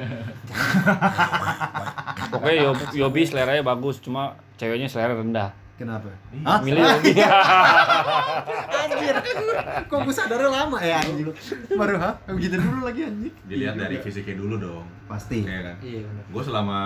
Pokoknya 2.29 2.59
Yobi, 2.65 2.85
Yobi 2.97 3.21
seleranya 3.23 3.63
bagus, 3.63 3.97
cuma 3.99 4.23
ceweknya 4.57 4.87
selera 4.87 5.15
rendah. 5.15 5.51
Kenapa? 5.77 6.09
Ih, 6.33 6.41
Hah? 6.41 6.59
Milih 6.61 6.81
Yobi. 6.81 7.13
Anjir. 8.81 9.17
Kok 9.87 9.99
gue 10.03 10.15
sadarnya 10.15 10.49
lama 10.49 10.79
ya 10.79 10.97
anjing. 10.99 11.29
Baru 11.71 11.97
ha? 11.97 12.17
Begitu 12.27 12.57
dulu 12.57 12.81
lagi 12.83 13.01
anjing. 13.03 13.35
dilihat 13.45 13.77
dari 13.77 13.97
fisiknya 13.99 14.37
dulu 14.37 14.57
dong 14.59 14.85
Pasti. 15.07 15.39
ya 15.41 15.63
kan 15.63 15.77
iya 15.81 16.03
benar 16.03 16.25
gue 16.27 16.43
selama 16.43 16.79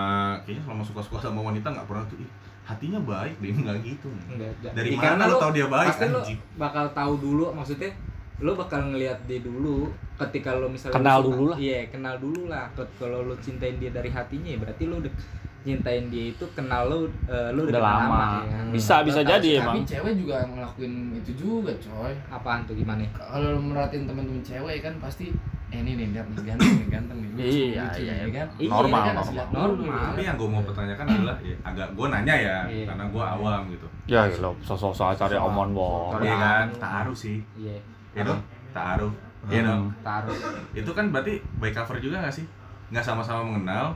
kayaknya 0.43 0.61
selama 0.61 0.83
suka-suka 0.83 1.17
sama 1.19 1.41
wanita 1.41 1.67
nggak 1.67 1.83
pernah 1.83 2.05
tuh 2.05 2.21
hatinya 2.61 2.99
baik 3.01 3.33
deh 3.35 3.49
nggak 3.57 3.77
gitu 3.81 4.07
Enggak, 4.27 4.51
enggak. 4.53 4.71
Dari 4.71 4.89
Iya, 4.91 5.01
mana 5.09 5.23
lu 5.25 5.35
tahu 5.35 5.51
dia 5.51 5.67
baik, 5.67 5.89
Pasti 5.89 6.05
lu 6.05 6.19
anjing? 6.19 6.39
bakal 6.55 6.85
tahu 6.91 7.13
dulu 7.17 7.43
maksudnya 7.51 7.91
lu 8.37 8.51
bakal 8.53 8.79
ngelihat 8.87 9.17
dia 9.25 9.39
dulu 9.39 9.89
ketika 10.19 10.53
lu 10.53 10.67
misalnya 10.67 10.95
Kenal 10.95 11.17
suka- 11.17 11.27
dulu 11.27 11.43
lah. 11.47 11.57
Iya, 11.57 11.79
kenal 11.87 12.15
dulu 12.17 12.41
lah. 12.47 12.65
Kalau 12.75 13.19
lu 13.23 13.33
cintain 13.37 13.75
dia 13.75 13.89
dari 13.89 14.09
hatinya 14.09 14.49
ya 14.49 14.59
berarti 14.59 14.83
lu 14.83 14.95
udah 14.97 15.13
cintain 15.61 16.03
dia 16.07 16.25
itu 16.29 16.45
kenal 16.51 16.85
lu 16.85 16.99
eh, 17.25 17.49
lu 17.51 17.63
Udah 17.63 17.73
kenal 17.75 17.85
lama. 18.09 18.25
ya 18.41 18.49
kan? 18.51 18.65
Bisa, 18.69 18.95
Lu 18.97 19.05
bisa 19.07 19.21
jadi 19.21 19.49
emang. 19.57 19.75
Tapi 19.77 19.85
cewek 19.87 20.13
juga 20.17 20.35
ngelakuin 20.43 20.93
itu 21.15 21.31
juga, 21.33 21.71
coy. 21.77 22.13
Apaan 22.27 22.65
tuh 22.65 22.73
gimana? 22.73 23.05
Kalau 23.11 23.47
lu 23.51 23.61
merhatiin 23.63 24.03
temen-temen 24.03 24.41
cewek 24.41 24.81
kan 24.81 24.93
pasti 24.97 25.29
eh 25.71 25.79
ini 25.79 25.95
nih 25.95 26.07
lihat 26.11 26.27
nih 26.27 26.43
ganteng 26.43 26.73
nih 26.75 26.87
ganteng 26.89 27.17
nih 27.17 27.29
lucu, 27.31 27.43
Iya, 27.47 27.79
lucu 27.87 28.01
iya, 28.01 28.13
iya. 28.17 28.27
kan 28.35 28.47
Iya, 28.59 28.69
Normal, 28.69 28.91
kan, 28.91 29.07
normal. 29.07 29.23
asli 29.23 29.33
lihat 29.33 29.47
dulu, 29.47 29.63
Normal. 29.63 30.03
tapi 30.03 30.21
yang 30.21 30.35
gue 30.35 30.49
mau 30.51 30.61
pertanyakan 30.61 31.05
adalah 31.07 31.37
ya, 31.39 31.55
agak 31.63 31.87
gue 31.95 32.07
nanya 32.09 32.35
ya 32.35 32.57
Iya. 32.67 32.85
karena 32.91 33.05
gue 33.07 33.23
awam 33.25 33.61
gitu 33.69 33.87
ya 34.03 34.21
lo 34.35 34.51
sosok-sosok 34.59 35.15
cari 35.15 35.37
omon. 35.39 35.69
Sosok. 35.71 36.19
iya 36.19 36.35
kan 36.35 36.65
taruh 36.75 37.15
sih 37.15 37.39
Iya, 37.55 37.79
ya 38.11 38.21
dong 38.27 38.41
taruh 38.69 39.11
iya 39.47 39.61
dong 39.63 39.83
taruh. 40.03 40.35
itu 40.75 40.91
kan 40.91 41.05
berarti 41.07 41.33
by 41.55 41.71
cover 41.71 41.97
juga 41.97 42.19
nggak 42.19 42.35
sih 42.35 42.43
nggak 42.91 43.05
sama-sama 43.05 43.39
mengenal 43.47 43.95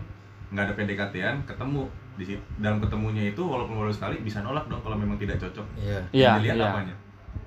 nggak 0.56 0.66
ada 0.66 0.74
PDKT-an 0.74 1.36
ketemu 1.44 1.84
di 2.16 2.24
situ 2.26 2.40
dalam 2.58 2.80
ketemunya 2.80 3.24
itu 3.28 3.44
walaupun 3.44 3.76
baru 3.78 3.92
sekali 3.92 4.16
bisa 4.20 4.40
nolak 4.40 4.66
dong 4.66 4.80
kalau 4.80 4.96
memang 4.96 5.20
tidak 5.20 5.36
cocok 5.38 5.68
Iya. 5.76 6.00
Iya, 6.10 6.28
Yang 6.30 6.36
dilihat 6.40 6.56
iya. 6.58 6.68
apanya 6.70 6.96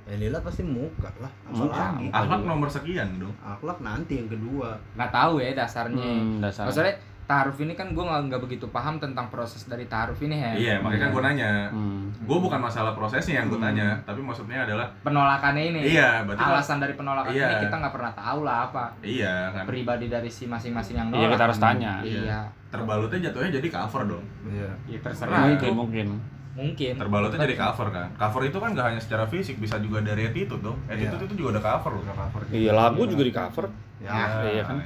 Yang 0.04 0.18
dilihat 0.22 0.42
pasti 0.42 0.62
muka 0.62 1.10
lah. 1.18 1.32
Muka. 1.46 1.72
Apalagi. 1.88 2.06
akhlak 2.10 2.40
nomor 2.42 2.68
sekian 2.68 3.08
dong 3.16 3.32
Akhlak 3.38 3.78
nanti 3.78 4.12
yang 4.14 4.28
kedua. 4.28 4.76
nggak 4.92 5.08
tahu 5.10 5.34
ya 5.38 5.50
dasarnya 5.54 6.04
Hmm, 6.14 6.36
dasar. 6.38 6.64
maksudnya 6.64 6.94
taaruf 7.28 7.60
ini 7.60 7.76
kan 7.76 7.92
gue 7.92 8.00
nggak 8.00 8.40
begitu 8.40 8.64
paham 8.66 8.96
tentang 8.96 9.28
proses 9.28 9.60
dari 9.62 9.84
taaruf 9.84 10.16
ini 10.18 10.32
ya 10.34 10.52
iya 10.54 10.74
makanya 10.80 11.02
kan 11.02 11.10
gue 11.12 11.22
nanya 11.22 11.50
Hmm. 11.68 12.08
gue 12.08 12.38
bukan 12.40 12.56
masalah 12.58 12.96
prosesnya 12.96 13.38
yang 13.38 13.46
gue 13.46 13.60
tanya 13.60 14.00
tapi 14.02 14.18
maksudnya 14.18 14.64
adalah 14.64 14.88
penolakannya 15.04 15.62
ini 15.68 15.80
iya 15.86 16.24
berarti 16.24 16.40
alasan 16.42 16.80
dari 16.80 16.94
penolakan 16.94 17.28
Iya. 17.28 17.46
ini 17.46 17.56
kita 17.62 17.76
nggak 17.76 17.92
pernah 17.92 18.12
tahu 18.12 18.40
lah 18.42 18.58
apa 18.66 18.84
iya 19.04 19.52
kan 19.52 19.64
pribadi 19.64 20.08
dari 20.08 20.26
si 20.26 20.48
masing-masing 20.48 20.96
yang 20.96 21.08
Iya, 21.10 21.20
nolak 21.20 21.30
kita 21.30 21.44
harus 21.44 21.60
tanya. 21.60 21.92
iya 22.00 22.40
terbalutnya 22.68 23.18
jatuhnya 23.22 23.50
jadi 23.54 23.68
cover 23.70 24.02
dong 24.08 24.24
Iya. 24.44 24.70
ya 24.86 24.98
terserah 24.98 25.44
Mungkin, 25.44 25.72
mungkin. 25.74 26.06
mungkin 26.54 26.92
terbalutnya 26.96 27.38
jadi 27.38 27.56
cover 27.56 27.88
kan 27.92 28.08
cover 28.16 28.42
itu 28.42 28.56
kan 28.56 28.72
gak 28.72 28.86
hanya 28.88 28.98
secara 28.98 29.24
fisik 29.24 29.60
bisa 29.60 29.76
juga 29.76 30.00
dari 30.00 30.26
attitude 30.26 30.58
dong 30.58 30.80
attitude 30.86 31.28
itu 31.28 31.34
juga 31.38 31.54
ada 31.54 31.62
cover 31.62 31.92
loh 31.92 32.04
Cover. 32.08 32.40
Iya, 32.48 32.72
lagu 32.72 33.04
juga 33.04 33.20
di 33.22 33.30
cover. 33.30 33.66
Ya. 33.98 34.46
iya 34.46 34.62
kan. 34.62 34.78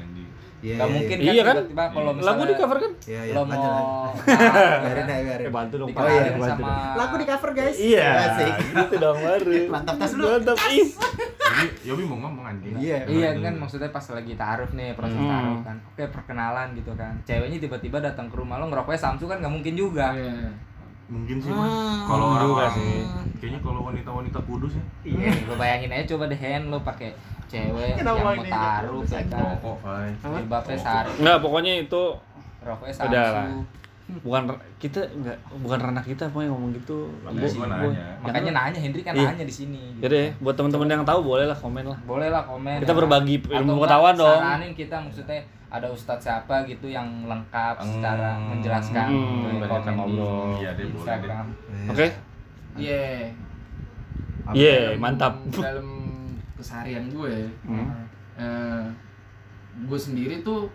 Iya. 0.63 0.75
nggak 0.79 0.87
iya, 0.87 0.95
mungkin 0.95 1.17
Iya 1.19 1.33
kan 1.35 1.43
kan? 1.43 1.57
tiba-tiba 1.59 1.85
kalau 1.91 2.11
misalnya 2.13 2.29
Lagu 2.31 2.43
di 2.43 2.55
cover 2.55 2.79
kan? 2.79 2.93
Iya, 3.03 3.21
iya. 3.21 3.35
lo 3.35 3.43
mau 3.43 3.67
Biarin 4.83 5.05
aja, 5.05 5.23
biarin. 5.23 5.43
Eh, 5.43 5.53
bantu 5.53 5.75
dong, 5.77 5.91
Oh, 5.91 6.07
iya, 6.07 6.23
bantu 6.31 6.43
sama 6.47 6.71
Lagu 6.95 7.15
di 7.17 7.27
cover 7.27 7.51
guys. 7.53 7.77
Iya, 7.77 8.09
Asik. 8.31 8.53
gitu 8.73 8.95
dong 8.97 9.19
baru. 9.19 9.51
Mantap 9.75 9.95
tas 9.99 10.13
dulu. 10.13 10.25
Mantap. 10.29 10.57
Ih. 10.71 10.87
Yobi, 11.43 11.67
Yobi 11.85 12.03
mau 12.05 12.19
ngomong 12.21 12.45
anjing 12.49 12.75
Iya. 12.75 12.99
Iya 13.05 13.31
kan 13.37 13.55
maksudnya 13.57 13.91
pas 13.91 14.07
lagi 14.09 14.33
taaruf 14.33 14.71
nih 14.73 14.95
proses 14.95 15.15
Hmm. 15.15 15.29
taaruf 15.29 15.61
kan. 15.63 15.77
Oke 15.85 16.05
perkenalan 16.09 16.69
gitu 16.73 16.93
kan. 16.95 17.13
Ceweknya 17.23 17.59
tiba-tiba 17.59 17.99
datang 17.99 18.27
ke 18.27 18.37
rumah 18.37 18.57
lo 18.57 18.67
ngerokoknya 18.69 19.01
Samsu 19.01 19.27
kan 19.27 19.39
nggak 19.39 19.53
mungkin 19.53 19.75
juga. 19.75 20.15
Iya. 20.15 20.47
Mungkin 21.13 21.37
sih 21.39 21.51
Ah, 21.51 21.59
mas 21.59 21.73
kalau 22.03 22.25
juga 22.25 22.35
orang-orang 22.35 22.73
sih. 22.73 22.95
kayaknya 23.37 23.61
kalau 23.61 23.81
wanita-wanita 23.85 24.39
kudus 24.43 24.73
ya 24.73 24.85
Iya. 25.05 25.31
Lo 25.45 25.55
bayangin 25.55 25.91
aja 25.91 26.05
coba 26.09 26.25
deh 26.27 26.39
hand 26.39 26.65
lo 26.67 26.79
pakai 26.81 27.11
cewek 27.47 27.93
Kenapa 27.95 28.17
yang 28.17 28.25
mau 28.25 28.33
ya 29.13 29.23
kan. 29.29 29.43
rokok 29.53 29.77
Fai 29.79 30.09
Jilbabnya 30.17 30.77
sari, 30.79 31.11
Enggak, 31.15 31.39
pokoknya 31.39 31.73
itu 31.79 32.03
rokoknya 32.59 32.95
Udah 33.05 33.27
lah. 33.29 33.47
Samsu. 34.13 34.23
bukan 34.23 34.43
kita 34.77 35.01
enggak 35.09 35.35
bukan 35.57 35.79
ranah 35.81 36.01
kita 36.01 36.23
apa 36.25 36.39
yang 36.39 36.53
ngomong 36.53 36.71
gitu. 36.75 37.09
Makanya 37.23 37.49
gua 37.51 37.67
nanya. 37.67 38.05
Makanya 38.21 38.51
nanya 38.53 38.79
Hendri 38.79 39.01
kan 39.01 39.13
Iya. 39.13 39.29
nanya 39.29 39.45
di 39.45 39.55
sini. 39.55 39.81
gitu. 39.93 40.03
Jadi 40.03 40.21
buat 40.39 40.55
teman-teman 40.55 40.89
yang 40.91 41.03
tahu 41.03 41.21
boleh 41.23 41.45
lah 41.45 41.55
komen 41.55 41.85
lah. 41.85 41.99
Boleh 42.03 42.29
lah 42.29 42.43
komen. 42.43 42.77
Kita 42.79 42.91
ya 42.91 42.99
berbagi 42.99 43.35
Atau 43.39 43.57
ilmu 43.57 43.71
pengetahuan 43.77 44.15
dong. 44.15 44.39
Saranin 44.39 44.73
kita 44.73 44.97
maksudnya 44.99 45.41
ada 45.67 45.89
ustadz 45.89 46.21
siapa 46.23 46.55
gitu 46.65 46.87
yang 46.87 47.09
lengkap 47.25 47.75
Hmm. 47.75 47.89
secara 47.91 48.37
menjelaskan 48.37 49.07
Hmm, 49.07 49.17
gitu, 49.17 49.47
kita 49.55 49.67
komen 49.67 49.81
di 49.83 49.93
ngobrol. 49.95 50.49
Iya, 50.55 50.71
deh, 50.71 50.85
boleh, 50.85 50.93
Instagram. 50.95 51.47
Iya. 51.49 51.89
Oke. 51.89 52.07
Iya. 52.75 53.05
Apa? 54.43 54.53
Iya, 54.53 54.77
Dalam- 54.91 55.01
mantap. 55.01 55.35
Dalam 55.49 55.89
keseharian 56.55 57.05
gue, 57.09 57.35
Hmm. 57.65 57.89
eh, 58.35 58.85
gue 59.81 59.99
sendiri 59.99 60.43
tuh 60.43 60.69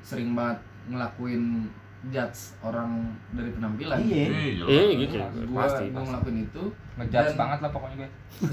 sering 0.00 0.34
banget 0.34 0.60
ngelakuin 0.86 1.64
judge 2.12 2.40
orang 2.60 3.08
dari 3.32 3.50
penampilan. 3.52 3.98
Iya. 4.02 4.26
jelas. 4.60 4.68
Eh 4.68 4.88
gitu. 5.00 5.16
Gue 5.48 5.56
Pasti. 5.56 5.84
gue 5.88 6.02
ngelakuin 6.02 6.38
itu 6.42 6.64
Ngejudge 6.94 7.32
Dan- 7.32 7.38
banget 7.40 7.58
lah 7.64 7.70
pokoknya 7.72 7.96
gue. 8.04 8.10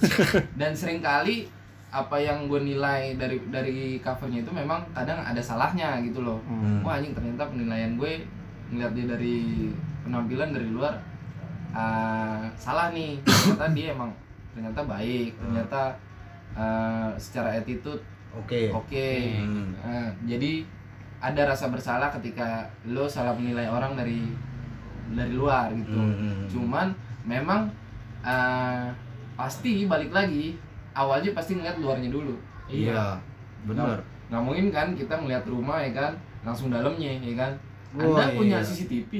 dan 0.59 0.71
sering 0.71 0.99
kali 1.01 1.49
apa 1.91 2.15
yang 2.15 2.47
gue 2.47 2.59
nilai 2.63 3.19
dari 3.19 3.35
dari 3.51 3.99
covernya 3.99 4.47
itu 4.47 4.51
memang 4.55 4.79
kadang 4.95 5.19
ada 5.19 5.41
salahnya 5.43 5.99
gitu 6.05 6.23
loh. 6.23 6.39
Hmm. 6.47 6.79
Wah 6.85 6.95
anjing 6.97 7.11
ternyata 7.11 7.51
penilaian 7.51 7.99
gue 7.99 8.23
ngeliat 8.71 8.95
dia 8.95 9.05
dari 9.11 9.67
penampilan 10.07 10.55
dari 10.55 10.67
luar 10.71 10.95
ah, 11.75 12.47
salah 12.55 12.95
nih. 12.95 13.19
Ternyata 13.27 13.67
dia 13.75 13.87
emang 13.91 14.11
ternyata 14.51 14.83
baik, 14.83 15.31
ternyata 15.39 15.81
ah, 16.55 17.11
secara 17.15 17.55
attitude 17.55 17.99
Oke. 18.31 18.71
oke. 18.71 19.11
Hmm. 19.43 19.75
Ah, 19.83 20.07
jadi 20.23 20.63
ada 21.21 21.41
rasa 21.53 21.69
bersalah 21.69 22.09
ketika 22.17 22.65
lo 22.89 23.05
salah 23.05 23.37
menilai 23.37 23.69
orang 23.69 23.93
dari 23.93 24.25
dari 25.13 25.33
luar 25.37 25.69
gitu. 25.77 25.93
Hmm. 25.93 26.49
Cuman 26.49 26.87
memang 27.23 27.69
ah, 28.25 28.89
pasti 29.37 29.85
balik 29.85 30.09
lagi 30.09 30.57
awalnya 30.97 31.31
pasti 31.37 31.55
ngeliat 31.55 31.77
luarnya 31.77 32.09
dulu. 32.09 32.33
Iya. 32.65 33.21
Benar. 33.69 34.01
Nggak 34.33 34.41
mungkin 34.41 34.67
kan 34.73 34.87
kita 34.97 35.13
melihat 35.21 35.45
rumah 35.45 35.77
ya 35.85 35.93
kan 35.93 36.11
langsung 36.41 36.73
dalamnya 36.73 37.13
ya 37.21 37.35
kan. 37.37 37.53
Wah, 37.91 38.17
Anda 38.17 38.33
punya 38.33 38.57
iya. 38.57 38.65
CCTV. 38.65 39.11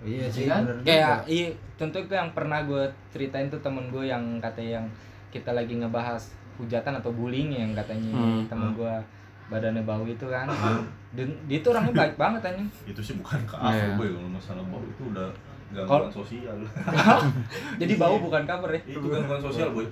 Iya 0.00 0.26
sih. 0.32 0.48
Iya 0.48 0.56
kan? 0.56 0.62
Kayak 0.80 1.16
iya 1.28 1.46
tentu 1.76 2.00
itu 2.00 2.14
yang 2.16 2.30
pernah 2.32 2.64
gue 2.64 2.88
ceritain 3.12 3.52
tuh 3.52 3.60
temen 3.60 3.92
gue 3.92 4.08
yang 4.08 4.40
katanya 4.40 4.80
yang 4.80 4.86
kita 5.28 5.52
lagi 5.52 5.76
ngebahas 5.76 6.32
hujatan 6.56 6.92
atau 7.00 7.10
bullying 7.12 7.52
yang 7.52 7.72
katanya 7.72 8.12
Hmm. 8.12 8.44
temen 8.48 8.76
gue 8.76 8.94
badannya 9.50 9.82
bau 9.82 10.04
itu 10.04 10.24
kan. 10.24 10.46
Dan 11.10 11.26
dia 11.44 11.58
tuh 11.58 11.74
orangnya 11.74 11.90
baik 11.92 12.14
banget 12.14 12.40
anjing. 12.44 12.68
itu 12.86 13.00
sih 13.00 13.14
bukan 13.14 13.42
ke 13.42 13.56
Iya. 13.58 13.90
aku 13.90 13.98
boy 13.98 14.08
kalau 14.08 14.30
masalah 14.30 14.62
bau 14.64 14.78
itu 14.80 15.02
udah 15.04 15.26
gangguan 15.70 16.06
sosial 16.08 16.54
Jadi 17.80 17.92
bau 17.94 18.16
bukan 18.18 18.42
cover 18.42 18.70
ya. 18.70 18.80
itu 18.84 18.98
gangguan 19.00 19.40
sosial 19.40 19.70
boy 19.70 19.86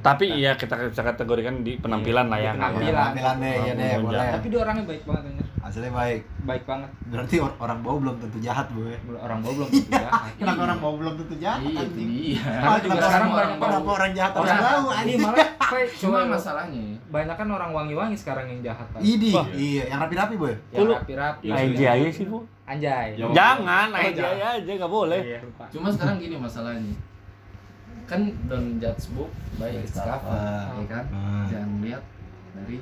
Tapi 0.00 0.24
iya 0.34 0.54
kita 0.54 0.74
bisa 0.84 1.02
kategorikan 1.02 1.62
di 1.62 1.74
penampilan 1.76 2.26
lah 2.26 2.38
ya. 2.38 2.52
Penampilan. 2.52 2.90
apa-apa. 2.90 3.14
Penampilan 3.14 3.36
deh, 3.40 3.54
iya 3.60 3.72
deh, 3.72 3.92
boleh. 4.00 4.26
Tapi 4.34 4.46
dia 4.48 4.58
orangnya 4.60 4.84
baik 4.84 5.02
banget 5.04 5.22
anjing. 5.24 5.43
Hasilnya 5.64 5.88
baik. 5.90 6.20
Baik 6.44 6.62
banget. 6.62 6.90
Berarti 7.08 7.36
or- 7.40 7.56
orang 7.56 7.80
bau 7.80 7.96
belum 7.96 8.20
tentu 8.20 8.36
jahat, 8.38 8.68
Bu. 8.68 8.84
ya? 8.84 9.00
Orang 9.16 9.40
bau 9.40 9.52
belum 9.54 9.64
tentu 9.66 9.88
jahat. 9.90 10.28
Kenapa 10.38 10.60
orang 10.62 10.78
bau 10.78 10.94
belum 10.94 11.14
tentu 11.16 11.34
jahat? 11.40 11.60
Iya 11.64 11.80
itu 11.82 12.00
dia. 12.04 12.36
Karena 12.44 12.68
Ah, 12.68 12.78
juga 12.78 12.94
sekarang 13.00 13.08
orang, 13.24 13.32
orang 13.34 13.52
bau. 13.54 13.64
kenapa 13.64 13.90
orang 13.90 14.12
jahat 14.12 14.32
orang 14.34 14.44
Orang- 14.44 14.60
bau 14.60 14.84
Ini 14.84 15.00
anjing? 15.00 15.20
malah 15.24 15.48
kayak 15.64 15.88
Cuma 16.04 16.18
masalahnya 16.28 16.84
banyak 17.08 17.34
kan 17.34 17.48
orang 17.48 17.70
wangi-wangi 17.72 18.12
sekarang 18.14 18.46
yang 18.46 18.60
jahat 18.62 18.86
kan. 18.92 19.00
Idi, 19.00 19.32
Wah. 19.32 19.46
iya, 19.50 19.82
yang 19.86 19.98
rapi-rapi, 19.98 20.34
Boy. 20.36 20.52
Yang 20.68 20.88
rapi-rapi. 20.94 21.46
Aja 21.48 22.08
sih 22.12 22.26
bu. 22.26 22.38
Anjay. 22.64 23.16
Jangan, 23.16 23.88
Oh, 23.88 23.98
aja 23.98 24.60
nggak 24.60 24.92
boleh. 24.92 25.20
Iya. 25.22 25.40
Cuma 25.70 25.88
sekarang 25.88 26.16
gini 26.18 26.36
masalahnya. 26.36 26.92
Kan 28.04 28.20
don't 28.44 28.76
judge 28.76 29.08
book 29.10 29.32
by 29.56 29.72
its 29.72 29.96
cover, 29.96 30.28
ya 30.76 30.84
kan? 30.84 31.04
Hmm. 31.08 31.48
Jangan 31.48 31.68
lihat 31.80 32.04
dari 32.52 32.76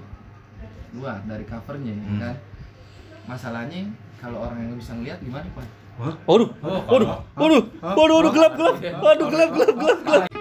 luar, 0.93 1.23
dari 1.23 1.47
covernya, 1.47 1.95
ya 1.95 2.03
Hmm. 2.05 2.19
kan? 2.21 2.35
Masalahnya 3.27 3.87
kalau 4.19 4.39
orang 4.43 4.59
yang 4.59 4.75
bisa 4.79 4.93
ngeliat 4.99 5.19
gimana, 5.23 5.47
Pak? 5.55 5.67
Waduh, 6.27 6.49
waduh, 6.59 6.83
waduh, 6.89 7.09
waduh, 7.37 7.63
waduh, 7.85 8.31
gelap, 8.33 8.53
gelap, 8.57 8.77
waduh, 8.99 9.27
gelap, 9.29 9.51
gelap, 9.55 9.75
gelap, 9.77 9.99
gelap. 10.03 10.32